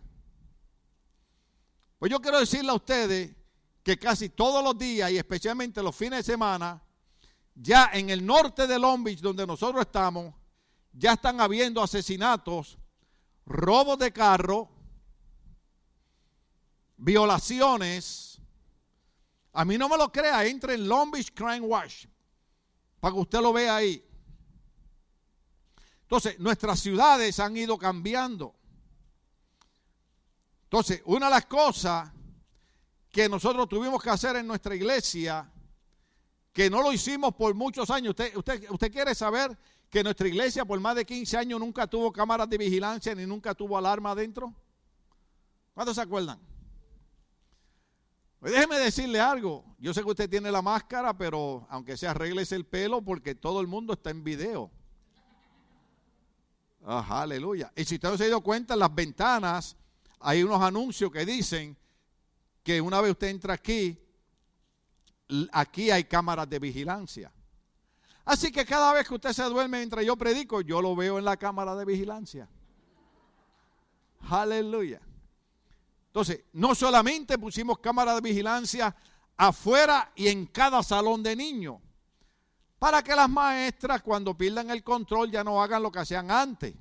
Pues 1.97 2.11
yo 2.11 2.21
quiero 2.21 2.39
decirle 2.39 2.69
a 2.69 2.75
ustedes 2.75 3.35
que 3.83 3.97
casi 3.97 4.29
todos 4.29 4.63
los 4.63 4.77
días 4.77 5.11
y 5.11 5.17
especialmente 5.17 5.83
los 5.83 5.95
fines 5.95 6.19
de 6.19 6.31
semana, 6.31 6.81
ya 7.55 7.89
en 7.91 8.09
el 8.09 8.25
norte 8.25 8.67
de 8.67 8.79
Long 8.79 9.03
Beach, 9.03 9.19
donde 9.19 9.45
nosotros 9.45 9.81
estamos, 9.81 10.33
ya 10.93 11.13
están 11.13 11.41
habiendo 11.41 11.81
asesinatos, 11.81 12.77
robos 13.45 13.97
de 13.97 14.13
carro, 14.13 14.69
violaciones. 16.95 18.39
A 19.51 19.65
mí 19.65 19.77
no 19.77 19.89
me 19.89 19.97
lo 19.97 20.11
crea, 20.11 20.45
entre 20.45 20.75
en 20.75 20.87
Long 20.87 21.11
Beach 21.11 21.33
Crime 21.33 21.61
Watch 21.61 22.05
para 22.99 23.13
que 23.13 23.19
usted 23.19 23.39
lo 23.39 23.53
vea 23.53 23.77
ahí. 23.77 24.03
Entonces, 26.09 26.39
nuestras 26.39 26.79
ciudades 26.79 27.39
han 27.39 27.55
ido 27.55 27.77
cambiando. 27.77 28.55
Entonces, 30.63 31.03
una 31.05 31.27
de 31.27 31.33
las 31.33 31.45
cosas 31.45 32.11
que 33.11 33.29
nosotros 33.29 33.69
tuvimos 33.69 34.01
que 34.01 34.09
hacer 34.09 34.35
en 34.37 34.47
nuestra 34.47 34.73
iglesia, 34.73 35.53
que 36.51 36.67
no 36.67 36.81
lo 36.81 36.91
hicimos 36.91 37.35
por 37.35 37.53
muchos 37.53 37.91
años, 37.91 38.09
usted, 38.09 38.35
usted, 38.35 38.71
usted 38.71 38.91
quiere 38.91 39.13
saber 39.13 39.55
que 39.87 40.03
nuestra 40.03 40.27
iglesia 40.27 40.65
por 40.65 40.79
más 40.79 40.95
de 40.95 41.05
15 41.05 41.37
años 41.37 41.59
nunca 41.59 41.85
tuvo 41.85 42.11
cámaras 42.11 42.49
de 42.49 42.57
vigilancia 42.57 43.13
ni 43.13 43.27
nunca 43.27 43.53
tuvo 43.53 43.77
alarma 43.77 44.09
adentro. 44.09 44.51
¿Cuántos 45.75 45.93
se 45.93 46.01
acuerdan? 46.01 46.39
Pues 48.39 48.51
déjeme 48.51 48.79
decirle 48.79 49.19
algo. 49.19 49.63
Yo 49.77 49.93
sé 49.93 50.01
que 50.01 50.09
usted 50.09 50.27
tiene 50.27 50.51
la 50.51 50.63
máscara, 50.63 51.15
pero 51.15 51.67
aunque 51.69 51.97
sea 51.97 52.11
arregles 52.11 52.51
el 52.51 52.65
pelo 52.65 52.99
porque 53.03 53.35
todo 53.35 53.61
el 53.61 53.67
mundo 53.67 53.93
está 53.93 54.09
en 54.09 54.23
video. 54.23 54.71
Aleluya. 56.85 57.71
Y 57.75 57.85
si 57.85 57.95
usted 57.95 58.09
no 58.09 58.17
se 58.17 58.25
ha 58.25 58.27
dado 58.27 58.41
cuenta, 58.41 58.73
en 58.73 58.79
las 58.79 58.93
ventanas 58.93 59.75
hay 60.19 60.43
unos 60.43 60.61
anuncios 60.61 61.11
que 61.11 61.25
dicen 61.25 61.77
que 62.63 62.81
una 62.81 63.01
vez 63.01 63.11
usted 63.11 63.27
entra 63.27 63.53
aquí, 63.53 63.97
aquí 65.51 65.91
hay 65.91 66.03
cámaras 66.05 66.49
de 66.49 66.59
vigilancia. 66.59 67.31
Así 68.25 68.51
que 68.51 68.65
cada 68.65 68.93
vez 68.93 69.07
que 69.07 69.15
usted 69.15 69.33
se 69.33 69.43
duerme 69.43 69.77
mientras 69.77 70.05
yo 70.05 70.15
predico, 70.15 70.61
yo 70.61 70.81
lo 70.81 70.95
veo 70.95 71.17
en 71.17 71.25
la 71.25 71.37
cámara 71.37 71.75
de 71.75 71.85
vigilancia. 71.85 72.47
Aleluya. 74.29 75.01
Entonces, 76.07 76.43
no 76.53 76.75
solamente 76.75 77.37
pusimos 77.37 77.79
cámaras 77.79 78.15
de 78.15 78.21
vigilancia 78.21 78.95
afuera 79.37 80.11
y 80.15 80.27
en 80.27 80.45
cada 80.47 80.83
salón 80.83 81.23
de 81.23 81.35
niños, 81.35 81.77
para 82.79 83.03
que 83.03 83.13
las 83.13 83.29
maestras 83.29 84.01
cuando 84.01 84.33
pierdan 84.35 84.69
el 84.71 84.83
control 84.83 85.29
ya 85.29 85.43
no 85.43 85.61
hagan 85.61 85.83
lo 85.83 85.91
que 85.91 85.99
hacían 85.99 86.31
antes. 86.31 86.73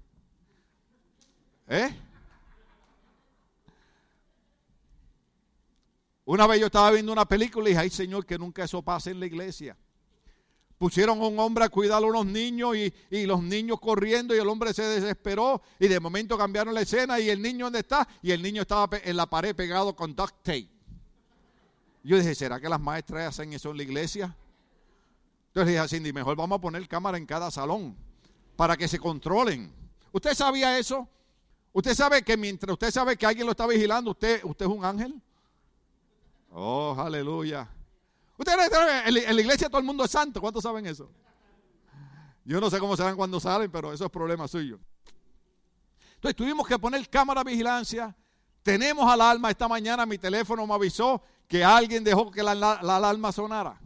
¿Eh? 1.67 1.95
Una 6.25 6.47
vez 6.47 6.61
yo 6.61 6.67
estaba 6.67 6.93
viendo 6.93 7.13
una 7.13 7.25
película 7.25 7.69
y 7.69 7.73
dije, 7.73 7.83
ay 7.83 7.91
Señor, 7.91 8.25
que 8.25 8.39
nunca 8.39 8.63
eso 8.63 8.81
pase 8.81 9.11
en 9.11 9.19
la 9.19 9.27
iglesia. 9.27 9.77
Pusieron 10.79 11.21
a 11.21 11.27
un 11.27 11.39
hombre 11.41 11.65
a 11.65 11.69
cuidar 11.69 12.01
a 12.05 12.07
unos 12.07 12.25
niños 12.27 12.77
y, 12.77 12.95
y, 13.11 13.27
los 13.27 13.43
niños 13.43 13.81
corriendo 13.81 14.37
y 14.37 14.39
el 14.39 14.47
hombre 14.49 14.73
se 14.73 14.85
desesperó 14.85 15.61
y 15.81 15.89
de 15.89 15.99
momento 15.99 16.39
cambiaron 16.39 16.73
la 16.73 16.83
escena 16.83 17.19
y 17.19 17.29
el 17.29 17.43
niño 17.43 17.67
dónde 17.67 17.81
está 17.81 18.07
y 18.23 18.31
el 18.31 18.41
niño 18.41 18.63
estaba 18.63 18.89
en 19.03 19.17
la 19.17 19.27
pared 19.27 19.57
pegado 19.57 19.97
con 19.97 20.15
duct 20.15 20.37
tape. 20.45 20.69
Yo 22.05 22.17
dije, 22.17 22.37
¿será 22.37 22.61
que 22.61 22.69
las 22.69 22.81
maestras 22.81 23.29
hacen 23.29 23.53
eso 23.53 23.73
en 23.73 23.79
la 23.79 23.83
iglesia? 23.83 24.37
Entonces 25.59 25.75
dije 25.75 25.81
a 25.81 25.89
Cindy, 25.89 26.13
mejor 26.13 26.37
vamos 26.37 26.57
a 26.57 26.61
poner 26.61 26.87
cámara 26.87 27.19
en 27.19 27.27
cada 27.27 27.51
salón 27.51 27.97
para 28.55 28.77
que 28.77 28.87
se 28.87 28.97
controlen. 28.97 29.73
¿Usted 30.13 30.33
sabía 30.33 30.79
eso? 30.79 31.09
¿Usted 31.73 31.95
sabe 31.95 32.23
que 32.23 32.37
mientras 32.37 32.75
usted 32.75 32.93
sabe 32.93 33.17
que 33.17 33.27
alguien 33.27 33.45
lo 33.45 33.51
está 33.51 33.67
vigilando, 33.67 34.13
usted, 34.13 34.41
usted 34.45 34.67
es 34.67 34.71
un 34.71 34.85
ángel? 34.85 35.21
Oh, 36.53 36.95
aleluya. 36.97 37.69
Ustedes 38.37 38.71
en 39.05 39.35
la 39.35 39.41
iglesia 39.41 39.69
todo 39.69 39.81
el 39.81 39.85
mundo 39.85 40.05
es 40.05 40.13
santo. 40.13 40.41
¿Cuántos 40.41 40.63
saben 40.63 40.87
eso? 40.87 41.11
Yo 42.45 42.61
no 42.61 42.71
sé 42.71 42.79
cómo 42.79 42.97
serán 42.97 43.17
cuando 43.17 43.41
salen, 43.41 43.69
pero 43.69 43.93
eso 43.93 44.05
es 44.05 44.11
problema 44.13 44.47
suyo. 44.47 44.79
Entonces 46.15 46.37
tuvimos 46.37 46.69
que 46.69 46.79
poner 46.79 47.11
cámara 47.11 47.43
de 47.43 47.51
vigilancia. 47.51 48.15
Tenemos 48.63 49.11
alarma. 49.11 49.51
Esta 49.51 49.67
mañana 49.67 50.07
mi 50.07 50.19
teléfono 50.19 50.65
me 50.69 50.75
avisó 50.75 51.21
que 51.49 51.65
alguien 51.65 52.05
dejó 52.05 52.31
que 52.31 52.45
la 52.45 52.53
alarma 52.53 53.33
sonara. 53.33 53.81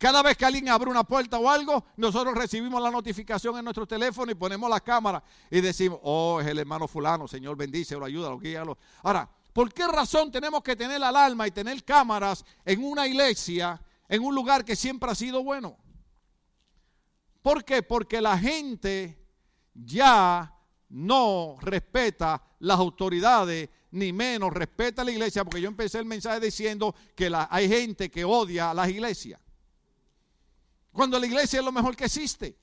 Cada 0.00 0.22
vez 0.22 0.34
que 0.34 0.46
alguien 0.46 0.66
abre 0.70 0.90
una 0.90 1.04
puerta 1.04 1.38
o 1.38 1.50
algo, 1.50 1.84
nosotros 1.96 2.34
recibimos 2.34 2.82
la 2.82 2.90
notificación 2.90 3.58
en 3.58 3.64
nuestro 3.64 3.86
teléfono 3.86 4.32
y 4.32 4.34
ponemos 4.34 4.70
la 4.70 4.80
cámara 4.80 5.22
y 5.50 5.60
decimos, 5.60 6.00
oh, 6.02 6.40
es 6.40 6.46
el 6.46 6.58
hermano 6.58 6.88
fulano, 6.88 7.28
Señor 7.28 7.54
bendice, 7.54 7.96
lo 7.96 8.06
ayuda, 8.06 8.30
lo 8.30 8.38
guía. 8.38 8.64
Ahora, 9.02 9.28
¿Por 9.52 9.72
qué 9.72 9.86
razón 9.86 10.30
tenemos 10.30 10.62
que 10.62 10.76
tener 10.76 11.02
alarma 11.02 11.46
y 11.46 11.50
tener 11.50 11.84
cámaras 11.84 12.44
en 12.64 12.84
una 12.84 13.06
iglesia, 13.06 13.82
en 14.08 14.22
un 14.22 14.34
lugar 14.34 14.64
que 14.64 14.76
siempre 14.76 15.10
ha 15.10 15.14
sido 15.14 15.42
bueno? 15.42 15.76
¿Por 17.42 17.64
qué? 17.64 17.82
Porque 17.82 18.20
la 18.20 18.38
gente 18.38 19.18
ya 19.74 20.54
no 20.88 21.56
respeta 21.60 22.42
las 22.60 22.78
autoridades, 22.78 23.68
ni 23.92 24.12
menos 24.12 24.52
respeta 24.52 25.02
la 25.02 25.10
iglesia, 25.10 25.44
porque 25.44 25.60
yo 25.60 25.68
empecé 25.68 25.98
el 25.98 26.04
mensaje 26.04 26.38
diciendo 26.38 26.94
que 27.16 27.30
hay 27.50 27.68
gente 27.68 28.10
que 28.10 28.24
odia 28.24 28.72
las 28.72 28.88
iglesias. 28.88 29.40
Cuando 30.92 31.18
la 31.18 31.26
iglesia 31.26 31.60
es 31.60 31.64
lo 31.64 31.72
mejor 31.72 31.96
que 31.96 32.04
existe. 32.04 32.56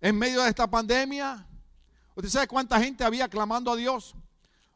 En 0.00 0.16
medio 0.16 0.42
de 0.42 0.50
esta 0.50 0.68
pandemia, 0.68 1.46
¿usted 2.14 2.30
sabe 2.30 2.46
cuánta 2.46 2.80
gente 2.80 3.04
había 3.04 3.28
clamando 3.28 3.72
a 3.72 3.76
Dios? 3.76 4.14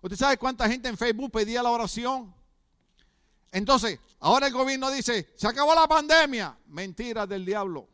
¿Usted 0.01 0.17
sabe 0.17 0.39
cuánta 0.39 0.69
gente 0.69 0.89
en 0.89 0.97
Facebook 0.97 1.31
pedía 1.31 1.63
la 1.63 1.71
oración? 1.71 2.35
Entonces, 3.53 3.99
ahora 4.21 4.47
el 4.47 4.53
gobierno 4.53 4.91
dice, 4.91 5.33
se 5.37 5.47
acabó 5.47 5.75
la 5.75 5.87
pandemia. 5.87 6.57
Mentira 6.67 7.27
del 7.27 7.45
diablo. 7.45 7.89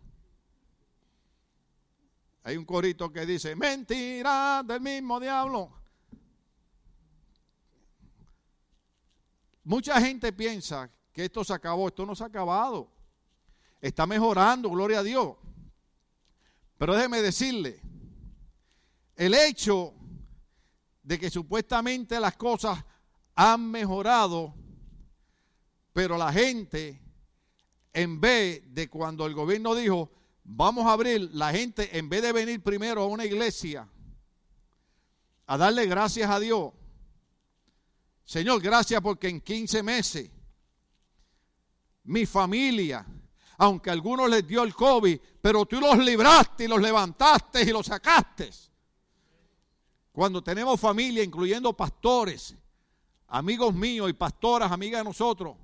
Hay 2.44 2.56
un 2.56 2.64
corito 2.64 3.12
que 3.12 3.26
dice, 3.26 3.56
mentira 3.56 4.62
del 4.64 4.80
mismo 4.80 5.18
diablo. 5.18 5.72
Mucha 9.64 10.00
gente 10.00 10.32
piensa 10.32 10.88
que 11.12 11.24
esto 11.24 11.42
se 11.42 11.52
acabó, 11.52 11.88
esto 11.88 12.06
no 12.06 12.14
se 12.14 12.22
ha 12.22 12.28
acabado. 12.28 12.88
Está 13.80 14.06
mejorando, 14.06 14.70
gloria 14.70 15.00
a 15.00 15.02
Dios. 15.02 15.36
Pero 16.78 16.94
déjeme 16.94 17.22
decirle, 17.22 17.80
el 19.16 19.34
hecho 19.34 19.94
de 21.02 21.18
que 21.18 21.30
supuestamente 21.30 22.18
las 22.20 22.36
cosas 22.36 22.84
han 23.34 23.70
mejorado, 23.70 24.54
pero 25.92 26.18
la 26.18 26.32
gente, 26.32 27.00
en 27.92 28.20
vez 28.20 28.62
de 28.74 28.88
cuando 28.88 29.26
el 29.26 29.34
gobierno 29.34 29.74
dijo, 29.74 30.10
vamos 30.44 30.86
a 30.86 30.92
abrir, 30.92 31.30
la 31.32 31.52
gente, 31.52 31.96
en 31.96 32.08
vez 32.08 32.22
de 32.22 32.32
venir 32.32 32.62
primero 32.62 33.02
a 33.02 33.06
una 33.06 33.24
iglesia, 33.24 33.88
a 35.46 35.56
darle 35.56 35.86
gracias 35.86 36.28
a 36.28 36.40
Dios, 36.40 36.72
Señor, 38.24 38.60
gracias 38.60 39.00
porque 39.00 39.28
en 39.28 39.40
15 39.40 39.82
meses 39.84 40.30
mi 42.02 42.26
familia, 42.26 43.06
aunque 43.58 43.90
algunos 43.90 44.28
les 44.28 44.46
dio 44.46 44.62
el 44.62 44.74
COVID, 44.74 45.18
pero 45.40 45.64
tú 45.66 45.80
los 45.80 45.98
libraste 45.98 46.64
y 46.64 46.68
los 46.68 46.80
levantaste 46.80 47.62
y 47.62 47.66
los 47.66 47.86
sacaste. 47.86 48.50
Cuando 50.12 50.42
tenemos 50.42 50.80
familia, 50.80 51.22
incluyendo 51.22 51.72
pastores, 51.74 52.54
amigos 53.28 53.74
míos 53.74 54.10
y 54.10 54.12
pastoras, 54.12 54.70
amigas 54.70 55.00
de 55.00 55.04
nosotros, 55.04 55.56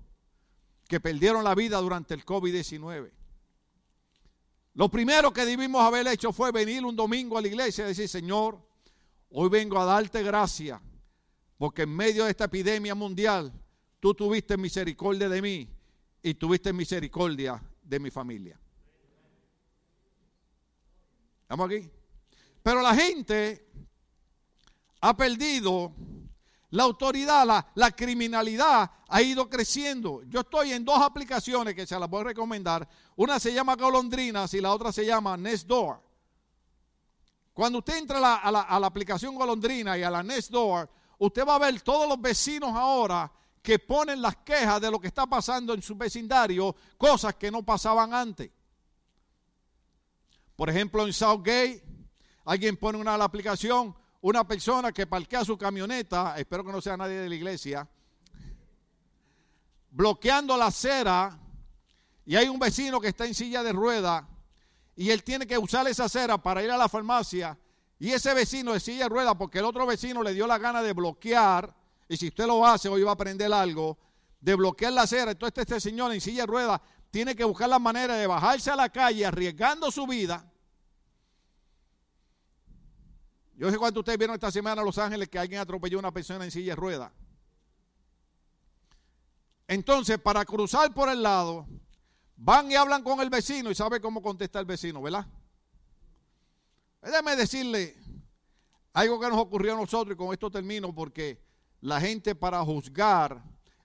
que 0.89 1.01
perdieron 1.01 1.45
la 1.45 1.55
vida 1.55 1.79
durante 1.79 2.15
el 2.15 2.25
COVID-19. 2.25 3.11
Lo 4.75 4.89
primero 4.89 5.33
que 5.33 5.45
debimos 5.45 5.83
haber 5.83 6.07
hecho 6.07 6.33
fue 6.33 6.51
venir 6.51 6.85
un 6.85 6.97
domingo 6.97 7.37
a 7.37 7.43
la 7.43 7.49
iglesia 7.49 7.85
y 7.85 7.89
decir, 7.89 8.09
Señor, 8.09 8.59
hoy 9.31 9.49
vengo 9.51 9.79
a 9.79 9.85
darte 9.85 10.23
gracias, 10.23 10.81
porque 11.59 11.83
en 11.83 11.95
medio 11.95 12.25
de 12.25 12.31
esta 12.31 12.45
epidemia 12.45 12.95
mundial, 12.95 13.53
tú 14.01 14.15
tuviste 14.15 14.57
misericordia 14.57 15.29
de 15.29 15.43
mí 15.43 15.69
y 16.23 16.35
tuviste 16.35 16.73
misericordia 16.73 17.63
de 17.93 18.01
mi 18.01 18.11
familia. 18.11 18.59
¿Estamos 21.43 21.67
aquí? 21.67 21.91
Pero 22.63 22.81
la 22.81 22.95
gente 22.95 23.69
ha 25.03 25.15
perdido 25.15 25.93
la 26.71 26.85
autoridad, 26.85 27.67
la, 27.75 27.91
criminalidad 27.91 28.91
ha 29.07 29.21
ido 29.21 29.51
creciendo. 29.51 30.23
Yo 30.23 30.41
estoy 30.41 30.73
en 30.73 30.87
dos 30.87 31.03
aplicaciones 31.03 31.75
que 31.75 31.87
se 31.87 32.01
las 32.01 32.09
voy 32.09 32.23
a 32.23 32.25
recomendar. 32.25 32.89
Una 33.17 33.39
se 33.39 33.53
llama 33.53 33.77
Golondrinas 33.77 34.55
y 34.55 34.63
la 34.63 34.73
otra 34.73 34.91
se 34.91 35.05
llama 35.05 35.37
Nest 35.37 35.67
Door. 35.67 36.01
Cuando 37.53 37.81
usted 37.81 37.99
entra 37.99 38.37
a 38.37 38.51
la, 38.51 38.63
a 38.63 38.81
la 38.81 38.87
aplicación 38.87 39.35
Golondrina 39.35 39.99
y 39.99 40.03
a 40.03 40.11
la 40.11 40.23
Nest 40.23 40.51
Door, 40.51 40.89
usted 41.19 41.47
va 41.47 41.57
a 41.57 41.59
ver 41.59 41.83
todos 41.83 42.09
los 42.09 42.19
vecinos 42.19 42.71
ahora 42.75 43.31
que 43.63 43.79
ponen 43.79 44.21
las 44.21 44.37
quejas 44.37 44.81
de 44.81 44.91
lo 44.91 45.01
que 45.01 45.07
está 45.07 45.27
pasando 45.27 45.73
en 45.73 45.83
su 45.83 45.95
vecindario, 45.95 46.75
cosas 46.99 47.37
que 47.37 47.51
no 47.51 47.63
pasaban 47.63 48.13
antes. 48.13 48.51
Por 50.57 50.69
ejemplo, 50.69 51.07
en 51.07 51.13
Southgate, 51.13 51.83
alguien 52.45 52.77
pone 52.77 52.99
una 52.99 53.17
la 53.17 53.25
aplicación, 53.25 53.95
una 54.21 54.47
persona 54.47 54.93
que 54.93 55.07
parquea 55.07 55.45
su 55.45 55.57
camioneta, 55.57 56.35
espero 56.37 56.65
que 56.65 56.73
no 56.73 56.81
sea 56.81 56.97
nadie 56.97 57.19
de 57.19 57.29
la 57.29 57.35
iglesia, 57.35 57.89
bloqueando 59.91 60.57
la 60.57 60.67
acera 60.67 61.39
y 62.25 62.37
hay 62.37 62.49
un 62.49 62.59
vecino 62.59 63.01
que 63.01 63.09
está 63.09 63.27
en 63.27 63.35
silla 63.35 63.63
de 63.63 63.73
rueda 63.73 64.29
y 64.97 65.11
él 65.11 65.23
tiene 65.23 65.47
que 65.47 65.59
usar 65.59 65.87
esa 65.87 66.05
acera 66.05 66.39
para 66.39 66.63
ir 66.63 66.71
a 66.71 66.77
la 66.77 66.89
farmacia 66.89 67.59
y 67.99 68.11
ese 68.11 68.35
vecino 68.35 68.73
de 68.73 68.81
silla 68.81 69.05
de 69.05 69.09
rueda 69.09 69.37
porque 69.37 69.59
el 69.59 69.65
otro 69.65 69.87
vecino 69.87 70.23
le 70.23 70.35
dio 70.35 70.47
la 70.47 70.59
gana 70.59 70.83
de 70.83 70.93
bloquear 70.93 71.75
y 72.13 72.17
si 72.17 72.29
usted 72.29 72.47
lo 72.47 72.67
hace 72.67 72.89
hoy 72.89 73.03
va 73.03 73.11
a 73.11 73.15
aprender 73.15 73.53
algo 73.53 73.99
de 74.41 74.55
bloquear 74.55 74.93
la 74.93 75.03
acera, 75.03 75.31
entonces 75.31 75.63
este 75.63 75.81
señor 75.81 76.13
en 76.13 76.21
silla 76.21 76.43
de 76.43 76.47
rueda 76.47 76.83
tiene 77.11 77.35
que 77.35 77.45
buscar 77.45 77.69
la 77.69 77.79
manera 77.79 78.17
de 78.17 78.27
bajarse 78.27 78.71
a 78.71 78.77
la 78.77 78.89
calle 78.89 79.25
arriesgando 79.25 79.91
su 79.91 80.07
vida 80.07 80.53
yo 83.63 83.71
sé 83.71 83.79
cuánto 83.79 84.01
ustedes 84.01 84.19
vieron 84.19 84.35
esta 84.35 84.51
semana 84.51 84.83
a 84.83 84.85
Los 84.85 84.99
Ángeles 84.99 85.29
que 85.29 85.39
alguien 85.39 85.61
atropelló 85.61 85.99
a 85.99 86.01
una 86.01 86.13
persona 86.13 86.45
en 86.45 86.51
silla 86.51 86.73
de 86.73 86.77
ruedas. 86.77 87.13
Entonces, 89.69 90.19
para 90.19 90.45
cruzar 90.45 90.93
por 90.93 91.09
el 91.09 91.23
lado, 91.23 91.69
van 92.37 92.73
y 92.73 92.75
hablan 92.75 93.05
con 93.05 93.21
el 93.21 93.31
vecino 93.31 93.71
y 93.71 93.75
sabe 93.77 94.01
cómo 94.01 94.21
contesta 94.21 94.59
el 94.59 94.67
vecino, 94.67 95.01
¿verdad? 95.01 95.27
Déjeme 97.03 97.37
decirle 97.37 97.97
algo 98.95 99.21
que 99.21 99.29
nos 99.29 99.39
ocurrió 99.39 99.75
a 99.75 99.77
nosotros 99.77 100.15
y 100.15 100.19
con 100.19 100.33
esto 100.33 100.51
termino 100.51 100.93
porque 100.93 101.41
la 101.83 102.01
gente 102.01 102.35
para 102.35 102.65
juzgar 102.65 103.43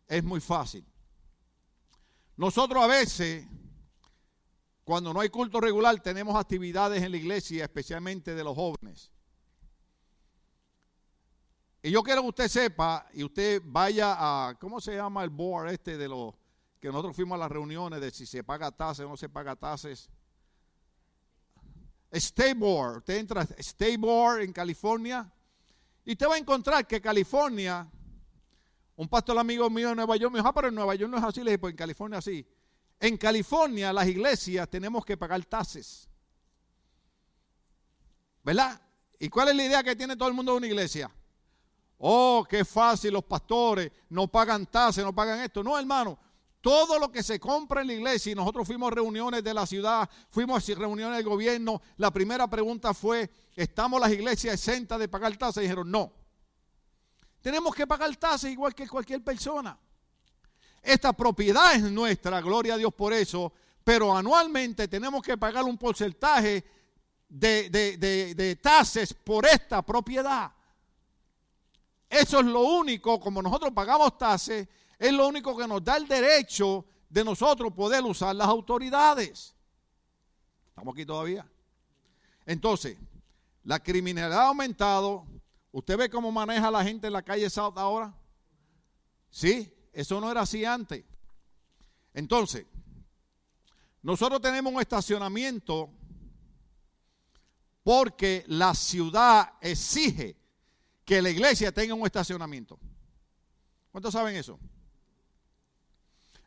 es 0.08 0.24
muy 0.24 0.40
fácil. 0.40 0.86
Nosotros 2.38 2.84
a 2.84 2.88
veces, 2.88 3.46
cuando 4.84 5.12
no 5.14 5.20
hay 5.20 5.30
culto 5.30 5.60
regular, 5.60 6.00
tenemos 6.02 6.36
actividades 6.36 7.02
en 7.02 7.12
la 7.12 7.18
iglesia, 7.18 7.64
especialmente 7.64 8.36
de 8.36 8.44
los 8.44 8.56
jóvenes. 8.56 9.12
Y 11.82 11.90
yo 11.90 12.04
quiero 12.04 12.22
que 12.22 12.30
usted 12.30 12.48
sepa 12.48 13.08
y 13.14 13.24
usted 13.24 13.62
vaya 13.66 14.16
a, 14.18 14.56
¿cómo 14.60 14.80
se 14.80 14.96
llama 14.96 15.24
el 15.24 15.32
board 15.32 15.70
este 15.70 15.98
de 15.98 16.08
los 16.08 16.36
que 16.80 16.90
nosotros 16.90 17.16
fuimos 17.16 17.36
a 17.36 17.40
las 17.40 17.52
reuniones 17.52 18.00
de 18.00 18.12
si 18.12 18.28
se 18.28 18.44
paga 18.44 18.72
tasas 18.72 19.08
o 19.08 19.10
no 19.10 19.18
se 19.18 19.30
paga 19.30 19.56
tasas? 19.56 20.10
Stay 22.12 22.54
Board, 22.54 22.98
usted 22.98 23.18
entra 23.18 23.42
a 23.42 23.98
Board 23.98 24.42
en 24.42 24.54
California 24.54 25.34
y 26.08 26.14
usted 26.14 26.26
va 26.26 26.36
a 26.36 26.38
encontrar 26.38 26.88
que 26.88 27.02
California, 27.02 27.86
un 28.96 29.10
pastor 29.10 29.38
amigo 29.38 29.70
mío 29.70 29.90
de 29.90 29.96
Nueva 29.96 30.16
York 30.16 30.32
me 30.32 30.40
dijo, 30.40 30.48
ah, 30.48 30.54
pero 30.54 30.70
en 30.70 30.76
Nueva 30.76 30.96
York 30.96 31.12
no 31.12 31.18
es 31.18 31.24
así, 31.26 31.44
le 31.44 31.52
dije, 31.52 31.60
pues 31.60 31.72
en 31.72 31.78
California 31.78 32.22
sí. 32.22 32.48
En 32.98 33.18
California 33.18 33.92
las 33.92 34.08
iglesias 34.08 34.70
tenemos 34.70 35.04
que 35.04 35.18
pagar 35.18 35.44
tasas. 35.44 36.08
¿Verdad? 38.42 38.82
¿Y 39.20 39.28
cuál 39.28 39.50
es 39.50 39.58
la 39.58 39.66
idea 39.66 39.84
que 39.84 39.98
tiene 39.98 40.16
todo 40.16 40.30
el 40.30 40.34
mundo 40.34 40.54
de 40.54 40.60
una 40.60 40.68
iglesia? 40.68 41.12
Oh, 41.98 42.48
qué 42.50 42.64
fácil 42.64 43.12
los 43.12 43.26
pastores, 43.26 43.92
no 44.08 44.30
pagan 44.30 44.66
tasas, 44.66 45.04
no 45.04 45.14
pagan 45.14 45.42
esto. 45.42 45.62
No, 45.62 45.78
hermano, 45.78 46.18
todo 46.68 47.00
lo 47.00 47.10
que 47.10 47.24
se 47.24 47.40
compra 47.40 47.80
en 47.80 47.88
la 47.88 47.94
iglesia, 47.94 48.34
y 48.34 48.36
nosotros 48.36 48.68
fuimos 48.68 48.92
reuniones 48.92 49.42
de 49.42 49.54
la 49.54 49.66
ciudad, 49.66 50.10
fuimos 50.30 50.70
a 50.70 50.74
reuniones 50.74 51.16
del 51.16 51.26
gobierno, 51.26 51.82
la 51.96 52.12
primera 52.12 52.46
pregunta 52.50 52.94
fue, 52.94 53.32
¿estamos 53.56 54.02
las 54.02 54.12
iglesias 54.12 54.56
exentas 54.56 55.00
de 55.00 55.08
pagar 55.08 55.38
tasas? 55.38 55.60
Y 55.60 55.62
dijeron, 55.62 55.90
no. 55.90 56.12
Tenemos 57.42 57.74
que 57.74 57.88
pagar 57.88 58.14
tasas 58.18 58.52
igual 58.52 58.76
que 58.76 58.86
cualquier 58.86 59.24
persona. 59.24 59.80
Esta 60.82 61.14
propiedad 61.14 61.74
es 61.74 61.84
nuestra, 61.84 62.42
gloria 62.42 62.74
a 62.74 62.78
Dios 62.78 62.94
por 62.94 63.14
eso, 63.14 63.54
pero 63.82 64.14
anualmente 64.14 64.90
tenemos 64.90 65.24
que 65.24 65.38
pagar 65.38 65.64
un 65.64 65.78
porcentaje 65.78 66.66
de, 67.30 67.70
de, 67.70 68.56
tasas 68.62 69.14
por 69.14 69.46
esta 69.46 69.82
propiedad. 69.82 70.52
Eso 72.10 72.42
es 72.42 72.46
lo 72.46 72.60
único, 72.60 73.22
como 73.22 73.42
nosotros 73.42 73.72
pagamos 73.72 74.18
tasas, 74.18 74.68
es 75.00 75.14
lo 75.14 75.28
único 75.28 75.56
que 75.56 75.68
nos 75.68 75.84
da 75.84 75.98
el 75.98 76.08
derecho 76.08 76.86
de 77.10 77.24
nosotros 77.24 77.74
poder 77.74 78.04
usar 78.04 78.36
las 78.36 78.48
autoridades. 78.48 79.56
¿Estamos 80.70 80.94
aquí 80.94 81.06
todavía? 81.06 81.48
Entonces, 82.46 82.98
la 83.64 83.80
criminalidad 83.80 84.40
ha 84.40 84.48
aumentado. 84.48 85.26
¿Usted 85.72 85.98
ve 85.98 86.10
cómo 86.10 86.32
maneja 86.32 86.72
la 86.72 86.84
gente 86.84 87.08
en 87.08 87.14
la 87.14 87.22
calle 87.22 87.50
South 87.50 87.78
ahora? 87.78 88.14
Sí, 89.30 89.74
eso 89.94 90.20
no 90.22 90.32
era 90.32 90.42
así 90.42 90.66
antes. 90.66 91.04
Entonces, 92.14 92.66
nosotros 94.02 94.42
tenemos 94.42 94.74
un 94.74 94.80
estacionamiento 94.80 95.90
porque 97.84 98.44
la 98.48 98.74
ciudad 98.74 99.54
exige 99.62 100.36
que 101.06 101.22
la 101.22 101.30
iglesia 101.30 101.72
tenga 101.72 101.94
un 101.94 102.06
estacionamiento. 102.06 102.80
¿Cuántos 103.92 104.14
saben 104.14 104.36
eso? 104.36 104.60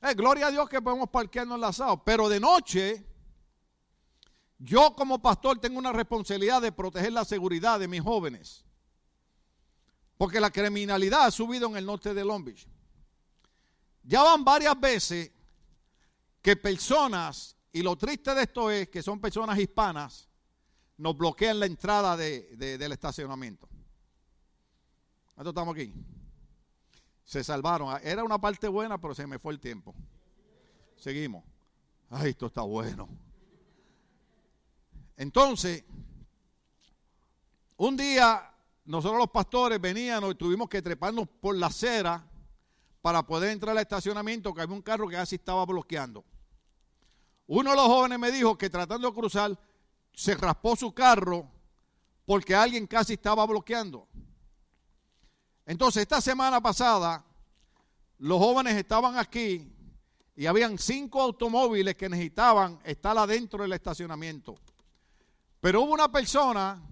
Eh, 0.02 0.14
gloria 0.14 0.46
a 0.46 0.50
Dios 0.50 0.68
que 0.68 0.80
podemos 0.80 1.10
parquearnos 1.10 1.56
enlazados, 1.56 2.00
pero 2.04 2.28
de 2.28 2.40
noche 2.40 3.06
yo 4.58 4.94
como 4.94 5.20
pastor 5.20 5.58
tengo 5.58 5.78
una 5.78 5.92
responsabilidad 5.92 6.60
de 6.60 6.70
proteger 6.70 7.12
la 7.12 7.24
seguridad 7.24 7.80
de 7.80 7.88
mis 7.88 8.02
jóvenes. 8.02 8.64
Porque 10.18 10.38
la 10.38 10.50
criminalidad 10.50 11.24
ha 11.24 11.30
subido 11.30 11.66
en 11.68 11.78
el 11.78 11.86
norte 11.86 12.12
de 12.12 12.24
Long 12.24 12.44
Beach. 12.44 12.66
Ya 14.02 14.22
van 14.22 14.44
varias 14.44 14.78
veces 14.78 15.32
que 16.42 16.56
personas, 16.56 17.56
y 17.72 17.82
lo 17.82 17.96
triste 17.96 18.34
de 18.34 18.42
esto 18.42 18.70
es 18.70 18.88
que 18.88 19.02
son 19.02 19.18
personas 19.18 19.58
hispanas, 19.58 20.28
nos 20.98 21.16
bloquean 21.16 21.58
la 21.58 21.64
entrada 21.64 22.16
del 22.16 22.92
estacionamiento. 22.92 23.66
¿Cuánto 25.34 25.50
estamos 25.50 25.74
aquí? 25.74 25.94
Se 27.30 27.44
salvaron. 27.44 27.96
Era 28.02 28.24
una 28.24 28.40
parte 28.40 28.66
buena, 28.66 29.00
pero 29.00 29.14
se 29.14 29.24
me 29.24 29.38
fue 29.38 29.52
el 29.52 29.60
tiempo. 29.60 29.94
Seguimos. 30.96 31.44
Ay, 32.08 32.30
esto 32.30 32.46
está 32.46 32.62
bueno. 32.62 33.08
Entonces, 35.16 35.84
un 37.76 37.96
día 37.96 38.52
nosotros 38.84 39.16
los 39.16 39.30
pastores 39.30 39.80
veníamos 39.80 40.32
y 40.32 40.34
tuvimos 40.34 40.68
que 40.68 40.82
treparnos 40.82 41.28
por 41.40 41.54
la 41.54 41.68
acera 41.68 42.26
para 43.00 43.24
poder 43.24 43.50
entrar 43.50 43.76
al 43.76 43.82
estacionamiento, 43.82 44.52
que 44.52 44.62
había 44.62 44.74
un 44.74 44.82
carro 44.82 45.06
que 45.06 45.14
casi 45.14 45.36
estaba 45.36 45.64
bloqueando. 45.64 46.24
Uno 47.46 47.70
de 47.70 47.76
los 47.76 47.86
jóvenes 47.86 48.18
me 48.18 48.32
dijo 48.32 48.58
que 48.58 48.68
tratando 48.68 49.06
de 49.06 49.14
cruzar, 49.14 49.56
se 50.12 50.34
raspó 50.34 50.74
su 50.74 50.92
carro 50.92 51.48
porque 52.26 52.56
alguien 52.56 52.88
casi 52.88 53.12
estaba 53.12 53.46
bloqueando. 53.46 54.08
Entonces, 55.70 56.02
esta 56.02 56.20
semana 56.20 56.60
pasada, 56.60 57.24
los 58.18 58.40
jóvenes 58.40 58.74
estaban 58.74 59.16
aquí 59.16 59.72
y 60.34 60.46
habían 60.46 60.76
cinco 60.76 61.22
automóviles 61.22 61.94
que 61.94 62.08
necesitaban 62.08 62.80
estar 62.82 63.16
adentro 63.16 63.62
del 63.62 63.72
estacionamiento. 63.74 64.56
Pero 65.60 65.82
hubo 65.82 65.92
una 65.92 66.10
persona, 66.10 66.82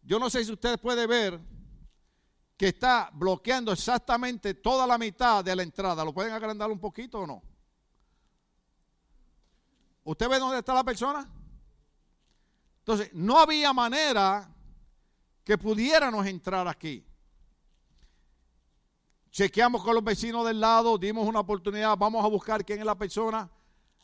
yo 0.00 0.20
no 0.20 0.30
sé 0.30 0.44
si 0.44 0.52
usted 0.52 0.78
puede 0.78 1.08
ver, 1.08 1.40
que 2.56 2.68
está 2.68 3.10
bloqueando 3.12 3.72
exactamente 3.72 4.54
toda 4.54 4.86
la 4.86 4.96
mitad 4.96 5.44
de 5.44 5.56
la 5.56 5.64
entrada. 5.64 6.04
¿Lo 6.04 6.14
pueden 6.14 6.34
agrandar 6.34 6.70
un 6.70 6.78
poquito 6.78 7.18
o 7.18 7.26
no? 7.26 7.42
¿Usted 10.04 10.28
ve 10.28 10.38
dónde 10.38 10.60
está 10.60 10.72
la 10.72 10.84
persona? 10.84 11.28
Entonces, 12.78 13.10
no 13.12 13.40
había 13.40 13.72
manera 13.72 14.48
que 15.42 15.58
pudiéramos 15.58 16.24
entrar 16.26 16.68
aquí. 16.68 17.04
Chequeamos 19.34 19.82
con 19.82 19.96
los 19.96 20.04
vecinos 20.04 20.46
del 20.46 20.60
lado, 20.60 20.96
dimos 20.96 21.26
una 21.26 21.40
oportunidad, 21.40 21.96
vamos 21.96 22.24
a 22.24 22.28
buscar 22.28 22.64
quién 22.64 22.78
es 22.78 22.86
la 22.86 22.94
persona. 22.94 23.50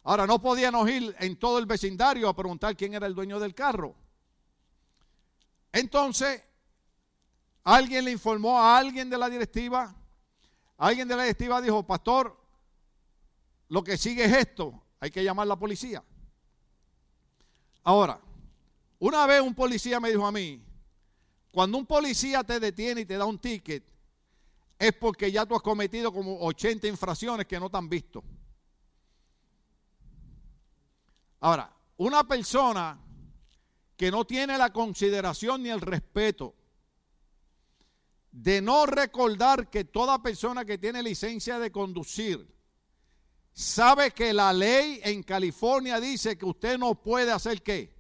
Ahora, 0.03 0.27
no 0.27 0.43
podíamos 0.43 0.91
ir 0.91 1.15
en 1.21 1.37
todo 1.37 1.61
el 1.61 1.67
vecindario 1.67 2.29
a 2.29 2.35
preguntar 2.35 2.77
quién 2.77 2.95
era 2.95 3.07
el 3.07 3.15
dueño 3.15 3.39
del 3.39 3.55
carro. 3.55 3.95
Entonces, 5.71 6.43
alguien 7.63 8.07
le 8.07 8.11
informó 8.11 8.59
a 8.59 8.77
alguien 8.77 9.09
de 9.09 9.17
la 9.17 9.31
directiva. 9.31 9.95
Alguien 10.77 11.07
de 11.07 11.15
la 11.15 11.23
directiva 11.23 11.61
dijo, 11.61 11.85
pastor, 11.85 12.37
lo 13.69 13.85
que 13.85 13.97
sigue 13.97 14.25
es 14.25 14.33
esto, 14.33 14.83
hay 14.99 15.13
que 15.13 15.23
llamar 15.23 15.45
a 15.45 15.51
la 15.51 15.57
policía. 15.57 16.03
Ahora, 17.85 18.21
una 18.99 19.27
vez 19.27 19.41
un 19.43 19.55
policía 19.55 20.01
me 20.01 20.11
dijo 20.11 20.27
a 20.27 20.33
mí, 20.33 20.61
cuando 21.53 21.79
un 21.79 21.87
policía 21.87 22.43
te 22.43 22.59
detiene 22.59 23.03
y 23.03 23.07
te 23.07 23.17
da 23.17 23.27
un 23.27 23.39
ticket, 23.39 23.85
es 24.81 24.95
porque 24.95 25.31
ya 25.31 25.45
tú 25.45 25.55
has 25.55 25.61
cometido 25.61 26.11
como 26.11 26.41
80 26.41 26.87
infracciones 26.89 27.47
que 27.47 27.61
no 27.61 27.69
te 27.69 27.77
han 27.77 27.89
visto. 27.91 28.25
Ahora, 31.41 31.71
una 31.99 32.27
persona 32.27 32.99
que 33.95 34.11
no 34.11 34.25
tiene 34.25 34.57
la 34.57 34.73
consideración 34.73 35.63
ni 35.63 35.69
el 35.69 35.83
respeto 35.83 36.55
de 38.33 38.63
no 38.63 38.87
recordar 38.87 39.69
que 39.69 39.85
toda 39.85 40.23
persona 40.23 40.65
que 40.65 40.79
tiene 40.79 41.03
licencia 41.03 41.59
de 41.59 41.71
conducir 41.71 42.51
sabe 43.53 44.13
que 44.13 44.33
la 44.33 44.51
ley 44.55 45.01
en 45.05 45.23
California 45.23 46.01
dice 46.01 46.39
que 46.39 46.47
usted 46.47 46.79
no 46.79 46.95
puede 46.95 47.33
hacer 47.33 47.63
qué. 47.63 47.95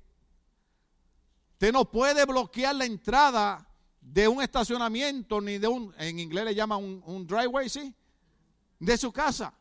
Usted 1.53 1.74
no 1.74 1.91
puede 1.91 2.24
bloquear 2.24 2.74
la 2.74 2.87
entrada 2.87 3.70
de 4.01 4.27
un 4.27 4.43
estacionamiento 4.43 5.41
ni 5.41 5.59
de 5.59 5.69
un, 5.69 5.95
en 5.99 6.19
inglés 6.19 6.45
le 6.47 6.55
llaman 6.55 7.03
un, 7.05 7.27
driveway, 7.27 7.69
¿sí? 7.69 7.95
De 8.79 8.97
su 8.97 9.13
casa. 9.13 9.53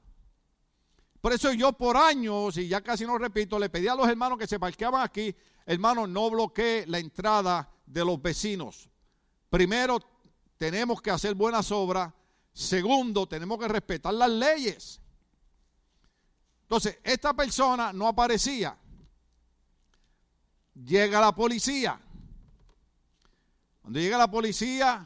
Por 1.22 1.34
eso 1.34 1.52
yo 1.52 1.74
por 1.74 1.98
años, 1.98 2.58
y 2.58 2.68
ya 2.68 2.82
casi 2.82 3.06
no 3.06 3.18
repito, 3.18 3.60
le 3.60 3.70
pedí 3.70 3.88
a 3.88 3.96
los 3.96 4.08
hermanos 4.08 4.38
que 4.38 4.48
se 4.48 4.60
parqueaban 4.60 5.04
aquí, 5.04 5.36
hermanos, 5.66 6.08
no 6.08 6.30
bloquee 6.30 6.86
la 6.88 7.00
entrada 7.00 7.70
de 7.86 8.06
los 8.06 8.22
vecinos. 8.22 8.90
Primero, 9.50 10.00
tenemos 10.58 11.02
que 11.02 11.12
hacer 11.12 11.36
buenas 11.36 11.72
obras. 11.72 12.14
Segundo, 12.54 13.28
tenemos 13.28 13.58
que 13.60 13.68
respetar 13.68 14.14
las 14.14 14.30
leyes. 14.30 15.02
Entonces, 16.64 17.00
esta 17.04 17.34
persona 17.34 17.92
no 17.92 18.08
aparecía. 18.08 18.78
Llega 20.76 21.20
la 21.20 21.34
policía. 21.34 22.00
Cuando 23.90 24.02
llega 24.02 24.20
la 24.20 24.30
policía, 24.30 25.04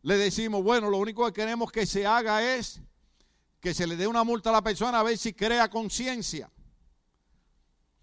le 0.00 0.16
decimos, 0.16 0.64
bueno, 0.64 0.88
lo 0.88 0.96
único 0.96 1.26
que 1.26 1.34
queremos 1.34 1.70
que 1.70 1.84
se 1.84 2.06
haga 2.06 2.54
es 2.54 2.80
que 3.60 3.74
se 3.74 3.86
le 3.86 3.96
dé 3.96 4.06
una 4.06 4.24
multa 4.24 4.48
a 4.48 4.54
la 4.54 4.62
persona 4.62 4.98
a 4.98 5.02
ver 5.02 5.18
si 5.18 5.34
crea 5.34 5.68
conciencia. 5.68 6.50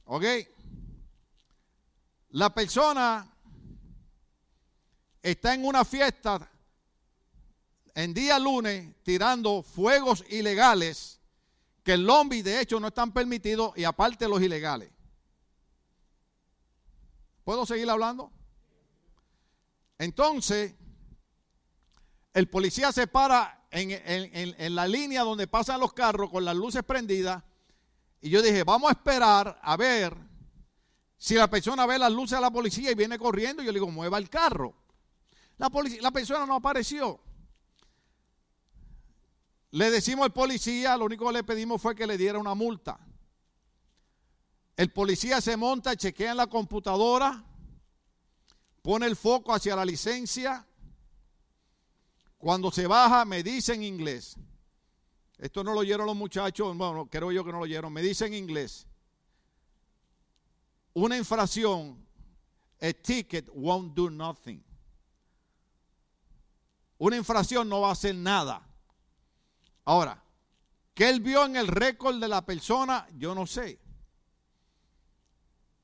¿Ok? 0.06 0.26
La 2.30 2.54
persona 2.54 3.28
está 5.24 5.56
en 5.56 5.66
una 5.66 5.84
fiesta 5.84 6.48
en 7.96 8.14
día 8.14 8.38
lunes 8.38 8.94
tirando 9.02 9.64
fuegos 9.64 10.24
ilegales 10.30 11.20
que 11.84 11.94
el 11.94 12.06
lobby 12.06 12.44
de 12.44 12.62
hecho 12.62 12.80
no 12.80 12.90
están 12.90 13.12
permitidos 13.12 13.76
y 13.76 13.86
aparte 13.86 14.28
los 14.28 14.40
ilegales. 14.40 14.92
¿Puedo 17.44 17.66
seguir 17.66 17.90
hablando? 17.90 18.32
Entonces, 20.04 20.76
el 22.34 22.50
policía 22.50 22.92
se 22.92 23.08
para 23.08 23.68
en, 23.72 24.76
la 24.76 24.86
línea 24.86 25.22
donde 25.22 25.48
pasan 25.48 25.80
los 25.80 25.94
carros 25.94 26.30
con 26.30 26.44
las 26.44 26.58
luces 26.58 26.84
prendidas. 26.84 27.42
Y 28.20 28.30
yo 28.30 28.42
dije, 28.42 28.66
vamos 28.66 28.90
a 28.90 28.94
esperar 28.94 29.58
a 29.64 29.78
ver 29.78 30.14
si 31.18 31.36
la 31.36 31.50
persona 31.50 31.86
ve 31.86 31.98
las 31.98 32.12
luces 32.12 32.38
de 32.38 32.42
la 32.42 32.52
policía 32.52 32.92
y 32.92 32.96
viene 32.96 33.18
corriendo. 33.18 33.64
Y 33.64 33.66
yo 33.66 33.72
le 33.72 33.80
digo, 33.80 33.92
mueva 33.92 34.18
el 34.18 34.30
carro. 34.30 34.76
La, 35.58 35.72
la 36.02 36.12
persona 36.12 36.46
no 36.46 36.56
apareció. 36.56 37.22
Le 39.72 39.90
decimos 39.90 40.26
al 40.26 40.34
policía, 40.34 40.98
lo 40.98 41.06
único 41.06 41.28
que 41.28 41.34
le 41.34 41.44
pedimos 41.46 41.82
fue 41.82 41.96
que 41.96 42.06
le 42.06 42.18
diera 42.18 42.40
una 42.40 42.56
multa. 42.56 43.00
El 44.76 44.92
policía 44.92 45.40
se 45.40 45.56
monta, 45.56 45.96
chequea 45.96 46.32
en 46.32 46.38
la 46.38 46.48
computadora 46.48 47.46
pone 48.84 49.08
el 49.08 49.16
foco 49.16 49.54
hacia 49.54 49.76
la 49.76 49.86
licencia 49.86 50.68
Cuando 52.38 52.70
se 52.72 52.86
baja, 52.86 53.24
me 53.24 53.42
dice 53.42 53.74
en 53.74 53.84
inglés. 53.84 54.36
Esto 55.38 55.64
no 55.64 55.74
lo 55.74 55.80
oyeron 55.80 56.06
los 56.06 56.16
muchachos, 56.16 56.76
bueno, 56.78 57.08
creo 57.10 57.32
yo 57.32 57.46
que 57.46 57.54
no 57.54 57.60
lo 57.60 57.64
oyeron. 57.64 57.92
Me 57.94 58.02
dice 58.02 58.26
en 58.26 58.34
inglés. 58.34 58.86
Una 60.94 61.16
infracción, 61.16 62.06
a 62.82 62.92
ticket 62.92 63.50
won't 63.54 63.96
do 63.96 64.10
nothing. 64.10 64.62
Una 66.98 67.16
infracción 67.16 67.70
no 67.70 67.80
va 67.80 67.90
a 67.90 67.94
hacer 67.94 68.14
nada. 68.14 68.62
Ahora, 69.86 70.22
¿qué 70.94 71.10
él 71.10 71.22
vio 71.22 71.46
en 71.46 71.56
el 71.56 71.68
récord 71.68 72.20
de 72.20 72.28
la 72.28 72.46
persona? 72.46 73.08
Yo 73.16 73.34
no 73.34 73.48
sé. 73.48 73.80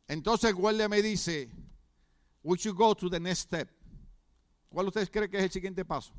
Entonces 0.09 0.49
el 0.49 0.55
guardia 0.57 0.89
me 0.89 1.01
dice, 1.01 1.49
we 2.43 2.57
should 2.57 2.75
go 2.75 2.93
to 2.93 3.09
the 3.09 3.19
next 3.19 3.41
step. 3.41 3.69
¿Cuál 4.69 4.87
ustedes 4.87 5.09
creen 5.09 5.29
que 5.29 5.37
es 5.37 5.43
el 5.43 5.51
siguiente 5.51 5.83
paso? 5.83 6.13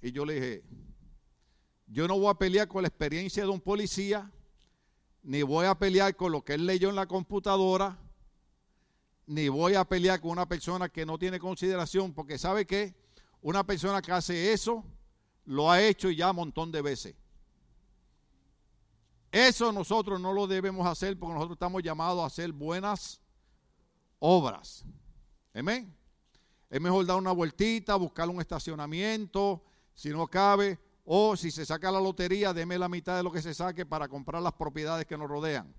Y 0.00 0.12
yo 0.12 0.24
le 0.24 0.34
dije, 0.34 0.64
yo 1.86 2.06
no 2.06 2.18
voy 2.18 2.30
a 2.30 2.34
pelear 2.34 2.68
con 2.68 2.82
la 2.82 2.88
experiencia 2.88 3.42
de 3.42 3.50
un 3.50 3.60
policía, 3.60 4.30
ni 5.22 5.42
voy 5.42 5.66
a 5.66 5.74
pelear 5.74 6.16
con 6.16 6.32
lo 6.32 6.42
que 6.42 6.54
él 6.54 6.64
leyó 6.64 6.88
en 6.88 6.96
la 6.96 7.06
computadora, 7.06 7.98
ni 9.26 9.48
voy 9.48 9.74
a 9.74 9.84
pelear 9.84 10.20
con 10.20 10.30
una 10.30 10.46
persona 10.46 10.88
que 10.88 11.04
no 11.04 11.18
tiene 11.18 11.38
consideración, 11.38 12.14
porque 12.14 12.38
sabe 12.38 12.66
que 12.66 12.94
una 13.42 13.64
persona 13.66 14.00
que 14.00 14.12
hace 14.12 14.52
eso, 14.52 14.84
lo 15.44 15.70
ha 15.70 15.82
hecho 15.82 16.10
ya 16.10 16.30
un 16.30 16.36
montón 16.36 16.70
de 16.70 16.82
veces. 16.82 17.16
Eso 19.32 19.70
nosotros 19.72 20.20
no 20.20 20.32
lo 20.32 20.46
debemos 20.46 20.86
hacer 20.86 21.18
porque 21.18 21.34
nosotros 21.34 21.56
estamos 21.56 21.82
llamados 21.82 22.22
a 22.22 22.26
hacer 22.26 22.52
buenas 22.52 23.20
obras. 24.20 24.84
Amén. 25.52 25.94
Es 26.70 26.80
mejor 26.80 27.04
dar 27.04 27.18
una 27.18 27.32
vueltita, 27.32 27.96
buscar 27.96 28.28
un 28.28 28.40
estacionamiento, 28.40 29.64
si 29.92 30.10
no 30.10 30.28
cabe, 30.28 30.78
o 31.04 31.36
si 31.36 31.50
se 31.50 31.66
saca 31.66 31.90
la 31.90 32.00
lotería, 32.00 32.52
deme 32.52 32.78
la 32.78 32.88
mitad 32.88 33.16
de 33.16 33.24
lo 33.24 33.32
que 33.32 33.42
se 33.42 33.52
saque 33.52 33.84
para 33.84 34.06
comprar 34.06 34.40
las 34.40 34.52
propiedades 34.52 35.06
que 35.06 35.18
nos 35.18 35.28
rodean. 35.28 35.74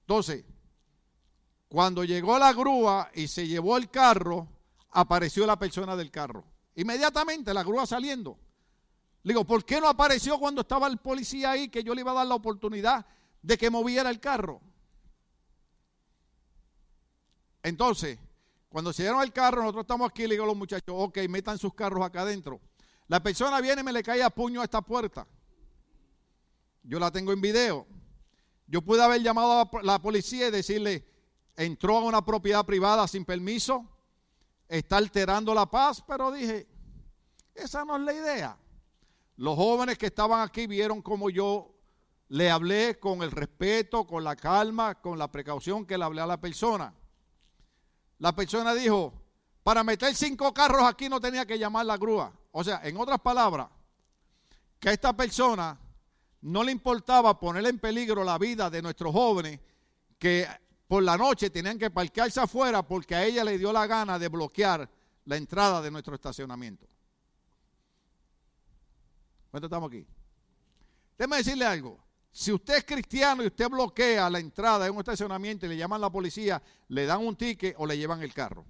Entonces, 0.00 0.44
cuando 1.68 2.02
llegó 2.02 2.38
la 2.38 2.52
grúa 2.52 3.10
y 3.14 3.28
se 3.28 3.46
llevó 3.46 3.76
el 3.76 3.90
carro, 3.90 4.48
apareció 4.90 5.46
la 5.46 5.58
persona 5.58 5.94
del 5.94 6.10
carro. 6.10 6.44
Inmediatamente 6.74 7.52
la 7.52 7.62
grúa 7.62 7.86
saliendo. 7.86 8.38
Le 9.22 9.34
digo, 9.34 9.44
¿por 9.44 9.64
qué 9.64 9.80
no 9.80 9.88
apareció 9.88 10.38
cuando 10.38 10.62
estaba 10.62 10.86
el 10.86 10.98
policía 10.98 11.50
ahí 11.50 11.68
que 11.68 11.84
yo 11.84 11.94
le 11.94 12.00
iba 12.00 12.12
a 12.12 12.14
dar 12.14 12.26
la 12.26 12.34
oportunidad 12.34 13.04
de 13.42 13.58
que 13.58 13.68
moviera 13.70 14.10
el 14.10 14.18
carro? 14.18 14.62
Entonces, 17.62 18.18
cuando 18.68 18.92
se 18.92 19.02
dieron 19.02 19.22
el 19.22 19.32
carro, 19.32 19.62
nosotros 19.62 19.84
estamos 19.84 20.08
aquí, 20.08 20.22
le 20.26 20.34
digo 20.34 20.44
a 20.44 20.48
los 20.48 20.56
muchachos, 20.56 20.94
ok, 20.96 21.18
metan 21.28 21.58
sus 21.58 21.74
carros 21.74 22.04
acá 22.04 22.22
adentro. 22.22 22.60
La 23.06 23.22
persona 23.22 23.60
viene 23.60 23.80
y 23.80 23.84
me 23.84 23.92
le 23.92 24.02
cae 24.02 24.22
a 24.22 24.30
puño 24.30 24.60
a 24.60 24.64
esta 24.64 24.82
puerta. 24.82 25.26
Yo 26.82 26.98
la 26.98 27.10
tengo 27.10 27.32
en 27.32 27.40
video. 27.40 27.86
Yo 28.66 28.82
pude 28.82 29.02
haber 29.02 29.22
llamado 29.22 29.52
a 29.52 29.82
la 29.82 29.98
policía 30.00 30.48
y 30.48 30.50
decirle, 30.50 31.06
entró 31.56 31.96
a 31.96 32.04
una 32.04 32.24
propiedad 32.24 32.64
privada 32.66 33.08
sin 33.08 33.24
permiso, 33.24 33.86
está 34.68 34.98
alterando 34.98 35.54
la 35.54 35.66
paz, 35.66 36.04
pero 36.06 36.30
dije, 36.30 36.66
esa 37.54 37.84
no 37.84 37.96
es 37.96 38.02
la 38.02 38.12
idea. 38.12 38.58
Los 39.36 39.56
jóvenes 39.56 39.96
que 39.96 40.06
estaban 40.06 40.42
aquí 40.42 40.66
vieron 40.66 41.00
como 41.00 41.30
yo 41.30 41.74
le 42.28 42.50
hablé 42.50 42.98
con 42.98 43.22
el 43.22 43.30
respeto, 43.30 44.06
con 44.06 44.22
la 44.22 44.36
calma, 44.36 45.00
con 45.00 45.18
la 45.18 45.32
precaución 45.32 45.86
que 45.86 45.96
le 45.96 46.04
hablé 46.04 46.20
a 46.20 46.26
la 46.26 46.40
persona. 46.40 46.92
La 48.18 48.34
persona 48.34 48.74
dijo, 48.74 49.12
para 49.62 49.84
meter 49.84 50.14
cinco 50.14 50.52
carros 50.52 50.82
aquí 50.82 51.08
no 51.08 51.20
tenía 51.20 51.46
que 51.46 51.58
llamar 51.58 51.86
la 51.86 51.96
grúa. 51.96 52.32
O 52.52 52.64
sea, 52.64 52.80
en 52.84 52.96
otras 52.96 53.20
palabras, 53.20 53.68
que 54.80 54.88
a 54.88 54.92
esta 54.92 55.16
persona 55.16 55.78
no 56.40 56.62
le 56.62 56.72
importaba 56.72 57.38
poner 57.38 57.66
en 57.66 57.78
peligro 57.78 58.24
la 58.24 58.38
vida 58.38 58.70
de 58.70 58.82
nuestros 58.82 59.12
jóvenes 59.12 59.60
que 60.18 60.46
por 60.86 61.02
la 61.02 61.16
noche 61.16 61.50
tenían 61.50 61.78
que 61.78 61.90
parquearse 61.90 62.40
afuera 62.40 62.82
porque 62.82 63.14
a 63.14 63.24
ella 63.24 63.44
le 63.44 63.58
dio 63.58 63.72
la 63.72 63.86
gana 63.86 64.18
de 64.18 64.28
bloquear 64.28 64.88
la 65.24 65.36
entrada 65.36 65.82
de 65.82 65.90
nuestro 65.90 66.14
estacionamiento. 66.14 66.86
¿Cuánto 69.50 69.66
estamos 69.66 69.88
aquí? 69.88 70.06
Déjeme 71.16 71.36
decirle 71.38 71.66
algo. 71.66 71.98
Si 72.30 72.52
usted 72.52 72.76
es 72.76 72.84
cristiano 72.84 73.42
y 73.42 73.46
usted 73.46 73.68
bloquea 73.68 74.30
la 74.30 74.38
entrada 74.38 74.84
de 74.84 74.90
un 74.90 74.98
estacionamiento 74.98 75.66
y 75.66 75.70
le 75.70 75.76
llaman 75.76 75.98
a 75.98 76.06
la 76.06 76.10
policía, 76.10 76.62
le 76.88 77.06
dan 77.06 77.26
un 77.26 77.36
ticket 77.36 77.74
o 77.78 77.86
le 77.86 77.96
llevan 77.96 78.22
el 78.22 78.32
carro. 78.32 78.64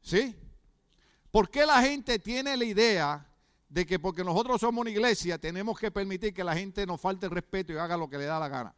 ¿Sí? 0.00 0.34
¿Por 1.30 1.50
qué 1.50 1.66
la 1.66 1.82
gente 1.82 2.18
tiene 2.18 2.56
la 2.56 2.64
idea 2.64 3.26
de 3.68 3.84
que 3.84 3.98
porque 3.98 4.24
nosotros 4.24 4.60
somos 4.60 4.82
una 4.82 4.90
iglesia 4.90 5.38
tenemos 5.38 5.78
que 5.78 5.90
permitir 5.90 6.32
que 6.32 6.44
la 6.44 6.54
gente 6.54 6.86
nos 6.86 7.00
falte 7.00 7.26
el 7.26 7.32
respeto 7.32 7.72
y 7.72 7.76
haga 7.76 7.96
lo 7.96 8.08
que 8.08 8.18
le 8.18 8.24
da 8.24 8.38
la 8.38 8.48
gana? 8.48 8.74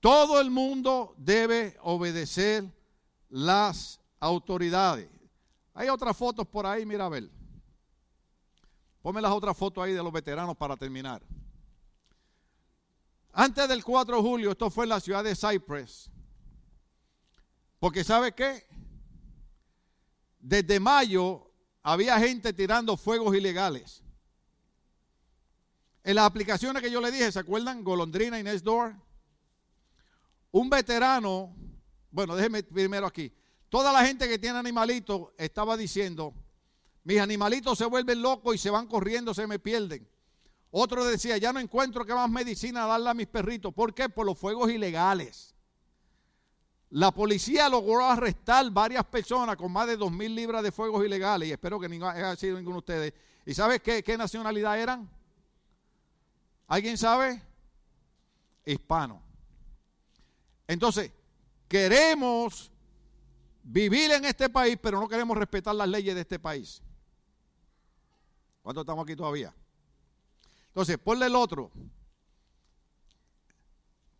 Todo 0.00 0.38
el 0.38 0.50
mundo 0.50 1.14
debe 1.16 1.78
obedecer 1.80 2.64
las 3.30 4.00
autoridades. 4.20 5.08
Hay 5.72 5.88
otras 5.88 6.14
fotos 6.14 6.46
por 6.46 6.66
ahí, 6.66 6.84
mira 6.84 7.06
a 7.06 7.08
ver. 7.08 7.30
Ponme 9.04 9.20
las 9.20 9.32
otras 9.32 9.54
fotos 9.54 9.84
ahí 9.84 9.92
de 9.92 10.02
los 10.02 10.10
veteranos 10.10 10.56
para 10.56 10.78
terminar. 10.78 11.22
Antes 13.34 13.68
del 13.68 13.84
4 13.84 14.16
de 14.16 14.22
julio, 14.22 14.50
esto 14.52 14.70
fue 14.70 14.86
en 14.86 14.88
la 14.88 14.98
ciudad 14.98 15.22
de 15.22 15.36
Cypress. 15.36 16.08
Porque 17.78 18.02
¿sabe 18.02 18.32
qué? 18.32 18.66
Desde 20.38 20.80
mayo 20.80 21.52
había 21.82 22.18
gente 22.18 22.54
tirando 22.54 22.96
fuegos 22.96 23.36
ilegales. 23.36 24.02
En 26.02 26.14
las 26.14 26.24
aplicaciones 26.24 26.82
que 26.82 26.90
yo 26.90 27.02
le 27.02 27.10
dije, 27.10 27.30
¿se 27.30 27.40
acuerdan? 27.40 27.84
Golondrina 27.84 28.40
y 28.40 28.42
Next 28.42 28.64
Door. 28.64 28.96
Un 30.50 30.70
veterano, 30.70 31.54
bueno, 32.10 32.36
déjeme 32.36 32.62
primero 32.62 33.06
aquí. 33.06 33.30
Toda 33.68 33.92
la 33.92 34.02
gente 34.06 34.26
que 34.26 34.38
tiene 34.38 34.58
animalitos 34.58 35.28
estaba 35.36 35.76
diciendo, 35.76 36.34
mis 37.04 37.20
animalitos 37.20 37.78
se 37.78 37.84
vuelven 37.84 38.22
locos 38.22 38.54
y 38.54 38.58
se 38.58 38.70
van 38.70 38.86
corriendo, 38.86 39.34
se 39.34 39.46
me 39.46 39.58
pierden. 39.58 40.08
Otro 40.70 41.04
decía, 41.04 41.36
ya 41.36 41.52
no 41.52 41.60
encuentro 41.60 42.04
qué 42.04 42.14
más 42.14 42.28
medicina 42.28 42.86
darle 42.86 43.10
a 43.10 43.14
mis 43.14 43.28
perritos. 43.28 43.72
¿Por 43.72 43.94
qué? 43.94 44.08
Por 44.08 44.26
los 44.26 44.38
fuegos 44.38 44.70
ilegales. 44.70 45.54
La 46.90 47.10
policía 47.12 47.68
logró 47.68 48.04
arrestar 48.04 48.70
varias 48.70 49.04
personas 49.04 49.56
con 49.56 49.70
más 49.70 49.86
de 49.86 49.96
dos 49.96 50.10
mil 50.10 50.34
libras 50.34 50.62
de 50.62 50.72
fuegos 50.72 51.04
ilegales 51.04 51.48
y 51.48 51.52
espero 51.52 51.78
que 51.78 51.88
no 51.88 52.08
haya 52.08 52.34
sido 52.36 52.56
ninguno 52.56 52.76
de 52.76 52.78
ustedes. 52.78 53.14
¿Y 53.46 53.54
sabes 53.54 53.82
qué, 53.82 54.02
qué 54.02 54.16
nacionalidad 54.16 54.80
eran? 54.80 55.08
¿Alguien 56.66 56.96
sabe? 56.96 57.42
Hispano. 58.64 59.22
Entonces, 60.66 61.12
queremos 61.68 62.72
vivir 63.62 64.10
en 64.12 64.24
este 64.24 64.48
país, 64.48 64.78
pero 64.80 64.98
no 64.98 65.08
queremos 65.08 65.36
respetar 65.36 65.74
las 65.74 65.88
leyes 65.88 66.14
de 66.14 66.22
este 66.22 66.38
país. 66.38 66.82
¿Cuántos 68.64 68.80
estamos 68.80 69.04
aquí 69.04 69.14
todavía? 69.14 69.54
Entonces, 70.68 70.96
ponle 70.96 71.26
el 71.26 71.36
otro. 71.36 71.70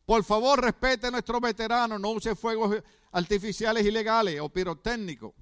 Por 0.05 0.22
favor, 0.22 0.61
respete 0.61 1.07
a 1.07 1.11
nuestros 1.11 1.40
veteranos, 1.40 1.99
no 1.99 2.11
use 2.11 2.36
fuegos 2.36 2.82
artificiales 3.12 3.86
ilegales 3.86 4.38
o 4.42 4.51
pirotécnicos. 4.51 5.32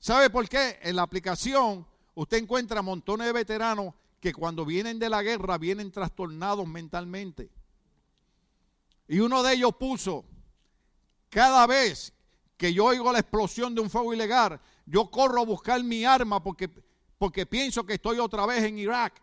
¿Sabe 0.00 0.28
por 0.28 0.48
qué? 0.48 0.80
En 0.82 0.96
la 0.96 1.02
aplicación 1.02 1.86
usted 2.16 2.38
encuentra 2.38 2.82
montones 2.82 3.28
de 3.28 3.32
veteranos 3.32 3.94
que 4.18 4.34
cuando 4.34 4.64
vienen 4.64 4.98
de 4.98 5.08
la 5.08 5.22
guerra 5.22 5.56
vienen 5.56 5.92
trastornados 5.92 6.66
mentalmente. 6.66 7.48
Y 9.06 9.20
uno 9.20 9.44
de 9.44 9.54
ellos 9.54 9.76
puso, 9.78 10.24
cada 11.30 11.64
vez 11.68 12.12
que 12.56 12.74
yo 12.74 12.86
oigo 12.86 13.12
la 13.12 13.20
explosión 13.20 13.72
de 13.72 13.82
un 13.82 13.88
fuego 13.88 14.12
ilegal, 14.12 14.60
yo 14.84 15.12
corro 15.12 15.42
a 15.42 15.44
buscar 15.44 15.84
mi 15.84 16.04
arma 16.04 16.42
porque 16.42 16.68
porque 17.18 17.46
pienso 17.46 17.84
que 17.84 17.94
estoy 17.94 18.18
otra 18.18 18.46
vez 18.46 18.64
en 18.64 18.78
Irak. 18.78 19.20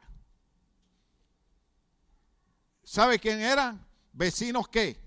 ¿Sabe 2.84 3.20
quién 3.20 3.39
eran? 3.39 3.86
Vecinos 4.12 4.68
qué? 4.68 5.02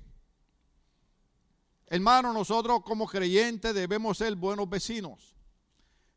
Hermano, 1.88 2.32
nosotros 2.32 2.80
como 2.84 3.06
creyentes 3.06 3.74
debemos 3.74 4.18
ser 4.18 4.34
buenos 4.34 4.68
vecinos. 4.68 5.34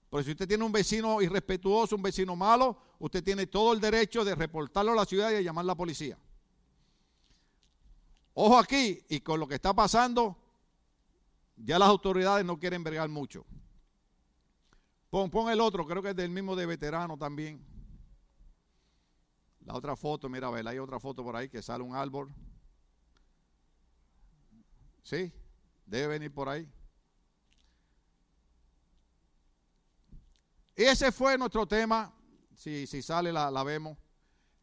Pero 0.09 0.24
si 0.24 0.32
usted 0.32 0.47
tiene 0.47 0.63
un 0.63 0.72
vecino 0.72 1.22
irrespetuoso, 1.22 1.95
un 1.95 2.01
vecino 2.01 2.36
malo, 2.36 2.82
usted 2.97 3.24
tiene 3.24 3.45
todo 3.45 3.74
el 3.74 3.80
derecho 3.80 4.26
de 4.26 4.34
reportarlo 4.34 4.93
a 4.93 4.95
la 4.95 5.05
ciudad 5.05 5.32
y 5.32 5.43
llamar 5.43 5.63
a 5.63 5.67
la 5.67 5.76
policía. 5.76 6.17
Ojo 8.34 8.57
aquí, 8.57 9.03
y 9.09 9.20
con 9.20 9.39
lo 9.39 9.47
que 9.47 9.55
está 9.55 9.74
pasando, 9.74 10.38
ya 11.57 11.78
las 11.78 11.89
autoridades 11.89 12.45
no 12.45 12.57
quieren 12.57 12.84
bregar 12.84 13.09
mucho. 13.09 13.45
Pon, 15.10 15.49
el 15.49 15.60
otro, 15.60 15.88
creo 15.88 16.03
que 16.03 16.10
es 16.10 16.16
del 16.16 16.30
mismo 16.30 16.55
de 16.55 16.68
veterano 16.68 17.18
también. 17.18 17.66
La 19.66 19.74
otra 19.74 19.95
foto, 19.95 20.30
mira, 20.30 20.47
a 20.47 20.51
ver, 20.51 20.68
hay 20.68 20.78
otra 20.78 20.99
foto 20.99 21.24
por 21.24 21.36
ahí 21.36 21.49
que 21.49 21.62
sale 21.62 21.84
un 21.84 21.95
árbol. 21.95 22.34
Sí, 25.01 25.32
debe 25.86 26.07
venir 26.07 26.32
por 26.32 26.47
ahí. 26.47 26.72
Ese 30.76 31.12
fue 31.12 31.38
nuestro 31.38 31.68
tema. 31.68 32.14
Si, 32.55 32.86
si 32.86 33.01
sale, 33.01 33.34
la, 33.34 33.49
la 33.49 33.64
vemos. 33.64 33.97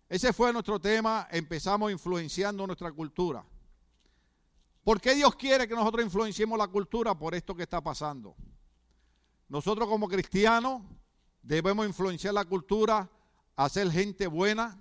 Ese 0.08 0.32
fue 0.32 0.52
nuestro 0.52 0.80
tema. 0.80 1.26
Empezamos 1.30 1.90
influenciando 1.90 2.66
nuestra 2.66 2.92
cultura. 2.92 3.44
¿Por 4.84 5.00
qué 5.00 5.16
Dios 5.16 5.34
quiere 5.34 5.66
que 5.66 5.74
nosotros 5.74 6.04
influenciemos 6.04 6.56
la 6.56 6.68
cultura? 6.68 7.18
Por 7.18 7.34
esto 7.34 7.54
que 7.54 7.64
está 7.64 7.80
pasando. 7.82 8.36
Nosotros 9.48 9.88
como 9.88 10.08
cristianos 10.08 10.82
debemos 11.42 11.86
influenciar 11.86 12.34
la 12.34 12.44
cultura 12.44 13.08
a 13.54 13.68
ser 13.68 13.90
gente 13.90 14.26
buena, 14.26 14.80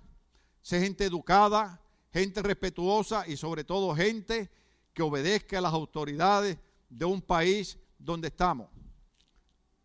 ser 0.60 0.82
gente 0.82 1.04
educada, 1.04 1.80
gente 2.12 2.42
respetuosa 2.42 3.26
y 3.26 3.36
sobre 3.36 3.62
todo 3.62 3.94
gente 3.94 4.50
que 4.92 5.02
obedezca 5.02 5.58
a 5.58 5.60
las 5.60 5.72
autoridades 5.72 6.58
de 6.88 7.04
un 7.04 7.22
país 7.22 7.78
donde 7.98 8.28
estamos. 8.28 8.68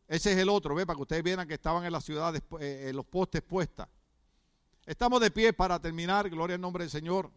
Ese 0.08 0.34
es 0.34 0.38
el 0.40 0.50
otro, 0.50 0.76
ve, 0.76 0.86
para 0.86 0.98
que 0.98 1.04
ustedes 1.04 1.24
vieran 1.24 1.48
que 1.48 1.54
estaban 1.54 1.86
en 1.86 1.92
las 1.92 2.04
ciudades, 2.04 2.42
eh, 2.60 2.88
en 2.90 2.96
los 2.96 3.06
postes 3.06 3.42
puestas. 3.42 3.88
Estamos 4.86 5.22
de 5.22 5.32
pie 5.32 5.54
para 5.54 5.80
terminar, 5.80 6.30
gloria 6.30 6.56
al 6.56 6.62
nombre 6.62 6.84
del 6.84 6.92
Señor. 6.92 7.32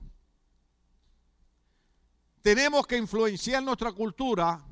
Tenemos 2.43 2.87
que 2.87 2.97
influenciar 2.97 3.63
nuestra 3.63 3.93
cultura, 3.93 4.65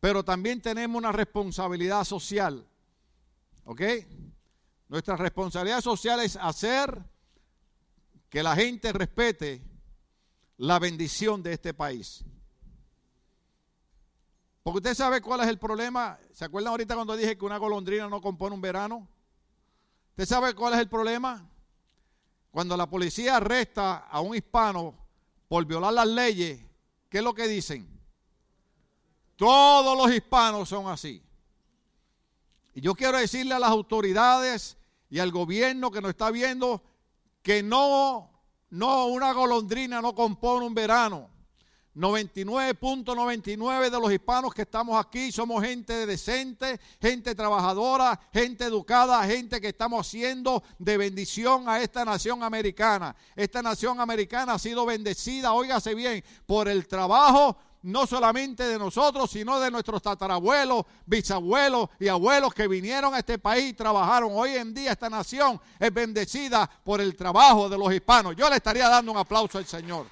pero 0.00 0.24
también 0.24 0.62
tenemos 0.62 0.98
una 0.98 1.12
responsabilidad 1.12 2.04
social. 2.04 2.66
¿Ok? 3.64 3.82
Nuestra 4.88 5.16
responsabilidad 5.16 5.82
social 5.82 6.20
es 6.20 6.36
hacer 6.36 7.04
que 8.30 8.42
la 8.42 8.56
gente 8.56 8.92
respete 8.92 9.62
la 10.56 10.78
bendición 10.78 11.42
de 11.42 11.52
este 11.52 11.74
país. 11.74 12.24
Porque 14.62 14.78
usted 14.78 14.94
sabe 14.94 15.20
cuál 15.20 15.40
es 15.40 15.48
el 15.48 15.58
problema. 15.58 16.18
¿Se 16.32 16.44
acuerdan 16.44 16.70
ahorita 16.72 16.94
cuando 16.94 17.16
dije 17.16 17.36
que 17.36 17.44
una 17.44 17.58
golondrina 17.58 18.08
no 18.08 18.20
compone 18.20 18.54
un 18.54 18.60
verano? 18.60 19.06
¿Usted 20.10 20.26
sabe 20.26 20.54
cuál 20.54 20.74
es 20.74 20.80
el 20.80 20.88
problema? 20.88 21.48
Cuando 22.50 22.76
la 22.76 22.88
policía 22.88 23.36
arresta 23.36 23.98
a 23.98 24.20
un 24.20 24.34
hispano 24.34 24.94
por 25.48 25.64
violar 25.66 25.92
las 25.92 26.08
leyes, 26.08 26.60
¿qué 27.08 27.18
es 27.18 27.24
lo 27.24 27.34
que 27.34 27.46
dicen? 27.46 27.99
Todos 29.40 29.96
los 29.96 30.14
hispanos 30.14 30.68
son 30.68 30.86
así. 30.88 31.22
Y 32.74 32.82
yo 32.82 32.94
quiero 32.94 33.16
decirle 33.16 33.54
a 33.54 33.58
las 33.58 33.70
autoridades 33.70 34.76
y 35.08 35.18
al 35.18 35.30
gobierno 35.30 35.90
que 35.90 36.02
nos 36.02 36.10
está 36.10 36.30
viendo 36.30 36.82
que 37.40 37.62
no, 37.62 38.30
no, 38.68 39.06
una 39.06 39.32
golondrina 39.32 40.02
no 40.02 40.14
compone 40.14 40.66
un 40.66 40.74
verano. 40.74 41.30
99.99 41.94 43.88
de 43.88 43.98
los 43.98 44.12
hispanos 44.12 44.52
que 44.52 44.60
estamos 44.62 45.02
aquí 45.02 45.32
somos 45.32 45.64
gente 45.64 46.04
decente, 46.04 46.78
gente 47.00 47.34
trabajadora, 47.34 48.20
gente 48.34 48.64
educada, 48.64 49.24
gente 49.24 49.58
que 49.58 49.68
estamos 49.68 50.06
haciendo 50.06 50.62
de 50.78 50.98
bendición 50.98 51.66
a 51.66 51.80
esta 51.80 52.04
nación 52.04 52.42
americana. 52.42 53.16
Esta 53.34 53.62
nación 53.62 54.00
americana 54.00 54.52
ha 54.52 54.58
sido 54.58 54.84
bendecida, 54.84 55.54
óigase 55.54 55.94
bien, 55.94 56.22
por 56.44 56.68
el 56.68 56.86
trabajo 56.86 57.56
no 57.82 58.06
solamente 58.06 58.64
de 58.64 58.78
nosotros, 58.78 59.30
sino 59.30 59.58
de 59.58 59.70
nuestros 59.70 60.02
tatarabuelos, 60.02 60.84
bisabuelos 61.06 61.88
y 61.98 62.08
abuelos 62.08 62.52
que 62.52 62.68
vinieron 62.68 63.14
a 63.14 63.18
este 63.18 63.38
país 63.38 63.70
y 63.70 63.74
trabajaron. 63.74 64.30
Hoy 64.32 64.56
en 64.56 64.74
día 64.74 64.92
esta 64.92 65.08
nación 65.08 65.60
es 65.78 65.92
bendecida 65.92 66.68
por 66.84 67.00
el 67.00 67.16
trabajo 67.16 67.68
de 67.68 67.78
los 67.78 67.92
hispanos. 67.92 68.36
Yo 68.36 68.50
le 68.50 68.56
estaría 68.56 68.88
dando 68.88 69.12
un 69.12 69.18
aplauso 69.18 69.58
al 69.58 69.66
Señor. 69.66 70.06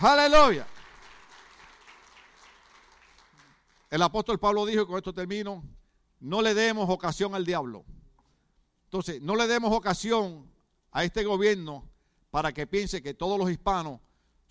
Aleluya. 0.00 0.66
El 3.88 4.02
apóstol 4.02 4.40
Pablo 4.40 4.66
dijo, 4.66 4.82
y 4.82 4.86
con 4.86 4.96
esto 4.96 5.12
termino, 5.12 5.62
no 6.18 6.42
le 6.42 6.54
demos 6.54 6.88
ocasión 6.88 7.34
al 7.34 7.44
diablo. 7.44 7.84
Entonces, 8.84 9.22
no 9.22 9.36
le 9.36 9.46
demos 9.46 9.72
ocasión 9.72 10.50
a 10.90 11.04
este 11.04 11.24
gobierno 11.24 11.88
para 12.30 12.52
que 12.52 12.66
piense 12.66 13.02
que 13.02 13.14
todos 13.14 13.38
los 13.38 13.50
hispanos 13.50 14.00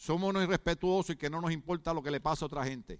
somos 0.01 0.31
unos 0.31 0.41
irrespetuosos 0.41 1.11
y 1.11 1.15
que 1.15 1.29
no 1.29 1.39
nos 1.39 1.51
importa 1.51 1.93
lo 1.93 2.01
que 2.01 2.09
le 2.09 2.19
pasa 2.19 2.43
a 2.43 2.47
otra 2.47 2.65
gente. 2.65 2.99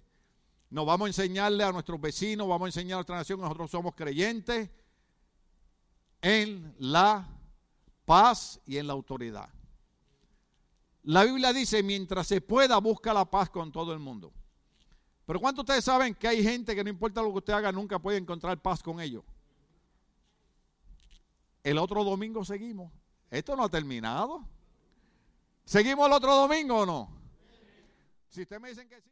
No 0.70 0.84
vamos 0.84 1.06
a 1.06 1.08
enseñarle 1.08 1.64
a 1.64 1.72
nuestros 1.72 2.00
vecinos, 2.00 2.46
vamos 2.46 2.66
a 2.66 2.68
enseñar 2.68 2.98
a 2.98 3.00
otra 3.00 3.16
nación 3.16 3.40
nosotros 3.40 3.72
somos 3.72 3.96
creyentes 3.96 4.70
en 6.20 6.76
la 6.78 7.28
paz 8.04 8.60
y 8.66 8.76
en 8.76 8.86
la 8.86 8.92
autoridad. 8.92 9.48
La 11.02 11.24
Biblia 11.24 11.52
dice, 11.52 11.82
mientras 11.82 12.28
se 12.28 12.40
pueda, 12.40 12.78
busca 12.78 13.12
la 13.12 13.24
paz 13.24 13.50
con 13.50 13.72
todo 13.72 13.92
el 13.92 13.98
mundo. 13.98 14.32
Pero 15.26 15.40
¿cuántos 15.40 15.64
ustedes 15.64 15.82
saben 15.82 16.14
que 16.14 16.28
hay 16.28 16.40
gente 16.40 16.72
que 16.72 16.84
no 16.84 16.90
importa 16.90 17.20
lo 17.20 17.32
que 17.32 17.38
usted 17.38 17.52
haga, 17.52 17.72
nunca 17.72 17.98
puede 17.98 18.18
encontrar 18.18 18.62
paz 18.62 18.80
con 18.80 19.00
ellos? 19.00 19.24
El 21.64 21.78
otro 21.78 22.04
domingo 22.04 22.44
seguimos. 22.44 22.92
Esto 23.28 23.56
no 23.56 23.64
ha 23.64 23.68
terminado. 23.68 24.46
¿Seguimos 25.64 26.06
el 26.06 26.12
otro 26.12 26.34
domingo 26.34 26.80
o 26.80 26.86
no? 26.86 27.22
Si 28.28 28.42
ustedes 28.42 28.62
me 28.62 28.70
dicen 28.70 28.88
que 28.88 29.00
sí. 29.00 29.10